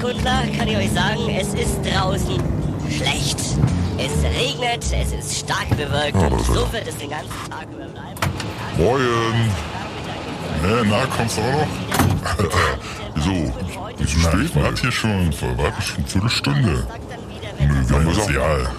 Wetterkundler 0.00 0.42
kann 0.56 0.68
ich 0.68 0.76
euch 0.76 0.90
sagen, 0.92 1.28
es 1.28 1.48
ist 1.52 1.78
draußen 1.84 2.42
schlecht. 2.88 3.38
Es 3.98 4.22
regnet, 4.24 4.82
es 4.82 5.12
ist 5.12 5.40
stark 5.40 5.68
bewölkt 5.70 6.14
Ja, 6.14 6.26
und 6.28 6.40
so 6.46 6.72
wird 6.72 6.88
es 6.88 6.96
den 6.96 7.10
ganzen 7.10 7.28
Tag 7.50 7.66
über 7.70 7.84
bleiben. 7.84 8.18
Moin. 8.78 9.50
Hä, 10.62 10.86
na, 10.88 11.04
kommst 11.06 11.36
du 11.36 11.42
auch 11.42 11.52
noch? 11.52 11.68
Wieso? 13.14 13.52
Wieso 13.98 14.18
spät, 14.20 14.54
warte 14.54 14.58
Mann? 14.58 14.76
hier 14.76 14.92
schon, 14.92 15.34
warte 15.58 15.82
schon 15.82 15.96
eine 15.98 16.06
Viertelstunde. 16.06 16.86
Nö, 17.58 17.88
wir 17.88 17.96
haben 17.96 18.04
Ja, 18.06 18.10
ist 18.10 18.16
gesagt, 18.16 18.30
egal. 18.30 18.70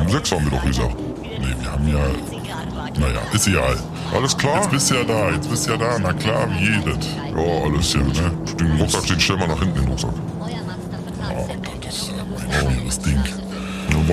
um 0.00 0.08
sechs 0.08 0.32
haben 0.32 0.44
wir 0.44 0.58
doch 0.58 0.64
gesagt. 0.64 0.96
Nee, 1.40 1.54
wir 1.60 1.72
haben 1.72 1.88
ja, 1.88 3.00
naja, 3.00 3.20
ist 3.32 3.48
egal. 3.48 3.76
Alles 4.14 4.36
klar? 4.36 4.56
Jetzt 4.58 4.70
bist 4.70 4.90
du 4.90 4.94
ja 4.94 5.04
da, 5.04 5.30
jetzt 5.30 5.50
bist 5.50 5.66
du 5.66 5.72
ja 5.72 5.76
da, 5.76 5.98
na 5.98 6.12
klar, 6.12 6.48
wie 6.50 6.64
jedes. 6.66 7.08
Ja, 7.34 7.64
alles 7.64 7.94
gut. 7.94 8.14
ne? 8.14 8.56
Den 8.60 8.80
Rucksack, 8.80 9.06
den 9.06 9.18
stellen 9.20 9.40
wir 9.40 9.46
nach 9.48 9.58
hinten, 9.58 9.80
den 9.80 9.88
Rucksack. 9.88 10.10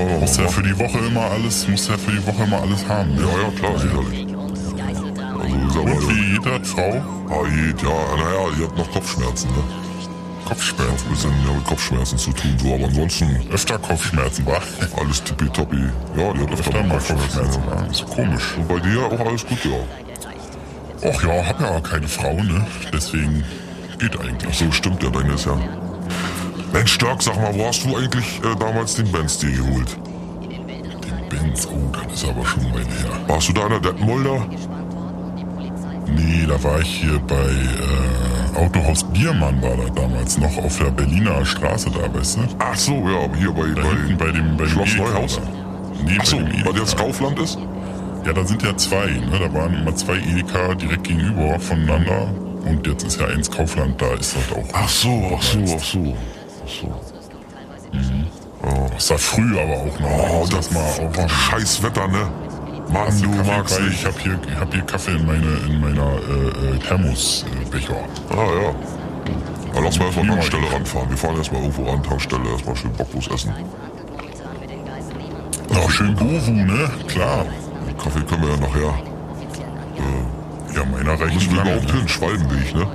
Wir 0.07 0.17
Muss 0.19 0.37
ja 0.37 0.43
mal 0.43 0.49
für 0.49 0.63
die 0.63 0.79
Woche 0.79 0.97
immer 0.99 1.31
alles, 1.31 1.67
muss 1.67 1.87
ja 1.87 1.97
für 1.97 2.11
die 2.11 2.25
Woche 2.25 2.43
immer 2.43 2.61
alles 2.61 2.87
haben. 2.87 3.15
Ne? 3.15 3.21
Ja, 3.21 3.27
ja, 3.27 3.51
klar, 3.59 3.77
sicherlich. 3.77 4.27
Also, 5.39 5.81
Und 5.81 6.09
wie 6.09 6.33
jeder 6.33 6.63
Frau, 6.63 7.01
ah, 7.29 7.47
jed, 7.47 7.81
ja, 7.81 7.89
naja, 7.89 8.57
ihr 8.57 8.65
habt 8.65 8.77
noch 8.77 8.91
Kopfschmerzen, 8.91 9.49
ne? 9.51 9.63
Kopfschmerzen. 10.45 11.05
Ein 11.05 11.11
bisschen 11.11 11.31
ja, 11.45 11.53
mit 11.53 11.65
Kopfschmerzen 11.65 12.17
zu 12.17 12.31
tun, 12.31 12.57
so, 12.57 12.73
aber 12.73 12.85
ansonsten 12.85 13.41
Öfter 13.51 13.77
Kopfschmerzen, 13.77 14.45
war. 14.45 14.61
alles 14.99 15.23
tippitoppi. 15.23 15.77
Ja, 16.17 16.33
die 16.33 16.39
hat 16.39 16.51
öfter 16.51 16.53
Öfter 16.53 16.71
mal 16.71 16.87
mal 16.87 16.97
Kopfschmerzen. 16.99 17.63
Ja. 17.69 17.91
Ist 17.91 18.05
komisch. 18.07 18.55
Und 18.57 18.67
bei 18.67 18.79
dir 18.79 19.05
auch 19.05 19.19
alles 19.19 19.45
gut, 19.45 19.65
ja. 19.65 21.07
Och 21.09 21.23
ja, 21.23 21.45
hab 21.47 21.61
ja 21.61 21.79
keine 21.81 22.07
Frau, 22.07 22.33
ne? 22.33 22.65
Deswegen 22.91 23.43
geht 23.99 24.19
eigentlich. 24.19 24.57
So 24.57 24.71
stimmt 24.71 25.03
ja, 25.03 25.09
deine 25.09 25.33
ist 25.33 25.45
ja. 25.45 25.57
Mensch, 26.73 26.93
Stark, 26.93 27.21
sag 27.21 27.35
mal, 27.35 27.53
wo 27.55 27.65
hast 27.65 27.83
du 27.83 27.95
eigentlich 27.95 28.39
äh, 28.43 28.55
damals 28.59 28.95
den 28.95 29.11
Benz 29.11 29.37
dir 29.39 29.51
geholt? 29.51 29.97
Den 30.41 31.29
Benz, 31.29 31.67
oh, 31.71 31.91
das 31.91 32.21
ist 32.21 32.29
aber 32.29 32.45
schon 32.45 32.63
Weile 32.73 32.85
her. 32.85 33.19
Warst 33.27 33.49
du 33.49 33.53
da 33.53 33.63
in 33.63 33.69
der 33.69 33.79
Detmolder? 33.79 34.45
Nee, 36.15 36.45
da 36.47 36.61
war 36.63 36.79
ich 36.79 36.87
hier 37.01 37.19
bei 37.27 37.35
äh, 37.35 38.57
Autohaus 38.57 39.03
Biermann 39.03 39.61
war 39.61 39.75
da 39.77 40.01
damals 40.01 40.37
noch 40.37 40.57
auf 40.57 40.77
der 40.79 40.91
Berliner 40.91 41.45
Straße 41.45 41.89
da, 41.91 42.13
weißt 42.13 42.37
du? 42.37 42.41
Ach 42.59 42.75
so, 42.75 42.93
ja, 42.93 43.29
hier 43.37 43.51
bei, 43.51 43.67
Da 43.81 43.87
hinten 43.89 44.17
bei, 44.17 44.25
bei 44.25 44.31
dem, 44.31 44.57
bei 44.57 44.63
dem 44.65 44.69
Schloss 44.69 44.93
Edeka 44.93 45.03
Neuhaus? 45.11 45.41
Nee, 46.03 46.17
Ach 46.19 46.25
so, 46.25 46.37
bei 46.37 46.43
weil 46.65 46.75
jetzt 46.77 46.93
Edeka. 46.93 47.03
Kaufland 47.03 47.39
ist? 47.39 47.57
Ja, 48.25 48.33
da 48.33 48.43
sind 48.45 48.61
ja 48.63 48.75
zwei, 48.75 49.05
ne? 49.07 49.39
Da 49.39 49.53
waren 49.53 49.73
immer 49.75 49.95
zwei 49.95 50.17
Edeka 50.17 50.73
direkt 50.75 51.03
gegenüber 51.05 51.59
voneinander. 51.59 52.33
Und 52.65 52.85
jetzt 52.85 53.03
ist 53.03 53.19
ja 53.19 53.27
eins 53.27 53.49
Kaufland, 53.49 54.01
da 54.01 54.13
ist 54.13 54.35
das 54.35 54.57
auch. 54.57 54.67
Ach 54.73 54.89
so, 54.89 55.31
ach 55.37 55.41
so, 55.41 55.59
ach 55.77 55.83
so. 55.83 56.17
So. 56.69 56.87
Das 58.93 59.09
war 59.09 59.17
früh 59.17 59.59
aber 59.59 59.73
auch 59.73 59.99
noch. 59.99 60.41
Oh, 60.41 60.47
das 60.51 60.71
mal 60.71 60.81
auch 60.81 61.17
war 61.17 61.29
scheiß 61.29 61.81
Wetter, 61.81 62.07
ne? 62.07 62.27
Mann, 62.91 63.21
du 63.21 63.29
Kaffee 63.37 63.51
magst 63.51 63.79
dich. 63.79 63.87
ich 63.93 64.05
hab 64.05 64.19
hier, 64.19 64.39
hab 64.59 64.73
hier 64.73 64.81
Kaffee 64.83 65.11
in, 65.11 65.25
meine, 65.25 65.57
in 65.67 65.79
meiner 65.79 66.13
äh, 66.13 66.75
äh, 66.75 66.79
Thermosbecher. 66.79 67.95
Ah, 68.31 68.35
ja. 68.35 68.75
Na, 69.73 69.79
lass 69.79 69.99
mal 69.99 70.05
erstmal 70.05 70.11
Prima. 70.11 70.33
Tankstelle 70.33 70.71
ranfahren. 70.71 71.09
Wir 71.09 71.17
fahren 71.17 71.37
erstmal 71.37 71.61
irgendwo 71.61 71.89
ran, 71.89 72.03
Tankstelle, 72.03 72.49
erstmal 72.49 72.75
schön 72.75 72.91
Bockwurst 72.93 73.31
essen. 73.31 73.53
Ach, 75.73 75.89
schön 75.89 76.15
Govu, 76.15 76.51
ne? 76.51 76.89
Klar. 77.07 77.45
Kaffee 78.03 78.21
können 78.21 78.41
wir 78.41 78.49
ja 78.49 78.57
nachher. 78.57 78.93
Ja, 80.75 80.85
meiner 80.85 81.19
reicht 81.19 81.33
Müssen 81.33 81.55
wir 81.55 81.61
überhaupt 81.61 81.87
ne? 81.87 81.93
hin? 81.93 82.07
Schwalbenweg, 82.07 82.75
ne? 82.75 82.87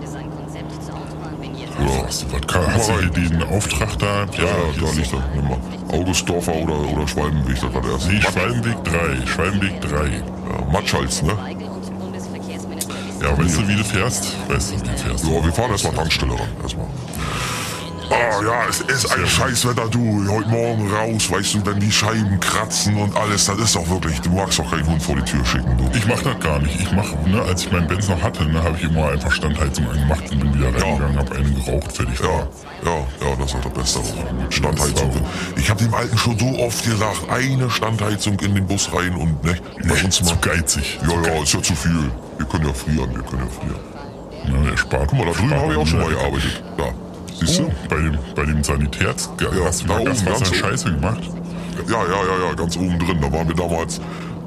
Oder 1.85 2.05
was, 2.05 2.25
kann, 2.47 2.65
du 3.13 3.21
hier 3.21 3.31
den 3.31 3.43
Auftrag 3.43 3.99
da? 3.99 4.25
Ja, 4.37 4.45
ja, 4.45 4.55
da 4.81 4.93
liegt 4.93 5.13
er. 5.13 5.25
Nimm 5.35 5.49
mal. 5.49 5.59
Augustdorfer 5.89 6.55
oder, 6.55 6.79
oder 6.93 7.07
Schwalbenweg, 7.07 7.61
das 7.61 7.75
war 7.75 7.83
der 7.83 7.93
erste. 7.93 8.13
Nee, 8.13 8.23
Schwalbenweg 8.23 8.85
3. 8.85 9.27
Schwalbenweg 9.27 9.81
3. 9.81 10.07
ja, 10.07 10.73
Matschhals, 10.73 11.23
ne? 11.23 11.37
Ja, 13.21 13.39
weißt 13.39 13.59
du, 13.59 13.69
wie 13.69 13.77
du 13.77 13.85
fährst? 13.85 14.37
Weißt 14.49 14.73
du, 14.73 14.77
wie 14.77 14.89
du 14.89 14.97
fährst? 14.99 15.25
Ja, 15.25 15.45
wir 15.45 15.53
fahren 15.53 15.71
erstmal 15.71 15.95
Tankstelle 15.95 16.33
ran. 16.33 16.49
Erstmal. 16.63 16.87
Ah 18.11 18.43
ja, 18.43 18.67
es 18.69 18.81
ist 18.81 19.11
ein 19.13 19.27
Scheißwetter, 19.27 19.89
du. 19.89 20.27
Heute 20.29 20.49
Morgen 20.49 20.91
raus, 20.93 21.31
weißt 21.31 21.55
du, 21.55 21.67
wenn 21.67 21.81
die 21.81 21.91
Scheiben 21.91 22.39
kratzen 22.41 22.97
und 22.97 23.17
alles, 23.17 23.47
das 23.47 23.59
ist 23.59 23.77
doch 23.77 23.89
wirklich, 23.89 24.21
du 24.21 24.31
magst 24.31 24.59
doch 24.59 24.71
keinen 24.71 24.87
Hund 24.87 25.03
vor 25.03 25.17
die 25.17 25.23
Tür 25.23 25.45
schicken, 25.45 25.77
du. 25.79 25.91
Ich 25.97 26.07
mach 26.07 26.21
das 26.23 26.39
gar 26.41 26.59
nicht. 26.59 26.79
Ich 26.81 26.93
mach, 26.93 27.11
ne, 27.27 27.43
als 27.43 27.63
ich 27.65 27.73
meinen 27.73 27.87
Benz 27.87 28.09
noch 28.09 28.21
hatte, 28.21 28.45
ne, 28.45 28.63
habe 28.63 28.77
ich 28.77 28.85
immer 28.85 29.09
einfach 29.09 29.33
Standheizung 29.33 29.89
angemacht 29.89 30.23
und 30.31 30.41
bin 30.41 30.55
wieder 30.55 30.67
reingegangen, 30.67 31.19
hab 31.19 31.33
einen 31.33 31.65
geraucht, 31.65 31.93
fertig. 31.93 32.21
Ja, 32.21 32.49
ja, 32.85 32.99
ja, 33.21 33.37
das 33.39 33.55
ist 33.55 33.65
das 33.65 33.73
Beste. 33.73 34.01
Standheizung. 34.51 35.13
Ich 35.57 35.71
habe 35.71 35.83
dem 35.83 35.95
Alten 35.95 36.19
schon 36.19 36.39
so 36.39 36.59
oft 36.59 36.85
gesagt, 36.85 37.31
eine 37.31 37.71
Standheizung 37.71 38.39
in 38.41 38.55
den 38.55 38.67
Bus 38.67 38.91
rein 38.93 39.15
und 39.15 39.43
ne, 39.45 39.57
bei 39.89 40.05
uns 40.05 40.17
zu 40.17 40.25
mal. 40.25 40.37
geizig. 40.41 40.99
Ja, 41.03 41.15
ja, 41.33 41.43
ist 41.43 41.55
ja 41.55 41.63
zu 41.63 41.75
viel. 41.75 42.11
Wir 42.37 42.47
können 42.47 42.67
ja 42.67 42.73
frieren, 42.75 43.15
wir 43.15 43.23
können 43.23 43.49
ja 43.49 43.51
frieren. 43.61 44.63
Ne, 44.63 44.71
der 44.71 44.77
spart. 44.77 45.09
Guck 45.09 45.19
mal, 45.19 45.27
da 45.27 45.33
drüben 45.33 45.55
habe 45.55 45.73
ich 45.73 45.79
auch 45.79 45.87
schon 45.87 46.01
mal 46.01 46.11
gearbeitet. 46.11 46.63
Da, 46.77 46.85
siehst 47.35 47.59
du? 47.59 47.71
bei 47.89 47.97
dem, 47.97 48.19
bei 48.35 48.45
dem 48.45 48.63
Sanitärs, 48.65 49.31
hast 49.65 49.83
du 49.83 49.87
da 49.89 50.03
ganz 50.03 50.23
oben. 50.27 50.55
Scheiße 50.55 50.93
gemacht? 50.93 51.23
Ja, 51.89 52.03
ja, 52.03 52.09
ja, 52.09 52.49
ja, 52.49 52.55
ganz 52.55 52.77
oben 52.77 52.99
drin. 52.99 53.19
Da 53.21 53.33
waren 53.33 53.49
wir 53.49 53.55
damals, 53.55 54.01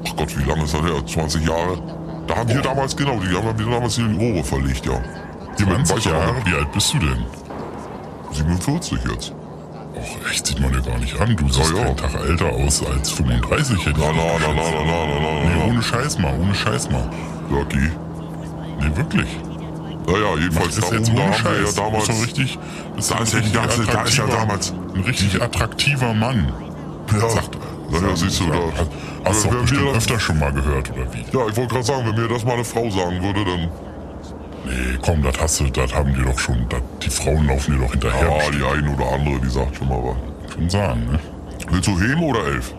ach 0.06 0.16
Gott, 0.16 0.36
wie 0.38 0.44
lange 0.44 0.64
ist 0.64 0.74
das 0.74 0.82
her? 0.82 1.06
20 1.06 1.46
Jahre? 1.46 1.78
Da 2.26 2.36
haben 2.36 2.48
wir 2.48 2.60
damals, 2.60 2.96
genau, 2.96 3.18
die 3.20 3.34
haben 3.36 3.58
wir 3.58 3.66
damals 3.66 3.96
hier 3.96 4.06
die 4.06 4.16
Rohre 4.16 4.44
verlegt, 4.44 4.86
ja. 4.86 5.00
Hier 5.56 5.66
mit 5.66 5.86
20 5.86 5.96
weißer 5.96 6.10
Jahre? 6.10 6.36
Wie 6.44 6.54
alt 6.54 6.72
bist 6.72 6.94
du 6.94 6.98
denn? 6.98 7.24
47 8.32 8.98
jetzt. 9.10 9.32
Och, 9.94 10.30
echt, 10.30 10.46
sieht 10.46 10.60
man 10.60 10.72
dir 10.72 10.82
gar 10.82 10.98
nicht 10.98 11.18
an. 11.20 11.34
Du 11.36 11.48
siehst 11.48 11.72
ja. 11.72 11.82
keinen 11.82 11.96
Tag 11.96 12.14
älter 12.24 12.46
aus 12.52 12.84
als 12.84 13.10
35, 13.10 13.78
hätte 13.86 13.90
ich 13.90 13.96
Na, 14.06 14.12
na, 14.12 14.22
na, 14.38 14.54
na, 14.54 14.70
na, 14.70 14.84
na, 14.84 15.06
na, 15.06 15.44
Nee, 15.44 15.54
na, 15.54 15.56
na. 15.56 15.64
ohne 15.72 15.82
Scheiß 15.82 16.18
mal, 16.18 16.38
ohne 16.38 16.54
Scheiß 16.54 16.90
mal. 16.90 17.08
Lucky. 17.50 17.90
Nee, 18.80 18.96
wirklich. 18.96 19.28
Naja, 20.10 20.36
jedenfalls 20.40 20.76
da 20.76 20.86
ist 20.86 20.92
jetzt 20.92 21.08
oben, 21.10 21.16
da 21.18 21.22
haben 21.24 21.44
wir 21.44 21.66
ja 21.66 21.72
damals... 21.76 22.06
So 22.06 22.12
richtig, 22.22 22.58
das 22.96 23.08
Da 23.08 23.18
ist 23.18 23.32
ja 23.34 23.40
die 23.40 23.52
ganze- 23.52 23.84
da 23.84 24.02
ist 24.02 24.16
ja 24.16 24.26
damals- 24.26 24.72
Ein 24.94 25.00
richtig 25.02 25.42
attraktiver 25.42 26.14
Mann. 26.14 26.52
Ja, 27.12 27.28
Sagt, 27.28 27.58
naja, 27.90 28.16
siehst 28.16 28.40
du, 28.40 28.46
da... 28.46 28.58
Hast 29.24 29.44
du 29.44 29.48
bestimmt 29.50 29.88
das- 29.88 29.96
öfter 29.98 30.18
schon 30.20 30.38
mal 30.38 30.52
gehört, 30.52 30.90
oder 30.92 31.12
wie? 31.12 31.18
Ja, 31.36 31.46
ich 31.48 31.56
wollte 31.56 31.66
gerade 31.68 31.82
sagen, 31.84 32.06
wenn 32.06 32.22
mir 32.22 32.28
das 32.28 32.44
mal 32.44 32.54
eine 32.54 32.64
Frau 32.64 32.88
sagen 32.90 33.22
würde, 33.22 33.44
dann... 33.44 33.68
Nee, 34.64 34.98
komm, 35.02 35.22
das 35.22 35.38
hast 35.40 35.60
du, 35.60 35.64
das 35.70 35.94
haben 35.94 36.14
die 36.14 36.22
doch 36.22 36.38
schon, 36.38 36.66
das, 36.68 36.80
die 37.02 37.10
Frauen 37.10 37.46
laufen 37.46 37.74
dir 37.76 37.84
doch 37.84 37.90
hinterher. 37.92 38.28
Ja, 38.28 38.50
die 38.50 38.64
eine 38.78 38.90
oder 38.94 39.12
andere, 39.12 39.38
die 39.40 39.48
sagt 39.48 39.76
schon 39.76 39.88
mal 39.88 39.98
was. 40.02 40.52
schon 40.54 40.68
sagen, 40.68 41.06
ne? 41.12 41.18
Willst 41.70 41.86
du 41.88 41.98
Heben 41.98 42.22
oder 42.22 42.44
elf? 42.46 42.74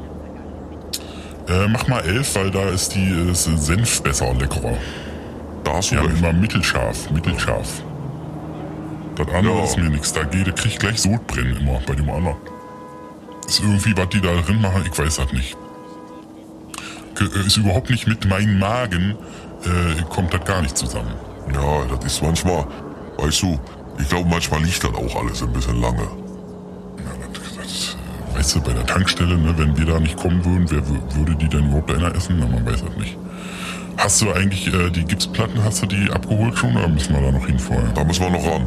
Äh, 1.48 1.68
mach 1.68 1.88
mal 1.88 2.02
elf, 2.02 2.36
weil 2.36 2.52
da 2.52 2.64
ist 2.70 2.94
die 2.94 3.10
äh, 3.10 3.32
ist 3.32 3.46
Senf 3.46 4.02
besser 4.04 4.30
und 4.30 4.40
leckerer. 4.42 4.78
Da 5.64 5.74
hast 5.74 5.92
du 5.92 5.96
Die 5.96 6.02
haben 6.02 6.08
recht. 6.10 6.20
immer 6.20 6.34
mittelscharf, 6.34 7.12
mittelscharf. 7.12 7.84
Das 9.16 9.28
andere 9.34 9.58
Ja. 9.58 9.64
ist 9.64 9.78
mir 9.78 9.90
nichts. 9.90 10.14
Da 10.14 10.24
geht, 10.24 10.56
krieg 10.56 10.72
ich 10.74 10.80
gleich 10.80 11.02
Sodbrennen 11.02 11.58
immer 11.58 11.80
bei 11.86 11.96
dem 11.96 12.10
anderen. 12.10 12.38
Ist 13.48 13.60
irgendwie, 13.62 13.96
was 13.98 14.10
die 14.10 14.22
da 14.22 14.34
drin 14.42 14.62
machen, 14.62 14.84
ich 14.90 14.98
weiß 14.98 15.18
das 15.18 15.32
nicht. 15.34 15.58
Äh, 17.20 17.46
Ist 17.46 17.58
überhaupt 17.58 17.90
nicht 17.90 18.08
mit 18.08 18.26
meinem 18.30 18.60
Magen, 18.60 19.16
äh, 19.66 20.02
kommt 20.10 20.34
das 20.34 20.46
gar 20.46 20.62
nicht 20.62 20.78
zusammen. 20.78 21.14
Ja, 21.54 21.84
das 21.96 22.06
ist 22.14 22.22
manchmal, 22.24 22.66
weißt 23.18 23.42
du, 23.42 23.60
ich 24.00 24.08
glaube, 24.08 24.30
manchmal 24.30 24.62
liegt 24.64 24.82
das 24.84 24.94
auch 24.94 25.16
alles 25.22 25.42
ein 25.42 25.52
bisschen 25.52 25.82
lange. 25.82 26.04
Ja, 26.04 27.28
das, 27.34 27.56
das, 27.58 27.98
weißt 28.36 28.56
du, 28.56 28.62
bei 28.62 28.72
der 28.74 28.86
Tankstelle, 28.86 29.38
ne, 29.38 29.54
wenn 29.58 29.76
wir 29.78 29.86
da 29.86 30.00
nicht 30.00 30.16
kommen 30.16 30.46
würden, 30.46 30.66
wer 30.70 30.80
wür- 30.84 31.16
würde 31.18 31.36
die 31.36 31.50
denn 31.50 31.66
überhaupt 31.66 31.92
einer 31.92 32.16
essen? 32.16 32.38
Na, 32.40 32.46
man 32.46 32.66
weiß 32.66 32.84
das 32.86 32.96
nicht. 32.98 33.18
Hast 34.00 34.22
du 34.22 34.32
eigentlich 34.32 34.74
äh, 34.74 34.90
die 34.90 35.04
Gipsplatten, 35.04 35.62
hast 35.64 35.82
du 35.82 35.86
die 35.86 36.10
abgeholt 36.10 36.58
schon 36.58 36.76
oder 36.76 36.88
müssen 36.88 37.14
wir 37.14 37.22
da 37.22 37.32
noch 37.32 37.46
hin 37.46 37.60
vorher? 37.60 37.90
Da 37.94 38.04
müssen 38.04 38.24
wir 38.24 38.30
noch 38.32 38.46
ran. 38.46 38.66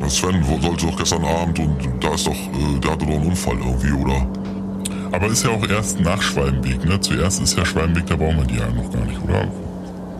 Der 0.00 0.08
Sven 0.08 0.36
wo- 0.46 0.60
sollte 0.60 0.86
doch 0.86 0.96
gestern 0.96 1.24
Abend 1.24 1.58
und 1.58 1.76
da 2.00 2.14
ist 2.14 2.26
doch, 2.26 2.32
äh, 2.32 2.78
der 2.82 2.92
hatte 2.92 3.04
doch 3.06 3.14
einen 3.14 3.26
Unfall 3.26 3.56
irgendwie, 3.58 3.92
oder? 3.92 4.26
Aber 5.10 5.26
ist 5.26 5.44
ja 5.44 5.50
auch 5.50 5.68
erst 5.68 5.98
nach 6.00 6.22
Schwalbenweg, 6.22 6.84
ne? 6.84 7.00
Zuerst 7.00 7.40
ist 7.42 7.56
ja 7.58 7.64
Schwalbenweg, 7.66 8.06
da 8.06 8.14
brauchen 8.16 8.36
wir 8.38 8.44
die 8.44 8.56
ja 8.58 8.68
noch 8.68 8.92
gar 8.92 9.04
nicht, 9.04 9.20
oder? 9.22 9.46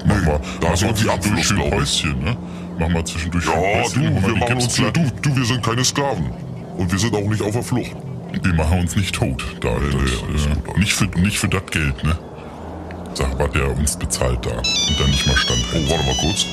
Machen 0.06 0.26
wir, 0.26 0.40
da 0.60 0.72
ist 0.72 0.82
irgendwie 0.82 1.08
Abfluss, 1.10 1.34
zwischendurch 1.48 1.88
schön 1.90 2.20
glaub 2.20 2.30
ich. 2.30 2.36
Ne? 2.36 2.36
Machen 2.80 2.94
wir 2.94 3.04
zwischendurch 3.04 3.44
Ja, 3.46 3.52
du, 3.94 4.00
wir 4.00 4.36
machen 4.36 4.54
uns, 4.54 4.74
du, 4.74 4.82
Gipsplatten. 4.82 5.12
du, 5.22 5.36
wir 5.36 5.44
sind 5.44 5.62
keine 5.62 5.84
Sklaven. 5.84 6.30
Und 6.78 6.92
wir 6.92 6.98
sind 6.98 7.14
auch 7.14 7.20
nicht 7.28 7.42
auf 7.42 7.52
der 7.52 7.62
Flucht. 7.62 7.92
Wir 8.42 8.54
machen 8.54 8.80
uns 8.80 8.96
nicht 8.96 9.14
tot. 9.14 9.44
Da, 9.60 9.68
Nee, 9.70 9.76
das, 9.92 9.94
nee, 9.94 10.28
alles 10.28 10.46
äh, 10.46 10.78
nicht, 10.78 10.92
für, 10.92 11.04
nicht 11.20 11.38
für 11.38 11.48
das 11.48 11.64
Geld, 11.70 12.04
ne? 12.04 12.16
Sag, 13.16 13.38
was 13.38 13.50
der 13.52 13.74
uns 13.74 13.96
bezahlt 13.96 14.44
da. 14.44 14.50
Und 14.50 15.00
dann 15.00 15.10
nicht 15.10 15.26
mal 15.26 15.36
stand. 15.38 15.64
Oh, 15.72 15.90
warte 15.90 16.04
mal 16.04 16.16
kurz. 16.20 16.46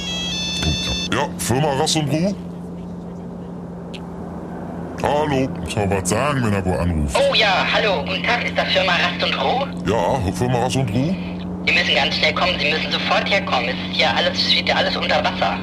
Oh, 0.66 1.14
ja. 1.14 1.28
Firma 1.38 1.74
Rass 1.74 1.94
und 1.98 2.10
Ruh? 2.10 2.34
Hallo. 5.04 5.50
Soll 5.68 5.90
was 5.90 6.10
sagen, 6.10 6.42
wenn 6.46 6.54
er 6.54 6.66
wo 6.66 6.74
anruft? 6.76 7.18
Oh 7.20 7.34
ja, 7.36 7.68
hallo, 7.74 8.06
guten 8.06 8.24
Tag, 8.24 8.46
ist 8.46 8.58
das 8.58 8.72
Firma 8.72 8.94
Rast 8.94 9.22
und 9.22 9.44
Ruhe? 9.44 9.68
Ja, 9.86 10.32
Firma 10.32 10.60
Rass 10.60 10.78
und 10.78 10.90
Ruh? 10.92 11.14
Sie 11.68 11.74
müssen 11.74 11.96
ganz 11.96 12.16
schnell 12.16 12.34
kommen, 12.34 12.54
Sie 12.58 12.72
müssen 12.72 12.92
sofort 12.94 13.30
herkommen. 13.30 13.68
Es 13.68 13.76
ist 13.76 13.98
hier 13.98 14.16
alles, 14.16 14.52
steht 14.54 14.70
ja 14.70 14.76
alles 14.76 14.96
unter 14.96 15.22
Wasser. 15.22 15.58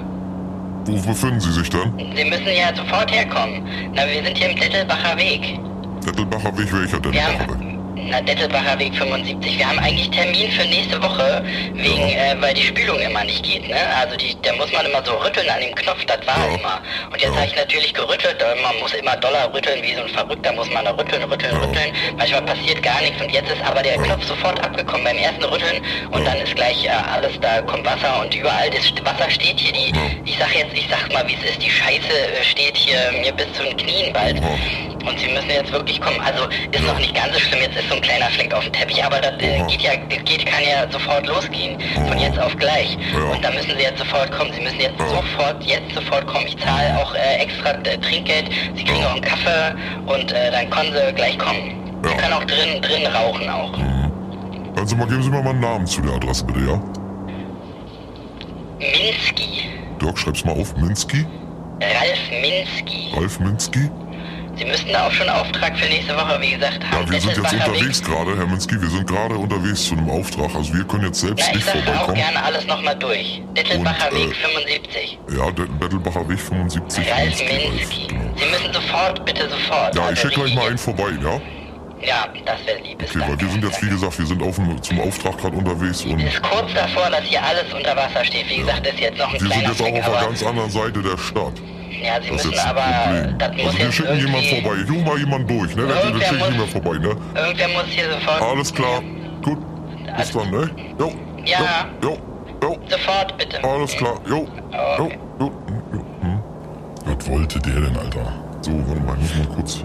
Wo 0.84 0.92
befinden 0.92 1.40
Sie 1.40 1.52
sich 1.52 1.70
denn? 1.70 1.94
Sie 2.14 2.24
müssen 2.26 2.46
ja 2.46 2.76
sofort 2.76 3.10
herkommen. 3.10 3.66
Na, 3.94 4.02
wir 4.06 4.22
sind 4.22 4.36
hier 4.36 4.50
im 4.50 4.60
Dettelbacher 4.60 5.16
Weg. 5.16 5.58
Dettelbacher 6.04 6.58
Weg, 6.58 6.70
welcher 6.74 7.00
Dettelbacher 7.00 7.58
Weg? 7.58 7.79
Na, 8.10 8.20
Dettelbacher 8.20 8.78
Weg 8.78 8.94
75. 8.94 9.58
Wir 9.58 9.68
haben 9.68 9.78
eigentlich 9.78 10.10
Termin 10.10 10.50
für 10.50 10.66
nächste 10.66 11.00
Woche, 11.02 11.42
wegen, 11.74 12.08
äh, 12.10 12.34
weil 12.40 12.54
die 12.54 12.62
Spülung 12.62 12.98
immer 13.00 13.24
nicht 13.24 13.42
geht, 13.44 13.68
ne? 13.68 13.76
Also 14.00 14.16
die, 14.16 14.36
da 14.42 14.52
muss 14.54 14.70
man 14.72 14.84
immer 14.86 15.02
so 15.04 15.12
rütteln 15.16 15.48
an 15.48 15.60
dem 15.60 15.74
Knopf, 15.74 16.04
das 16.06 16.18
war 16.26 16.38
Ja. 16.48 16.54
immer. 16.56 16.80
Und 17.12 17.20
jetzt 17.20 17.30
Ja. 17.34 17.36
habe 17.40 17.46
ich 17.46 17.56
natürlich 17.56 17.94
gerüttelt, 17.94 18.42
äh, 18.42 18.60
man 18.62 18.76
muss 18.80 18.92
immer 18.94 19.16
Dollar 19.16 19.52
rütteln, 19.54 19.82
wie 19.82 19.94
so 19.94 20.02
ein 20.02 20.08
Verrückter 20.08 20.52
muss 20.52 20.68
man 20.70 20.84
da 20.84 20.90
rütteln, 20.92 21.22
rütteln, 21.24 21.52
Ja. 21.54 21.60
rütteln. 21.60 21.92
Manchmal 22.18 22.42
passiert 22.42 22.82
gar 22.82 23.00
nichts 23.00 23.20
und 23.22 23.30
jetzt 23.30 23.50
ist 23.50 23.62
aber 23.62 23.82
der 23.82 23.96
Knopf 23.98 24.24
sofort 24.24 24.60
abgekommen 24.64 25.04
beim 25.04 25.18
ersten 25.18 25.44
Rütteln 25.44 25.80
und 26.10 26.24
Ja. 26.24 26.30
dann 26.32 26.40
ist 26.40 26.54
gleich 26.56 26.84
äh, 26.84 26.88
alles, 26.90 27.32
da 27.40 27.62
kommt 27.62 27.86
Wasser 27.86 28.20
und 28.20 28.34
überall 28.34 28.70
das 28.70 28.92
Wasser 29.04 29.30
steht 29.30 29.58
hier, 29.60 29.72
die, 29.72 29.90
Ja. 29.94 30.10
ich 30.24 30.36
sag 30.38 30.54
jetzt, 30.54 30.74
ich 30.74 30.88
sag 30.90 31.12
mal, 31.12 31.26
wie 31.28 31.34
es 31.34 31.50
ist, 31.50 31.62
die 31.62 31.70
Scheiße 31.70 32.12
äh, 32.12 32.44
steht 32.44 32.76
hier 32.76 32.98
mir 33.20 33.32
bis 33.32 33.52
zu 33.52 33.62
den 33.62 33.76
Knien 33.76 34.12
bald. 34.12 34.36
Und 35.06 35.18
sie 35.18 35.28
müssen 35.28 35.50
jetzt 35.50 35.72
wirklich 35.72 36.00
kommen. 36.00 36.20
Also 36.20 36.44
ist 36.70 36.84
noch 36.84 36.98
nicht 36.98 37.14
ganz 37.14 37.32
so 37.34 37.40
schlimm. 37.40 37.60
Jetzt 37.62 37.76
ist 37.76 37.88
so 37.88 37.94
ein 37.94 38.00
kleiner 38.02 38.26
Fleck 38.26 38.52
auf 38.54 38.64
dem 38.64 38.72
Teppich, 38.72 39.02
aber 39.04 39.20
das 39.20 39.32
äh, 39.40 39.62
geht 39.66 39.82
ja, 39.82 39.96
geht, 39.96 40.46
kann 40.46 40.62
ja 40.62 40.90
sofort 40.90 41.26
losgehen. 41.26 41.78
Von 42.08 42.18
jetzt 42.18 42.38
auf 42.38 42.56
gleich. 42.56 42.96
Und 43.32 43.44
da 43.44 43.50
müssen 43.50 43.70
sie 43.76 43.82
jetzt 43.82 43.98
sofort 43.98 44.30
kommen. 44.32 44.52
Sie 44.52 44.60
müssen 44.60 44.80
jetzt 44.80 44.98
sofort, 44.98 45.62
jetzt 45.64 45.94
sofort 45.94 46.26
kommen. 46.26 46.46
Ich 46.46 46.56
zahle 46.58 46.98
auch 46.98 47.14
äh, 47.14 47.36
extra 47.42 47.70
äh, 47.70 47.98
Trinkgeld. 47.98 48.50
Sie 48.74 48.84
kriegen 48.84 49.04
auch 49.04 49.14
einen 49.14 49.22
Kaffee 49.22 49.74
und 50.06 50.32
äh, 50.32 50.50
dann 50.50 50.68
können 50.70 50.92
sie 50.92 51.12
gleich 51.14 51.38
kommen. 51.38 51.76
Sie 52.02 52.16
können 52.16 52.32
auch 52.32 52.44
drin, 52.44 52.80
drin 52.80 53.06
rauchen 53.06 53.48
auch. 53.48 53.76
Hören 54.74 54.86
Sie 54.86 54.96
mal, 54.96 55.06
geben 55.06 55.22
Sie 55.22 55.30
mir 55.30 55.42
mal 55.42 55.50
einen 55.50 55.60
Namen 55.60 55.86
zu 55.86 56.00
der 56.00 56.14
Adresse, 56.14 56.44
bitte, 56.44 56.60
ja? 56.60 56.82
Minsky. 58.78 59.68
Dirk, 60.00 60.18
schreib's 60.18 60.44
mal 60.44 60.52
auf. 60.52 60.74
Minsky? 60.76 61.26
Ralf 61.82 62.30
Minsky. 62.30 63.12
Ralf 63.14 63.40
Minsky? 63.40 63.90
Sie 64.60 64.66
müssten 64.66 64.92
da 64.92 65.06
auch 65.06 65.10
schon 65.12 65.26
Auftrag 65.30 65.74
für 65.78 65.88
nächste 65.88 66.14
Woche, 66.14 66.38
wie 66.38 66.50
gesagt, 66.50 66.84
haben. 66.84 67.06
Ja, 67.06 67.10
wir 67.10 67.20
sind 67.22 67.30
jetzt 67.34 67.50
Dettelbacher 67.50 67.72
unterwegs 67.72 68.02
gerade, 68.02 68.36
Herr 68.36 68.46
Minsky. 68.46 68.82
Wir 68.82 68.90
sind 68.90 69.06
gerade 69.06 69.34
unterwegs 69.34 69.84
zu 69.84 69.94
einem 69.94 70.10
Auftrag. 70.10 70.54
Also 70.54 70.74
wir 70.74 70.84
können 70.84 71.04
jetzt 71.04 71.20
selbst 71.22 71.48
ich 71.48 71.54
nicht 71.54 71.64
sag 71.64 71.76
auch 71.76 71.82
vorbeikommen. 71.84 72.14
gerne 72.16 72.44
alles 72.44 72.66
nochmal 72.66 72.94
durch. 72.98 73.40
Dettelbacher 73.56 74.12
Und, 74.12 74.18
äh, 74.18 74.26
Weg 74.28 74.36
75. 74.36 75.18
Ja, 75.34 75.50
der 75.50 75.62
Bettelbacher 75.62 76.28
Weg 76.28 76.38
75. 76.38 77.10
Ralf 77.10 77.40
Minsky, 77.40 78.06
genau. 78.08 78.36
Sie 78.36 78.50
müssen 78.50 78.72
sofort, 78.74 79.24
bitte 79.24 79.48
sofort. 79.48 79.94
Ja, 79.94 80.02
Also 80.02 80.12
ich 80.12 80.20
schicke 80.20 80.34
gleich 80.34 80.54
mal 80.54 80.66
einen 80.68 80.76
vorbei, 80.76 81.08
ja? 81.22 81.40
Ja, 82.06 82.28
das 82.44 82.66
wäre 82.66 82.80
lieb. 82.82 83.02
Okay, 83.02 83.18
weil 83.18 83.40
wir 83.40 83.48
sind 83.48 83.64
jetzt, 83.64 83.82
wie 83.82 83.88
gesagt, 83.88 84.18
wir 84.18 84.26
sind 84.26 84.42
auf 84.42 84.56
dem, 84.56 84.82
zum 84.82 85.00
Auftrag 85.00 85.38
gerade 85.38 85.56
unterwegs 85.56 86.04
und 86.04 86.20
Ist 86.20 86.42
kurz 86.42 86.70
davor, 86.74 87.08
dass 87.08 87.24
hier 87.24 87.42
alles 87.42 87.72
unter 87.72 87.96
Wasser 87.96 88.26
steht. 88.26 88.50
Wie 88.50 88.58
gesagt, 88.58 88.86
ist 88.86 89.00
jetzt 89.00 89.16
noch 89.16 89.32
ein 89.32 89.40
wir 89.40 89.50
sind 89.50 89.62
jetzt 89.68 89.80
auch 89.80 89.86
auf 89.86 90.06
einer 90.14 90.26
ganz 90.26 90.42
anderen 90.42 90.70
Seite 90.70 91.00
der 91.00 91.16
Stadt. 91.16 91.54
Ja, 91.90 92.20
Sie 92.22 92.28
Das 92.30 92.36
ist 92.40 92.44
müssen 92.46 92.50
jetzt 92.52 92.64
ein 92.64 92.70
aber, 92.70 92.82
Problem. 92.82 93.38
das 93.38 93.50
Also 93.66 93.78
wir 93.78 93.92
schicken 93.92 94.16
jemand 94.18 94.46
vorbei. 94.46 94.76
Ich 94.84 94.90
rufe 94.90 95.04
mal 95.04 95.18
jemanden 95.18 95.48
durch, 95.48 95.76
ne? 95.76 95.86
Dann, 95.86 96.02
schicke 96.02 96.18
ich 96.18 96.50
jemand 96.50 96.70
vorbei, 96.70 96.98
ne? 96.98 97.16
Irgendwer 97.34 97.68
muss 97.68 97.84
hier 97.86 98.04
sofort. 98.12 98.42
Alles 98.42 98.72
klar. 98.74 99.02
Gut. 99.42 99.58
Bis 100.16 100.30
dann, 100.32 100.50
ne? 100.50 100.70
Jo. 100.98 101.12
Ja. 101.44 101.86
Jo. 102.02 102.18
Jo. 102.62 102.78
Sofort, 102.88 103.38
bitte. 103.38 103.62
Alles 103.64 103.96
klar. 103.96 104.20
Jo. 104.28 104.46
Jo. 104.98 105.10
Jo. 105.38 105.52
jo. 105.92 106.00
Hm. 106.22 106.40
Was 107.06 107.28
wollte 107.30 107.58
der 107.60 107.74
denn, 107.80 107.96
Alter? 107.96 108.32
So, 108.60 108.72
warte 108.86 109.00
mal, 109.02 109.16
ich 109.22 109.34
muss 109.36 109.46
mal 109.48 109.54
kurz. 109.56 109.84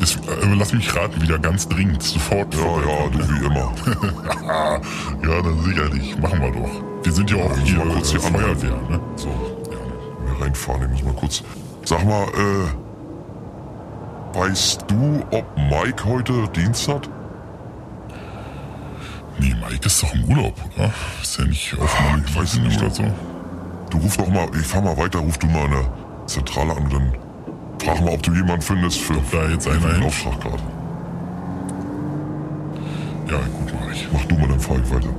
Ist, 0.00 0.16
äh, 0.16 0.54
lass 0.58 0.72
mich 0.72 0.94
raten, 0.94 1.22
wieder 1.22 1.38
ganz 1.38 1.68
dringend. 1.68 2.02
Sofort. 2.02 2.54
Ja, 2.54 2.60
ja, 2.60 3.08
du 3.12 3.18
wie 3.18 3.46
immer. 3.46 3.72
ja, 5.22 5.42
dann 5.42 5.62
sicherlich. 5.62 6.18
Machen 6.18 6.40
wir 6.42 6.50
doch. 6.50 6.82
Wir 7.04 7.12
sind 7.12 7.30
ja 7.30 7.36
auch 7.38 7.56
hier 7.58 7.78
kurz 7.78 8.12
äh, 8.12 8.16
anderen- 8.26 8.56
Feuerwehr, 8.58 8.76
ne? 8.90 9.00
So. 9.14 9.55
Reinfahren, 10.40 10.82
ich 10.82 11.02
muss 11.02 11.12
mal 11.12 11.18
kurz. 11.20 11.42
Sag 11.84 12.04
mal, 12.04 12.24
äh. 12.24 12.68
Weißt 14.38 14.84
du, 14.88 15.22
ob 15.30 15.44
Mike 15.56 16.04
heute 16.04 16.46
Dienst 16.54 16.88
hat? 16.88 17.08
Nee, 19.38 19.54
Mike 19.68 19.86
ist 19.86 20.02
doch 20.02 20.12
im 20.14 20.24
Urlaub, 20.24 20.54
oder? 20.76 20.90
Ist 21.22 21.38
er 21.38 21.46
nicht 21.46 21.74
auf 21.78 22.00
Malle 22.00 22.22
ich 22.26 22.36
weiß 22.36 22.58
nicht. 22.58 22.80
oder 22.80 22.90
so? 22.90 23.02
Du 23.90 23.98
ruf 23.98 24.16
doch 24.16 24.28
mal, 24.28 24.46
ich 24.58 24.66
fahr 24.66 24.82
mal 24.82 24.96
weiter, 24.98 25.20
ruf 25.20 25.38
du 25.38 25.46
mal 25.46 25.64
eine 25.66 25.86
Zentrale 26.26 26.72
an 26.72 26.82
und 26.84 26.92
dann 26.92 27.12
frag 27.82 28.00
mal, 28.04 28.12
ob 28.14 28.22
du 28.22 28.32
jemanden 28.34 28.62
findest 28.62 29.00
für, 29.00 29.14
da 29.32 29.48
jetzt 29.48 29.66
hin- 29.68 30.02
Auftrag 30.04 30.40
gerade. 30.40 30.62
Ja, 33.30 33.38
gut, 33.38 33.72
mach 33.80 33.92
ich. 33.92 34.08
Mach 34.12 34.24
du 34.24 34.34
mal, 34.36 34.48
dann 34.48 34.60
fahr 34.60 34.76
ich 34.82 34.90
weiter. 34.90 35.06
Ne? 35.08 35.14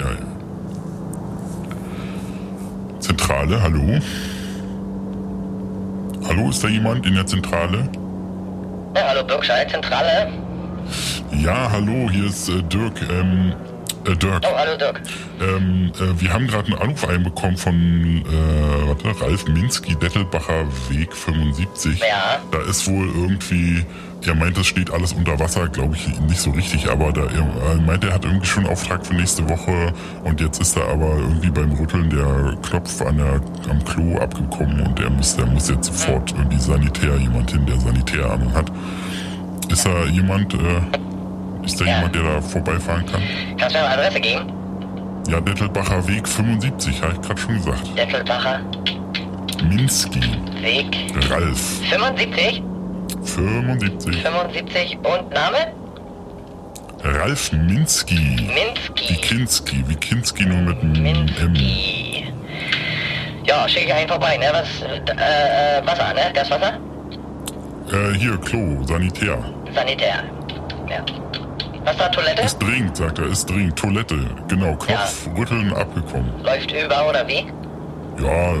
Ja, 0.00 0.10
ja. 0.10 0.18
Zentrale, 3.00 3.62
hallo? 3.62 3.98
Hallo, 6.26 6.50
ist 6.50 6.62
da 6.62 6.68
jemand 6.68 7.06
in 7.06 7.14
der 7.14 7.26
Zentrale? 7.26 7.88
Ja, 8.94 9.08
hallo, 9.08 9.24
Berkshire 9.24 9.66
Zentrale. 9.68 10.32
Ja, 11.32 11.70
hallo, 11.70 12.08
hier 12.10 12.26
ist 12.26 12.48
äh, 12.48 12.62
Dirk. 12.62 13.00
Ähm, 13.10 13.54
äh, 14.06 14.16
Dirk. 14.16 14.42
Oh, 14.44 14.56
hallo, 14.56 14.76
Dirk. 14.76 15.00
Ähm, 15.40 15.92
äh, 15.96 16.20
wir 16.20 16.32
haben 16.32 16.46
gerade 16.46 16.72
einen 16.72 16.82
Anruf 16.82 17.06
einbekommen 17.08 17.56
von 17.56 18.24
äh, 18.26 18.88
warte, 18.88 19.20
Ralf 19.20 19.46
Minsky, 19.46 19.94
Dettelbacher 19.94 20.66
Weg 20.88 21.14
75. 21.14 22.00
Ja. 22.00 22.40
Da 22.50 22.58
ist 22.68 22.88
wohl 22.88 23.06
irgendwie, 23.06 23.84
er 24.26 24.34
meint, 24.34 24.58
es 24.58 24.66
steht 24.66 24.90
alles 24.90 25.12
unter 25.12 25.38
Wasser, 25.38 25.68
glaube 25.68 25.94
ich 25.94 26.06
nicht 26.20 26.40
so 26.40 26.50
richtig, 26.50 26.90
aber 26.90 27.12
da, 27.12 27.22
er 27.22 27.76
meint, 27.80 28.04
er 28.04 28.14
hat 28.14 28.24
irgendwie 28.24 28.46
schon 28.46 28.64
einen 28.64 28.72
Auftrag 28.72 29.06
für 29.06 29.14
nächste 29.14 29.48
Woche 29.48 29.92
und 30.24 30.40
jetzt 30.40 30.60
ist 30.60 30.76
da 30.76 30.80
aber 30.92 31.16
irgendwie 31.18 31.50
beim 31.50 31.72
Rütteln 31.72 32.10
der 32.10 32.54
Knopf 32.68 33.00
an 33.02 33.16
der, 33.18 33.40
am 33.70 33.84
Klo 33.84 34.18
abgekommen 34.18 34.80
und 34.86 35.00
er 35.00 35.10
muss, 35.10 35.36
der 35.36 35.46
muss 35.46 35.68
jetzt 35.68 35.86
sofort 35.86 36.32
irgendwie 36.32 36.58
Sanitär, 36.58 37.16
jemand 37.16 37.50
hin, 37.50 37.64
der 37.66 37.78
Sanitärahnung 37.80 38.52
hat. 38.54 38.70
Ist 39.70 39.86
da 39.86 40.04
jemand, 40.06 40.52
äh, 40.54 40.58
ist 41.64 41.80
da 41.80 41.84
Ja. 41.84 41.96
jemand, 41.96 42.14
der 42.14 42.22
da 42.24 42.40
vorbeifahren 42.40 43.06
kann? 43.06 43.22
Kannst 43.58 43.74
du 43.76 43.80
mir 43.80 43.86
eine 43.86 43.94
Adresse 43.98 44.20
geben? 44.20 44.52
Ja, 45.28 45.40
Dettelbacher 45.40 46.08
Weg 46.08 46.26
75, 46.26 47.02
habe 47.02 47.12
ich 47.12 47.20
gerade 47.20 47.40
schon 47.40 47.54
gesagt. 47.56 47.96
Dettelbacher 47.96 48.60
Minsky, 49.68 50.20
Weg 50.62 50.86
Ralf, 51.30 51.80
75, 51.90 52.62
75. 53.34 54.22
75 54.22 54.98
und 54.98 55.30
Name? 55.30 55.72
Ralf 57.04 57.52
Minsky. 57.52 58.50
Minsky. 58.54 59.14
Kinski, 59.16 59.84
wie 59.86 59.94
Kinski 59.96 60.44
nur 60.44 60.58
mit 60.58 60.80
einem 60.82 60.94
M. 60.94 61.02
Minsky. 61.02 62.32
Ja, 63.46 63.68
schicke 63.68 63.86
ich 63.86 63.94
einen 63.94 64.08
vorbei, 64.08 64.36
ne? 64.36 64.46
Was, 64.52 64.82
äh, 64.82 65.86
Wasser, 65.86 66.12
ne? 66.14 66.32
Gaswasser? 66.34 66.78
Äh, 67.92 68.14
hier, 68.18 68.36
Klo, 68.38 68.82
Sanitär. 68.84 69.38
Sanitär. 69.74 70.24
Ja. 70.88 71.04
Was 71.84 71.96
da, 71.96 72.08
Toilette? 72.08 72.42
Ist 72.42 72.58
dringend, 72.58 72.96
sagt 72.96 73.18
er, 73.18 73.26
ist 73.26 73.48
dringend. 73.48 73.78
Toilette, 73.78 74.18
genau, 74.48 74.74
Knopf, 74.74 75.28
rütteln, 75.36 75.72
abgekommen. 75.72 76.30
Läuft 76.42 76.70
über 76.72 77.08
oder 77.08 77.26
wie? 77.26 77.46
Ja, 78.22 78.54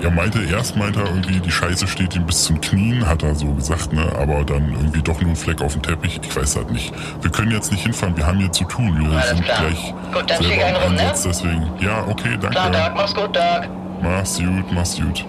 er 0.00 0.10
meinte, 0.10 0.42
erst 0.42 0.76
meinte 0.76 1.00
er 1.00 1.06
irgendwie, 1.06 1.40
die 1.40 1.50
Scheiße 1.50 1.86
steht 1.86 2.14
ihm 2.14 2.26
bis 2.26 2.44
zum 2.44 2.60
Knien, 2.60 3.06
hat 3.06 3.22
er 3.22 3.34
so 3.34 3.52
gesagt, 3.54 3.92
ne? 3.92 4.10
Aber 4.18 4.44
dann 4.44 4.72
irgendwie 4.72 5.02
doch 5.02 5.20
nur 5.20 5.30
ein 5.30 5.36
Fleck 5.36 5.62
auf 5.62 5.72
dem 5.72 5.82
Teppich. 5.82 6.20
Ich 6.22 6.36
weiß 6.36 6.56
halt 6.56 6.70
nicht. 6.70 6.92
Wir 7.22 7.30
können 7.30 7.50
jetzt 7.50 7.72
nicht 7.72 7.82
hinfahren, 7.82 8.16
wir 8.16 8.26
haben 8.26 8.38
hier 8.38 8.52
zu 8.52 8.64
tun. 8.64 8.98
Wir 9.00 9.10
Alles 9.10 9.30
sind 9.30 9.44
klar. 9.44 9.58
gleich 9.60 9.94
Gut, 10.12 10.30
dann 10.30 10.42
selber 10.42 10.68
im 10.68 10.76
rum, 10.76 10.94
ne? 10.94 11.00
Einsatz, 11.00 11.22
deswegen. 11.22 11.70
Ja, 11.80 12.04
okay, 12.06 12.30
danke. 12.32 12.50
Klar, 12.50 12.70
Dirk, 12.70 12.94
mach's 12.96 13.14
gut, 13.14 13.34
Dirk. 13.34 13.68
Mach's 14.02 14.38
gut, 14.38 14.72
mach's 14.72 14.96
gut. 14.96 15.24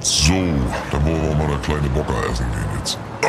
So, 0.00 0.34
dann 0.92 1.04
wollen 1.04 1.22
wir 1.22 1.34
mal 1.34 1.46
eine 1.46 1.58
kleine 1.62 1.88
Bocker 1.88 2.14
essen 2.30 2.46
gehen 2.52 2.78
jetzt. 2.78 2.98
Ah, 3.22 3.28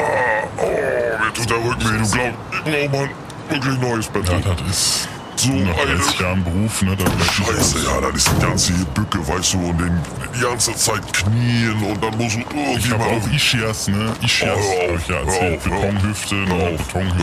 oh, 0.57 1.23
mir 1.23 1.33
tut 1.33 1.49
der 1.49 1.57
Rücken 1.57 1.79
weh, 1.79 1.97
du 1.97 2.11
glaubst, 2.11 2.15
ich 2.51 2.63
brauch 2.63 2.91
mal 2.91 3.03
ein 3.03 3.26
wirklich 3.49 3.77
neues 3.79 4.07
Bett. 4.07 4.27
Ja, 4.29 4.39
das 4.39 4.67
ist 4.69 5.07
So 5.35 5.49
nach 5.51 5.77
eine 5.77 5.95
30 5.97 6.19
Jahren 6.19 6.43
Beruf, 6.43 6.81
ne? 6.81 6.95
Das 6.97 7.27
Scheiße, 7.33 7.85
ja, 7.85 8.01
dann 8.01 8.15
ist 8.15 8.27
die 8.35 8.41
ganze 8.45 8.73
Bücke, 8.95 9.27
weißt 9.27 9.53
du, 9.53 9.69
und 9.69 9.77
den, 9.79 9.99
die 10.35 10.39
ganze 10.41 10.73
Zeit 10.75 11.13
knien 11.13 11.83
und 11.83 12.03
dann 12.03 12.17
muss 12.17 12.33
Ich 12.33 12.39
irgendwie 12.39 12.91
habe 12.91 13.03
mal... 13.03 13.17
auch 13.19 13.31
Ischias, 13.31 13.87
ne? 13.87 14.13
Ischias, 14.23 14.57
Oh, 14.57 14.81
hör 14.87 14.95
auf, 14.95 15.01
ich 15.01 15.07
ja 15.07 15.15
erzählt. 15.19 15.59
auf, 15.59 15.65
hör 15.69 15.77
auf. 15.77 15.81
Betonhüfte, 15.83 16.35
Hör 16.35 16.45
ne? 16.45 16.53
auf. 16.53 16.61
Ja, 16.61 16.73
du 16.73 16.77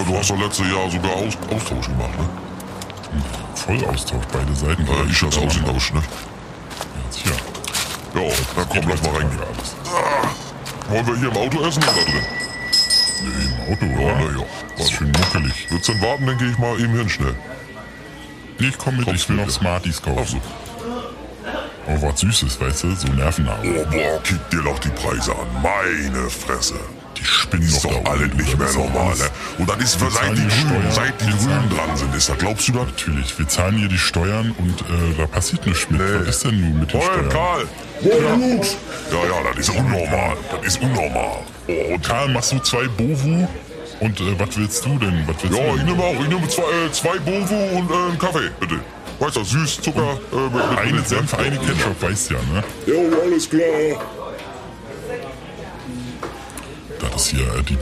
Betonhüfte. 0.05 0.19
hast 0.19 0.31
doch 0.31 0.39
letztes 0.39 0.67
Jahr 0.67 0.91
sogar 0.91 1.13
Aus, 1.13 1.35
Austausch 1.55 1.87
gemacht, 1.89 2.19
ne? 2.19 2.29
Vollaustausch, 3.57 4.25
beide 4.33 4.55
Seiten. 4.55 4.87
Ja, 4.87 4.93
ich 5.11 5.23
hab's 5.23 5.39
ausgetauscht, 5.39 5.95
ne? 5.95 6.03
Tja, 7.13 7.33
Ja, 8.15 8.29
na 8.57 8.65
komm, 8.69 8.89
lass 8.89 9.03
mal 9.03 9.11
reingehen. 9.17 9.41
alles. 9.43 9.75
Wollen 10.89 11.07
wir 11.07 11.17
hier 11.17 11.29
im 11.31 11.37
Auto 11.37 11.67
essen 11.67 11.83
oder 11.83 11.93
drin? 12.05 12.23
Nee, 13.25 13.45
im 13.47 13.73
Auto, 13.73 14.03
Ja, 14.03 14.15
oder? 14.15 14.31
na 14.33 14.39
ja. 14.79 14.83
Ist 14.85 14.93
schön 14.93 15.13
muckelig. 15.13 15.71
Wird's 15.71 15.87
denn 15.87 16.01
warten, 16.03 16.27
dann 16.27 16.39
gehe 16.39 16.51
ich 16.51 16.59
mal 16.59 16.79
eben 16.81 16.97
hin 16.97 17.09
schnell. 17.09 17.35
Nee, 18.59 18.69
ich 18.69 18.79
komm 18.79 18.97
mit, 18.97 19.05
Kommst 19.07 19.23
ich 19.25 19.29
will 19.29 19.37
mit, 19.37 19.47
noch 19.47 19.53
ja. 19.53 19.59
Smarties 19.61 20.01
Ach 20.03 20.07
kaufen. 20.15 20.41
so. 20.41 20.65
Oh, 21.87 22.01
was 22.03 22.21
Süßes, 22.21 22.61
weißt 22.61 22.85
du? 22.85 22.95
So 22.95 23.09
Nervennahrung. 23.09 23.63
Oh, 23.79 23.85
boah, 23.91 24.23
kick 24.23 24.51
dir 24.51 24.63
doch 24.63 24.79
die 24.79 24.89
Preise 24.91 25.33
an. 25.33 25.47
Meine 25.63 26.31
Fresse. 26.31 26.75
Die 27.19 27.25
spinnen 27.25 27.67
Ist 27.67 27.85
doch 27.85 28.05
alle 28.07 28.27
nicht 28.27 28.59
mehr 28.59 28.73
normal, 28.73 29.15
ne? 29.17 29.25
Und 29.59 29.69
dann 29.71 29.79
ist, 29.81 29.99
seit 30.01 30.33
die 30.37 30.43
Grünen, 30.49 30.91
seit 30.91 31.21
die 31.21 31.27
Grünen 31.31 31.71
dran 31.71 31.97
sind, 31.97 32.15
ist 32.15 32.29
das, 32.29 32.39
glaubst 32.39 32.69
du 32.69 32.73
das? 32.73 32.87
Natürlich, 32.87 33.39
wir 33.39 33.47
zahlen 33.49 33.77
hier 33.77 33.89
die 33.89 33.99
Steuern 33.99 34.53
und 34.59 34.81
äh, 34.81 35.15
da 35.19 35.27
passiert 35.27 35.65
nichts 35.67 35.89
mit. 35.91 36.01
Was 36.01 36.29
ist 36.37 36.45
denn 36.45 36.61
nun 36.61 36.81
mit 36.81 36.93
den 36.93 36.99
Moin, 37.01 37.09
Steuern? 37.13 37.29
Karl! 37.29 37.69
Ja. 38.03 38.11
ja, 38.11 39.27
ja, 39.29 39.51
das 39.57 39.69
ist 39.69 39.77
unnormal. 39.77 40.37
Das 40.51 40.67
ist 40.67 40.83
unnormal. 40.83 41.39
Oh, 41.67 41.95
und 41.95 42.03
Karl, 42.03 42.29
machst 42.29 42.53
du 42.53 42.59
zwei 42.61 42.87
Bovu? 42.89 43.47
Und 44.01 44.21
äh, 44.21 44.39
was 44.39 44.57
willst 44.57 44.85
du 44.85 44.99
denn? 44.99 45.25
Was 45.27 45.43
willst 45.43 45.57
Ja, 45.59 45.65
du 45.65 45.71
ich 45.71 45.77
denn? 45.77 45.87
nehme 45.87 46.03
auch, 46.03 46.15
ich 46.15 46.29
nehme 46.29 46.49
zwei, 46.49 46.63
äh, 46.63 46.93
zwei 46.93 47.19
Bovo 47.19 47.55
und 47.79 47.91
äh, 47.91 47.95
einen 47.95 48.19
Kaffee, 48.19 48.51
bitte. 48.61 48.81
Weißt 49.21 49.37
du, 49.37 49.45
süß, 49.45 49.81
Zucker, 49.81 50.19
äh, 50.33 50.37
mit, 50.37 50.53
mit 50.71 50.79
Eine 50.79 51.01
Senf, 51.05 51.33
eine 51.35 51.57
Ketchup, 51.57 52.03
weißt 52.03 52.31
ja, 52.33 52.39
ne? 52.53 52.65
Jo, 52.87 53.21
alles 53.23 53.49
klar. 53.49 54.01
Das 57.01 57.15
ist 57.23 57.29
hier 57.31 57.47
äh, 57.47 57.63
die. 57.63 57.79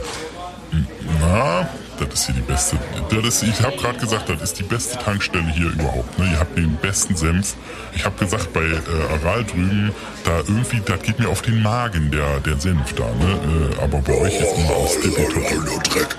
Na, 1.19 1.67
das 1.99 2.13
ist 2.13 2.25
hier 2.25 2.35
die 2.35 2.41
beste. 2.41 2.77
Das 3.09 3.25
ist, 3.25 3.43
ich 3.43 3.61
habe 3.61 3.75
gerade 3.77 3.99
gesagt, 3.99 4.29
das 4.29 4.41
ist 4.41 4.59
die 4.59 4.63
beste 4.63 4.97
Tankstelle 4.97 5.49
hier 5.53 5.71
überhaupt. 5.71 6.17
Ne? 6.19 6.29
Ihr 6.31 6.39
habt 6.39 6.57
den 6.57 6.75
besten 6.77 7.15
Senf. 7.15 7.55
Ich 7.95 8.05
habe 8.05 8.17
gesagt, 8.17 8.53
bei 8.53 8.61
äh, 8.61 9.13
Aral 9.13 9.43
drüben, 9.43 9.91
da 10.23 10.37
irgendwie, 10.39 10.81
das 10.85 11.01
geht 11.01 11.19
mir 11.19 11.29
auf 11.29 11.41
den 11.41 11.61
Magen, 11.61 12.11
der, 12.11 12.39
der 12.39 12.59
Senf 12.59 12.93
da. 12.93 13.05
Ne? 13.05 13.71
Äh, 13.79 13.83
aber 13.83 13.99
bei 13.99 14.13
euch 14.13 14.39
ist 14.39 14.57
immer 14.57 14.75
alles 14.75 14.99
tippitopp. 14.99 16.15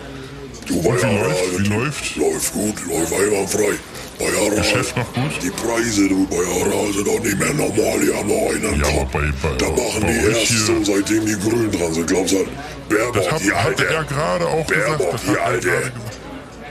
Du, 0.67 0.83
wie 0.83 0.89
läuft? 0.89 1.59
Wie 1.59 1.69
läuft? 1.69 2.17
Läuft 2.17 2.53
gut, 2.53 2.87
läuft 2.87 3.13
einwandfrei. 3.13 3.79
Aral, 4.21 4.57
Geschäft 4.57 4.97
noch 4.97 5.13
gut? 5.13 5.33
Die 5.43 5.51
Preise, 5.51 6.09
du, 6.09 6.27
bei 6.29 6.37
Aral 6.37 6.93
sind 6.93 7.09
auch 7.09 7.21
nicht 7.21 7.39
mehr 7.39 7.53
normal, 7.55 7.99
die 8.01 8.15
haben 8.15 8.29
noch 8.29 8.51
einen 8.51 8.81
Ja, 8.81 8.89
aber 8.89 9.05
bei- 9.13 9.33
bei- 9.43 9.57
Da 9.57 9.67
machen 9.71 10.01
bei 10.03 10.13
die 10.13 10.19
euch 10.29 10.39
erst 10.41 10.47
hier- 10.47 10.59
so, 10.85 10.85
seitdem 10.95 11.27
die 11.27 11.39
Grünen 11.39 11.71
dran 11.71 11.93
sind, 11.93 12.07
glaubst 12.07 12.33
du? 12.33 12.47
Baerbock, 12.89 13.15
Das 13.15 13.31
hat, 13.33 13.43
die 13.43 13.53
hat 13.53 13.67
Alte. 13.67 13.87
er 13.87 14.05
gerade 14.05 14.47
auch 14.47 14.67
gesagt. 14.67 14.87
Baerbock, 14.99 15.11
Das 15.13 15.23
die 15.23 15.29
hat 15.31 15.37
er 15.37 15.45
Alte. 15.45 15.69
gerade 15.69 15.81
gesagt. 15.91 16.21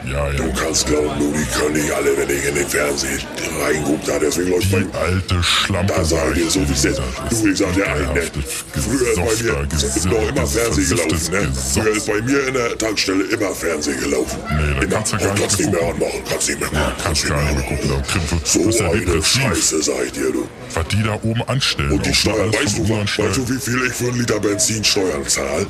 Ja, 0.06 0.28
ja. 0.28 0.34
Du 0.34 0.52
kannst 0.54 0.86
glauben, 0.86 1.10
du, 1.18 1.32
die 1.32 1.46
können 1.58 1.74
nicht 1.74 1.92
alle, 1.92 2.18
wenn 2.18 2.30
ich 2.30 2.46
in 2.46 2.56
den 2.56 2.68
Fernsehen 2.68 3.20
reinguck, 3.62 4.04
da 4.06 4.20
deswegen 4.20 4.52
läuft 4.52 4.72
mein... 4.72 4.94
alte 4.96 5.42
Schlampe. 5.42 5.94
Da 5.94 6.04
sag 6.04 6.36
ich 6.36 6.44
dir 6.44 6.50
so, 6.50 6.60
wie 6.68 6.74
es 6.74 6.86
ist. 6.86 7.02
Du, 7.30 7.48
ich 7.48 7.58
sag 7.58 7.74
dir 7.74 7.88
einen, 7.88 8.14
ne? 8.14 8.22
Früher 8.74 9.12
ist 9.12 9.16
bei 9.16 9.44
mir 9.44 9.68
ist 9.72 10.06
noch 10.06 10.28
immer 10.28 10.48
Fernsehen 10.48 10.90
gelaufen, 10.90 11.32
ne? 11.32 11.54
Früher 11.74 11.96
ist 11.96 12.08
bei 12.08 12.22
mir 12.22 12.48
in 12.48 12.54
der 12.54 12.78
Tankstelle 12.78 13.24
immer 13.26 13.56
Fernsehen 13.56 14.00
gelaufen. 14.00 14.40
Nee, 14.50 14.86
da 14.88 14.96
kannst 14.96 15.14
du 15.14 15.18
gar 15.18 15.34
nicht 15.34 15.60
mehr 15.60 15.72
gucken. 15.72 15.90
anmachen, 15.90 16.24
kannst 16.30 16.50
nicht 16.50 16.60
mehr 16.60 16.72
machen, 16.72 16.94
Kannst 17.04 17.28
gar 17.28 17.42
nicht 17.42 17.56
mehr 17.56 18.02
gucken. 18.04 18.42
So 18.44 18.84
eine. 18.84 19.24
Scheiße, 19.24 19.84
sag 19.84 20.06
ich 20.06 20.12
dir, 20.12 20.32
du. 20.32 20.48
Was 20.74 20.88
die 20.88 21.04
da 21.04 21.16
oben 21.24 21.42
anstellen. 21.48 21.92
Und 21.92 22.06
die 22.06 22.14
Steuern, 22.14 22.54
weißt 22.54 22.78
du, 22.78 22.90
weißt 22.90 23.38
du, 23.38 23.50
wie 23.50 23.60
viel 23.60 23.86
ich 23.88 23.94
für 23.94 24.06
einen 24.06 24.20
Liter 24.20 24.40
Benzin 24.40 24.84
Steuern 24.84 25.26
zahle? 25.28 25.66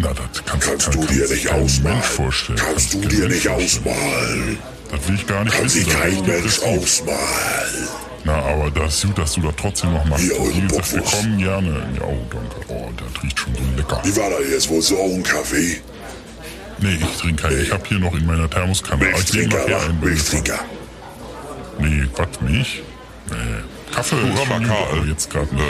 Na, 0.00 0.08
das 0.14 0.44
kannst, 0.46 0.66
Kannst 0.66 0.86
kann, 0.86 0.94
du 1.00 1.06
kann 1.06 1.14
dir 1.14 1.26
sich 1.26 1.44
nicht 1.44 1.52
ausmalen. 1.52 2.02
Vorstellen. 2.02 2.58
Kannst 2.58 2.94
du 2.94 3.00
dir 3.00 3.28
nicht 3.28 3.48
ausmalen. 3.48 4.58
Das 4.90 5.08
will 5.08 5.14
ich 5.14 5.26
gar 5.26 5.44
nicht 5.44 5.54
Kann 5.54 5.64
wissen. 5.66 5.78
sich 5.84 5.88
das 5.88 6.00
kein 6.00 6.26
Mensch 6.26 6.58
ausmalen. 6.62 7.88
Na, 8.24 8.34
aber 8.34 8.70
das 8.70 8.94
ist 8.96 9.06
gut, 9.06 9.18
dass 9.18 9.32
du 9.34 9.42
das 9.42 9.54
trotzdem 9.56 9.92
noch 9.92 10.04
machst. 10.06 10.24
Hier, 10.24 10.40
eure 10.40 10.60
gesagt, 10.60 10.94
wir 10.94 11.02
kommen 11.02 11.38
gerne. 11.38 11.68
Ja, 11.98 12.04
oh, 12.06 12.18
danke. 12.30 12.56
Oh, 12.68 12.90
das 12.96 13.22
riecht 13.22 13.38
schon 13.38 13.54
so 13.54 13.62
lecker. 13.76 14.00
Wie 14.02 14.16
war 14.16 14.30
das 14.30 14.40
jetzt? 14.50 14.68
Wolltest 14.70 14.90
du 14.90 14.98
auch 14.98 15.04
einen 15.04 15.22
Kaffee? 15.22 15.80
Nee, 16.78 16.98
ich 17.00 17.20
trinke 17.20 17.42
keinen. 17.42 17.62
Ich 17.62 17.70
habe 17.72 17.82
hier 17.86 17.98
noch 17.98 18.14
in 18.14 18.24
meiner 18.24 18.48
Thermoskanne. 18.48 19.06
Aber 19.06 19.20
ich 19.20 19.32
Milchtrinker. 19.34 19.80
Milchtrinker. 20.00 20.60
Nee, 21.78 22.06
was, 22.16 22.40
Milch? 22.40 22.82
Nee. 23.30 23.36
Kaffee 23.94 24.16
Karl. 24.16 24.88
aber 24.92 25.06
jetzt 25.06 25.30
gerade 25.30 25.48
Äh, 25.50 25.54
nicht. 25.54 25.62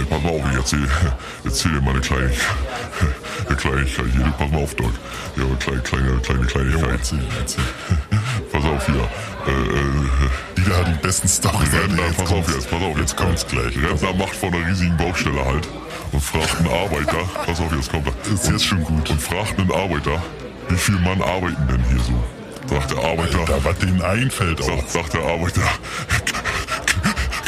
äh, 0.00 0.04
pass 0.10 0.22
mal 0.22 0.30
auf, 0.30 0.42
ich 0.50 0.56
erzähl, 0.56 0.88
erzähl 1.44 1.72
dir 1.72 1.80
mal 1.80 1.90
eine 1.92 2.00
kleine, 2.00 2.30
eine 3.48 3.56
Kleinigkeit 3.56 4.06
hier. 4.12 4.34
Pass 4.38 4.50
mal 4.50 4.62
auf, 4.62 4.74
Doc. 4.74 4.92
Ja, 5.36 5.44
eine 5.44 5.56
kleine, 5.56 5.80
kleine, 5.82 6.20
kleine 6.46 6.70
Jo, 6.70 6.78
Kleinigkeit. 6.78 6.90
erzähl, 6.98 7.18
erzähl. 7.40 7.64
Pass 8.52 8.64
auf 8.64 8.86
hier. 8.86 8.94
Äh, 8.94 9.50
äh, 9.50 10.28
Die 10.56 10.64
da 10.64 10.82
die 10.84 10.98
besten 11.02 11.28
Storys. 11.28 11.72
Rentner, 11.72 12.02
Jetzt 12.06 12.16
pass 12.16 12.26
auf 12.26 12.28
kommt's. 12.32 12.54
jetzt, 12.54 12.70
pass 12.70 12.82
auf. 12.82 12.98
Jetzt 12.98 13.16
kommt's 13.16 13.46
gleich. 13.46 13.76
Rentner 13.76 14.12
macht 14.14 14.34
von 14.36 14.54
einer 14.54 14.66
riesigen 14.66 14.96
Baustelle 14.96 15.44
halt 15.44 15.68
und 16.12 16.22
fragt 16.22 16.56
einen 16.58 16.68
Arbeiter, 16.68 17.18
pass 17.44 17.60
auf, 17.60 17.72
jetzt 17.72 17.90
kommt 17.90 18.06
er. 18.08 18.32
Ist 18.32 18.48
jetzt 18.50 18.64
schon 18.64 18.82
gut. 18.82 19.08
Und 19.10 19.20
fragt 19.22 19.58
einen 19.58 19.70
Arbeiter, 19.72 20.22
wie 20.68 20.76
viel 20.76 20.98
Mann 21.00 21.20
arbeiten 21.22 21.66
denn 21.68 21.82
hier 21.90 22.00
so? 22.02 22.74
Sagt 22.74 22.90
der 22.90 22.98
Arbeiter, 22.98 23.38
Alter, 23.40 23.64
was 23.64 23.78
denen 23.78 24.02
einfällt 24.02 24.60
auch. 24.60 24.66
sagt, 24.66 24.90
sagt 24.90 25.14
der 25.14 25.22
Arbeiter, 25.22 25.62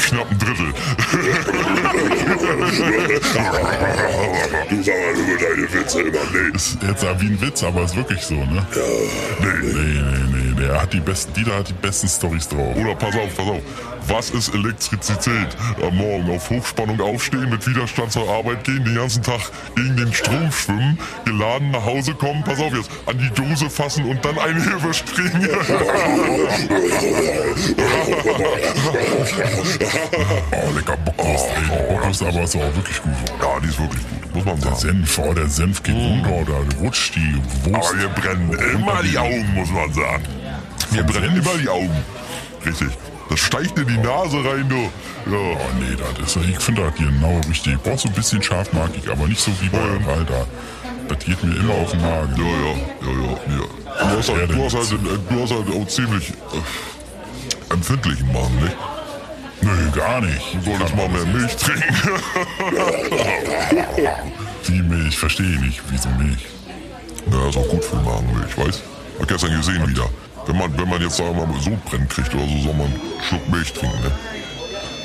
knapp 0.08 0.30
ein 0.30 0.38
Drittel. 0.38 0.72
Du 4.68 4.82
sag 4.82 4.94
mal 4.94 5.14
über 5.14 5.36
deine 5.38 5.72
Witze 5.72 6.02
immer 6.02 6.18
nicht. 6.30 6.54
Ist 6.54 6.78
jetzt 6.82 7.02
wie 7.20 7.26
ein 7.26 7.40
Witz, 7.40 7.62
aber 7.62 7.82
ist 7.84 7.96
wirklich 7.96 8.22
so, 8.22 8.34
ne? 8.34 8.66
Ja. 8.74 8.82
Nee, 9.40 9.46
nee, 9.62 9.72
nee, 9.72 10.52
nee. 10.56 10.60
Der 10.60 10.82
hat 10.82 10.92
die 10.92 11.00
besten, 11.00 11.32
Dieter 11.32 11.56
hat 11.56 11.68
die 11.68 11.72
besten 11.72 12.08
Storys 12.08 12.48
drauf. 12.48 12.76
Oder 12.76 12.94
pass 12.94 13.14
auf, 13.14 13.34
pass 13.36 13.46
auf. 13.46 13.62
Was 14.08 14.30
ist 14.30 14.54
Elektrizität? 14.54 15.48
Am 15.82 15.96
Morgen 15.96 16.30
auf 16.34 16.48
Hochspannung 16.50 17.00
aufstehen, 17.00 17.50
mit 17.50 17.66
Widerstand 17.66 18.12
zur 18.12 18.28
Arbeit 18.28 18.64
gehen, 18.64 18.84
den 18.84 18.94
ganzen 18.94 19.22
Tag 19.22 19.40
gegen 19.76 19.96
den 19.96 20.12
Strom 20.12 20.50
schwimmen, 20.50 20.98
geladen 21.24 21.70
nach 21.70 21.84
Hause 21.84 22.14
kommen, 22.14 22.42
pass 22.42 22.58
auf 22.58 22.72
jetzt, 22.74 22.90
an 23.06 23.18
die 23.18 23.30
Dose 23.30 23.68
fassen 23.68 24.04
und 24.06 24.24
dann 24.24 24.38
eine 24.38 24.58
überspringen. 24.64 25.48
Oh, 30.52 30.76
lecker 30.76 30.96
ey. 31.18 31.36
Die 31.60 31.70
Bockwurst 31.94 32.22
aber 32.22 32.42
ist 32.42 32.56
auch 32.56 32.74
wirklich 32.74 33.02
gut. 33.02 33.12
ja, 33.40 33.60
die 33.60 33.68
ist 33.68 33.78
wirklich 33.78 34.02
gut, 34.08 34.34
muss 34.34 34.44
man 34.44 34.60
Der 34.60 34.74
sagen. 34.74 34.80
Senf, 34.80 35.18
oh, 35.18 35.34
der 35.34 35.48
Senf 35.48 35.82
geht 35.82 35.94
runter, 35.94 36.44
da 36.46 36.78
rutscht 36.80 37.16
die 37.16 37.34
Wurst. 37.64 37.90
Aber 37.90 38.00
wir 38.00 38.08
brennen 38.08 38.52
immer 38.74 39.02
die 39.02 39.18
Augen, 39.18 39.54
muss 39.54 39.70
man 39.70 39.92
sagen. 39.92 40.24
Wir 40.90 41.02
brennen 41.02 41.36
immer 41.36 41.58
die 41.60 41.68
Augen. 41.68 42.04
Richtig. 42.64 42.88
Das 43.30 43.40
steigt 43.40 43.78
in 43.78 43.86
die 43.86 43.98
Nase 43.98 44.38
rein, 44.38 44.66
du. 44.68 44.76
Ja. 45.30 45.36
Oh 45.36 45.56
nee, 45.78 45.96
das 45.96 46.34
ist, 46.36 46.44
ich 46.48 46.58
finde 46.58 46.82
das 46.82 46.94
genau 46.94 47.40
richtig. 47.48 47.74
Ich 47.74 47.80
brauch 47.80 47.98
so 47.98 48.08
ein 48.08 48.14
bisschen 48.14 48.42
scharfmarkig, 48.42 49.10
aber 49.10 49.26
nicht 49.26 49.40
so 49.40 49.50
wie 49.60 49.68
bei 49.68 49.78
Ral 49.78 50.24
da. 50.24 50.46
Das 51.08 51.18
geht 51.24 51.42
mir 51.44 51.56
immer 51.56 51.74
auf 51.74 51.90
den 51.90 52.00
Magen. 52.00 52.34
Ja, 52.36 52.44
ja, 52.44 52.74
ja, 53.02 53.20
ja, 53.22 53.58
ja. 53.58 54.10
Du 54.10 54.18
hast 54.18 54.28
halt, 54.30 54.50
du 54.50 54.64
hast 54.64 54.74
halt, 54.74 55.00
du 55.30 55.42
hast 55.42 55.50
halt 55.52 55.68
auch 55.74 55.86
ziemlich 55.88 56.30
äh, 56.30 57.72
empfindlichen 57.72 58.32
Magen, 58.32 58.56
nicht? 58.62 58.76
Nö, 59.60 59.90
gar 59.90 60.20
nicht. 60.20 60.54
Du 60.54 60.70
solltest 60.70 60.94
mal 60.96 61.08
mehr 61.08 61.26
Milch 61.26 61.56
trinken. 61.56 61.84
Wie 64.64 64.82
Milch, 64.82 65.18
verstehe 65.18 65.54
ich 65.54 65.60
nicht. 65.60 65.80
Wieso 65.90 66.08
Milch? 66.10 66.46
Ja, 67.30 67.48
ist 67.48 67.56
auch 67.56 67.68
gut 67.68 67.84
für 67.84 67.96
den 67.96 68.04
Magen, 68.04 68.32
Milch, 68.34 68.56
weißt? 68.56 68.82
Hab 69.18 69.28
gestern 69.28 69.56
gesehen 69.56 69.88
wieder. 69.88 70.08
Wenn 70.46 70.56
man, 70.56 70.78
wenn 70.78 70.88
man 70.88 71.02
jetzt 71.02 71.16
sagen 71.16 71.36
wir 71.36 71.46
mal 71.46 71.60
so 71.60 71.76
brennen 71.84 72.08
kriegt 72.08 72.34
oder 72.34 72.46
so, 72.46 72.58
soll 72.58 72.74
man 72.74 72.86
einen 72.86 73.00
Schluck 73.28 73.48
Milch 73.48 73.72
trinken, 73.72 74.00
ne? 74.00 74.12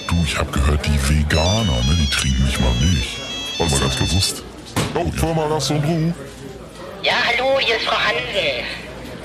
Du, 0.08 0.24
ich 0.24 0.38
habe 0.38 0.52
gehört, 0.52 0.86
die 0.86 1.10
Veganer, 1.10 1.64
ne, 1.64 1.98
die 2.00 2.10
trinken 2.10 2.46
nicht 2.46 2.60
mal 2.60 2.72
Milch. 2.80 3.18
Warte 3.58 3.74
mal 3.74 3.82
ganz 3.82 3.98
kurz. 3.98 4.10
Bewusst. 4.10 4.44
Oh, 4.96 5.12
Firma 5.12 5.48
Gastro 5.48 5.76
Ja, 7.02 7.14
hallo, 7.26 7.60
hier 7.60 7.78
ist 7.78 7.86
Frau 7.86 7.98
Hansen. 7.98 8.64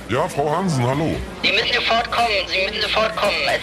Ja, 0.08 0.26
Frau 0.28 0.56
Hansen, 0.56 0.86
hallo. 0.86 1.16
Sie 1.42 1.52
müssen 1.52 1.74
sofort 1.74 2.10
kommen, 2.10 2.28
Sie 2.48 2.64
müssen 2.64 2.80
sofort 2.82 3.14
kommen. 3.16 3.34
Es, 3.46 3.60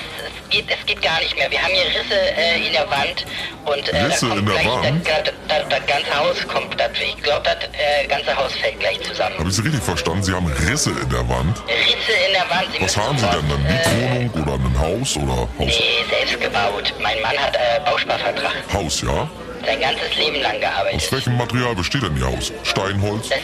geht, 0.50 0.66
es 0.70 0.86
geht 0.86 1.02
gar 1.02 1.20
nicht 1.20 1.36
mehr. 1.36 1.50
Wir 1.50 1.62
haben 1.62 1.74
hier 1.74 1.86
Risse 1.86 2.20
äh, 2.38 2.68
in 2.68 2.74
der 2.74 2.90
Wand 2.90 3.26
und 3.66 3.88
äh, 3.90 4.04
Risse 4.04 4.30
da 4.30 4.36
in 4.36 4.46
der 4.46 4.56
Wand? 4.66 5.08
Das, 5.08 5.34
das, 5.48 5.70
das, 5.70 5.86
ganze 5.88 6.16
Haus 6.18 6.48
kommt. 6.48 6.80
Das, 6.80 6.92
ich 6.94 7.22
glaube, 7.24 7.44
das 7.44 7.58
äh, 7.74 8.08
ganze 8.08 8.36
Haus 8.36 8.54
fällt 8.54 8.80
gleich 8.80 9.02
zusammen. 9.02 9.38
Habe 9.38 9.50
ich 9.50 9.56
Sie 9.56 9.62
richtig 9.62 9.82
verstanden? 9.82 10.24
Sie 10.24 10.34
haben 10.34 10.48
Risse 10.48 10.92
in 10.92 11.10
der 11.10 11.28
Wand. 11.28 11.58
Risse 11.68 12.12
in 12.28 12.34
der 12.34 12.50
Wand. 12.50 12.68
Sie 12.74 12.84
Was 12.84 12.98
haben 12.98 13.18
Sie 13.18 13.26
denn? 13.26 13.46
Eine 13.46 13.54
äh, 13.54 14.20
Mietwohnung 14.24 14.44
oder 14.44 14.54
ein 14.54 14.80
Haus 14.80 15.18
oder 15.18 15.36
Haus? 15.36 15.48
Nee, 15.60 16.06
selbst 16.10 16.40
gebaut. 16.40 16.94
Mein 17.02 17.22
Mann 17.22 17.38
hat 17.38 17.56
äh, 17.56 17.80
Bausparvertrag. 17.86 18.54
Haus, 18.74 19.02
ja? 19.02 19.30
Sein 19.66 19.82
ganzes 19.82 20.16
Leben 20.16 20.42
lang 20.42 20.60
gearbeitet. 20.60 20.96
Aus 20.96 21.12
welchem 21.12 21.38
Material 21.38 21.76
besteht 21.76 22.04
denn 22.04 22.16
Ihr 22.18 22.26
Haus? 22.26 22.52
Steinholz? 22.64 23.30
Das 23.30 23.40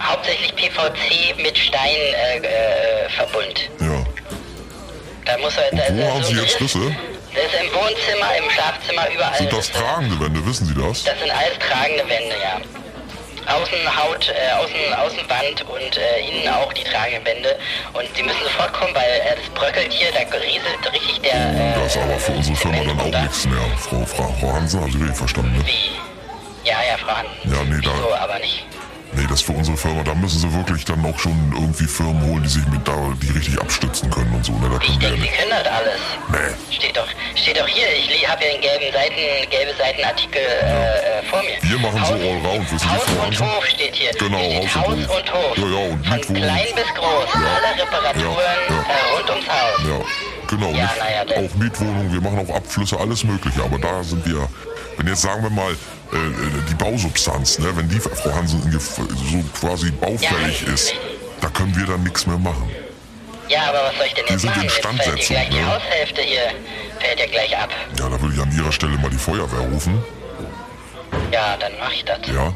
hauptsächlich 0.00 0.54
PVC 0.56 1.36
mit 1.42 1.56
Stein 1.56 1.96
äh, 1.96 2.38
äh, 2.38 3.08
verbund. 3.10 3.70
Ja. 3.80 4.04
Da 5.24 5.36
muss 5.38 5.54
er, 5.56 5.70
da, 5.76 5.82
wo 5.94 6.14
haben 6.14 6.22
so 6.24 6.30
Sie 6.34 6.40
jetzt. 6.40 6.60
Risse? 6.60 6.78
Das 7.34 7.44
ist 7.44 7.60
im 7.62 7.68
Wohnzimmer, 7.74 8.36
im 8.42 8.50
Schlafzimmer, 8.50 9.08
überall. 9.14 9.36
Sind 9.38 9.52
das 9.52 9.70
tragende 9.70 10.18
Wände, 10.20 10.44
wissen 10.46 10.66
Sie 10.66 10.74
das? 10.74 11.04
Das 11.04 11.18
sind 11.20 11.30
alles 11.30 11.58
tragende 11.60 12.02
Wände, 12.08 12.34
ja. 12.42 12.58
Außenhaut, 13.46 14.28
äh, 14.28 14.52
Außen, 14.52 14.94
Außenwand 14.94 15.62
und 15.68 15.96
äh, 15.96 16.20
innen 16.28 16.48
auch 16.54 16.72
die 16.72 16.84
tragenden 16.84 17.24
Wände. 17.24 17.56
Und 17.94 18.04
Sie 18.14 18.22
müssen 18.22 18.42
sofort 18.44 18.72
kommen, 18.72 18.94
weil 18.94 19.02
äh, 19.04 19.36
das 19.36 19.48
bröckelt 19.54 19.92
hier, 19.92 20.08
da 20.12 20.20
rieselt 20.20 20.92
richtig 20.92 21.20
der. 21.22 21.34
Äh, 21.34 21.74
Das 21.82 21.96
ist 21.96 22.02
aber 22.02 22.18
für 22.18 22.32
unsere 22.32 22.56
Firma 22.56 22.78
dann 22.84 23.00
auch 23.00 23.20
nichts 23.22 23.46
mehr. 23.46 23.58
Frau, 23.78 24.04
Frau, 24.06 24.34
Frau 24.40 24.52
Hansen, 24.52 24.80
haben 24.80 24.92
Sie 24.92 25.14
verstanden, 25.14 25.56
ne? 25.56 25.64
Wie? 25.66 26.68
Ja, 26.68 26.76
ja, 26.88 26.96
Frau 26.98 27.16
Hansen. 27.16 27.32
Ja, 27.44 27.64
nee, 27.64 27.80
da- 27.82 27.90
Wieso, 27.94 28.14
aber 28.14 28.38
nicht. 28.38 28.66
Nee, 29.12 29.24
das 29.28 29.40
ist 29.40 29.46
für 29.46 29.52
unsere 29.52 29.76
Firma. 29.76 30.04
Da 30.04 30.14
müssen 30.14 30.38
Sie 30.38 30.54
wirklich 30.54 30.84
dann 30.84 31.04
auch 31.04 31.18
schon 31.18 31.34
irgendwie 31.52 31.86
Firmen 31.86 32.22
holen, 32.30 32.42
die 32.44 32.48
sich 32.48 32.66
mit 32.66 32.86
da, 32.86 32.94
die 33.20 33.30
richtig 33.32 33.60
abstützen 33.60 34.08
können 34.10 34.32
und 34.32 34.44
so. 34.44 34.52
Können 35.00 35.50
das 35.50 35.66
alles. 35.66 36.00
Nee. 36.30 36.74
Steht 36.76 36.96
doch, 36.96 37.06
steht 37.34 37.58
doch 37.58 37.66
hier. 37.66 37.86
Ich 37.96 38.28
habe 38.28 38.42
hier 38.44 38.52
einen 38.52 38.60
gelben 38.60 38.92
Seiten, 38.92 39.50
gelbe 39.50 39.74
Seitenartikel 39.78 40.40
äh, 40.42 41.18
äh, 41.20 41.22
vor 41.30 41.42
mir. 41.42 41.56
Wir 41.62 41.78
machen 41.78 42.04
so 42.04 42.12
Haus- 42.14 42.20
allround, 42.20 42.72
wissen 42.72 42.78
Sie, 42.78 42.88
Haus 42.88 43.26
und? 43.26 43.40
Hof 43.40 43.66
steht 43.66 43.94
hier. 43.94 44.10
Genau, 44.12 44.38
hier 44.38 44.60
steht 44.68 44.74
Haus 44.76 44.86
Haus 44.88 45.16
und 45.16 45.32
Hof. 45.32 45.56
Ja, 45.56 45.64
ja, 45.64 45.78
und 45.92 46.06
Von 46.06 46.16
Mietwohnung. 46.16 46.42
klein 46.42 46.66
bis 46.74 46.94
groß. 46.94 47.28
Alle 47.34 47.82
Reparaturen 47.82 48.24
Ja, 48.36 48.74
ja. 48.74 48.80
Äh, 48.80 49.16
rund 49.16 49.30
ums 49.30 49.48
Haus. 49.48 49.80
Ja, 49.88 50.46
genau. 50.48 50.70
Ja, 50.72 50.90
ja, 51.10 51.44
auch 51.46 51.54
Mietwohnungen, 51.54 52.12
wir 52.12 52.20
machen 52.20 52.46
auch 52.50 52.54
Abflüsse, 52.56 52.98
alles 52.98 53.24
Mögliche. 53.24 53.62
Aber 53.62 53.78
da 53.78 54.02
sind 54.04 54.24
wir, 54.26 54.48
wenn 54.98 55.06
jetzt 55.06 55.22
sagen 55.22 55.42
wir 55.42 55.50
mal, 55.50 55.72
äh, 55.72 56.16
die 56.68 56.74
Bausubstanz, 56.74 57.58
ne, 57.58 57.68
wenn 57.74 57.88
die, 57.88 58.00
Frau 58.00 58.32
Hansen, 58.34 58.60
so 58.70 59.44
quasi 59.66 59.90
baufällig 59.92 60.62
Ja, 60.66 60.72
ist, 60.74 60.92
da 61.40 61.48
können 61.48 61.74
wir 61.76 61.86
dann 61.86 62.02
nichts 62.02 62.26
mehr 62.26 62.38
machen. 62.38 62.70
Ja, 63.50 63.68
aber 63.68 63.82
was 63.88 63.96
soll 63.96 64.06
ich 64.06 64.14
denn 64.14 64.26
Die 64.26 64.32
jetzt 64.32 64.42
sind 64.42 64.50
machen? 64.50 64.62
Jetzt 64.62 64.74
fällt 64.74 64.86
Instandsetzung, 64.94 65.36
gleich 65.36 65.48
die 65.50 65.56
ne? 65.56 65.66
Haushälfte 65.66 66.22
hier, 66.22 66.46
fällt 67.00 67.18
ja 67.18 67.26
gleich 67.26 67.58
ab. 67.58 67.70
Ja, 67.98 68.08
da 68.08 68.20
würde 68.20 68.34
ich 68.34 68.40
an 68.40 68.52
Ihrer 68.56 68.72
Stelle 68.72 68.96
mal 68.98 69.10
die 69.10 69.18
Feuerwehr 69.18 69.66
rufen. 69.68 70.04
Ja, 71.32 71.56
dann 71.58 71.72
mach 71.80 71.92
ich 71.92 72.04
das. 72.04 72.18
Ja. 72.28 72.52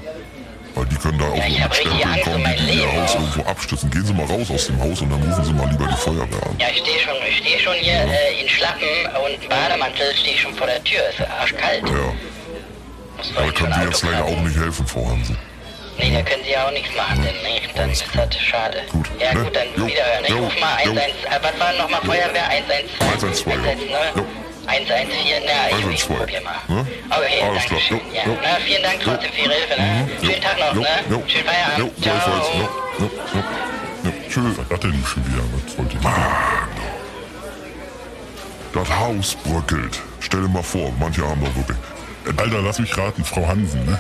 Weil 0.77 0.87
die 0.87 0.97
können 0.97 1.19
da 1.19 1.27
auch 1.27 1.37
Ja, 1.37 1.65
mit 1.65 1.75
Stempeln 1.75 2.21
kommen, 2.23 2.43
mein 2.43 2.57
die 2.57 2.79
ihr. 2.79 2.93
Haus 3.03 3.15
irgendwo 3.15 3.43
abstützen. 3.43 3.91
Gehen 3.91 4.07
Sie 4.07 4.13
mal 4.13 4.27
raus 4.27 4.51
aus 4.51 4.67
dem 4.67 4.81
Haus 4.81 5.01
und 5.01 5.11
dann 5.11 5.23
rufen 5.23 5.45
Sie 5.45 5.53
mal 5.53 5.69
lieber 5.69 5.87
die 5.87 5.97
Feuerwehr 5.97 6.43
an. 6.47 6.57
Ja, 6.59 6.67
ich 6.71 6.79
stehe 6.79 6.99
schon, 7.01 7.15
ich 7.29 7.39
stehe 7.39 7.59
schon 7.59 7.75
hier 7.75 7.95
äh, 7.95 8.41
in 8.43 8.49
Schlappen 8.49 8.89
und 9.25 9.49
Bademantel 9.49 10.15
stehe 10.17 10.37
schon 10.39 10.55
vor 10.55 10.67
der 10.67 10.83
Tür. 10.85 11.01
Ist 11.11 11.21
arschkalt. 11.29 11.83
Ja. 11.89 12.13
Da 13.35 13.51
können 13.53 13.75
wir 13.77 13.85
jetzt 13.85 14.03
leider 14.03 14.25
auch 14.25 14.41
nicht 14.41 14.57
helfen, 14.57 14.87
Frau 14.87 15.09
Hansen. 15.09 15.39
Nee, 15.99 16.11
da 16.13 16.23
können 16.23 16.43
Sie 16.45 16.51
ja 16.51 16.67
auch 16.67 16.73
nichts 16.73 16.95
machen, 16.97 17.23
denn 17.23 17.35
nee, 17.45 17.61
dann 17.77 17.91
ist 17.91 18.05
das 18.15 18.37
schade. 18.41 18.83
Gut, 18.91 19.07
Ja 19.21 19.33
ne? 19.35 19.45
gut, 19.45 19.55
dann 19.57 19.67
Jo, 19.77 19.87
wiederhören. 19.87 20.25
Ich 20.25 20.29
jo, 20.31 20.39
ruf 20.45 20.61
mal 20.61 20.77
jo. 20.85 20.91
110, 20.93 21.15
äh, 21.25 21.39
was 21.43 21.61
war 21.61 21.73
nochmal 21.75 22.01
Feuerwehr? 22.03 22.49
112? 22.49 23.01
112, 23.01 23.65
ja. 23.65 23.71
110, 23.71 23.91
Jo. 24.17 24.27
114, 24.67 25.43
na, 25.47 25.53
ich, 25.69 25.77
ich 25.77 25.85
112, 25.85 26.19
probier 26.19 26.41
mal. 26.41 26.55
ne? 26.69 26.87
Okay, 27.11 27.43
Alles 27.47 27.65
klar, 27.65 27.81
jo, 27.91 28.01
Ja. 28.13 28.23
jo. 28.27 28.39
Na, 28.43 28.57
vielen 28.65 28.83
Dank 28.83 29.01
trotzdem 29.05 29.31
für 29.33 29.41
Ihre 29.43 29.55
Hilfe, 29.55 29.81
ne? 29.81 30.09
Jo, 30.21 30.29
Schönen 30.31 30.43
Tag 30.43 30.59
noch, 30.59 30.75
jo, 30.75 30.81
ne? 30.81 30.89
jo. 31.11 31.23
Schönen 31.29 31.45
Feierabend. 31.47 31.79
Jo. 31.79 32.03
Ciao. 32.03 32.15
Jo, 32.15 32.21
jo, 32.99 33.11
jo. 33.35 33.45
Jo, 34.05 34.13
tschüss. 34.29 34.59
Was 34.69 34.81
denn 34.81 35.05
schon 35.07 35.27
wieder? 35.27 35.43
Was 35.55 35.79
wollt 35.79 35.93
ihr 35.95 36.01
denn? 36.01 36.11
Das 38.75 38.91
Haus 38.99 39.37
bröckelt. 39.45 40.01
Stell 40.21 40.43
dir 40.43 40.49
mal 40.49 40.63
vor, 40.63 40.93
manche 40.99 41.23
haben 41.27 41.41
doch 41.45 41.55
wirklich. 41.55 41.79
Alter, 42.37 42.61
lass 42.63 42.79
mich 42.79 42.97
raten, 42.99 43.25
Frau 43.25 43.47
Hansen, 43.47 43.85
ne? 43.85 43.99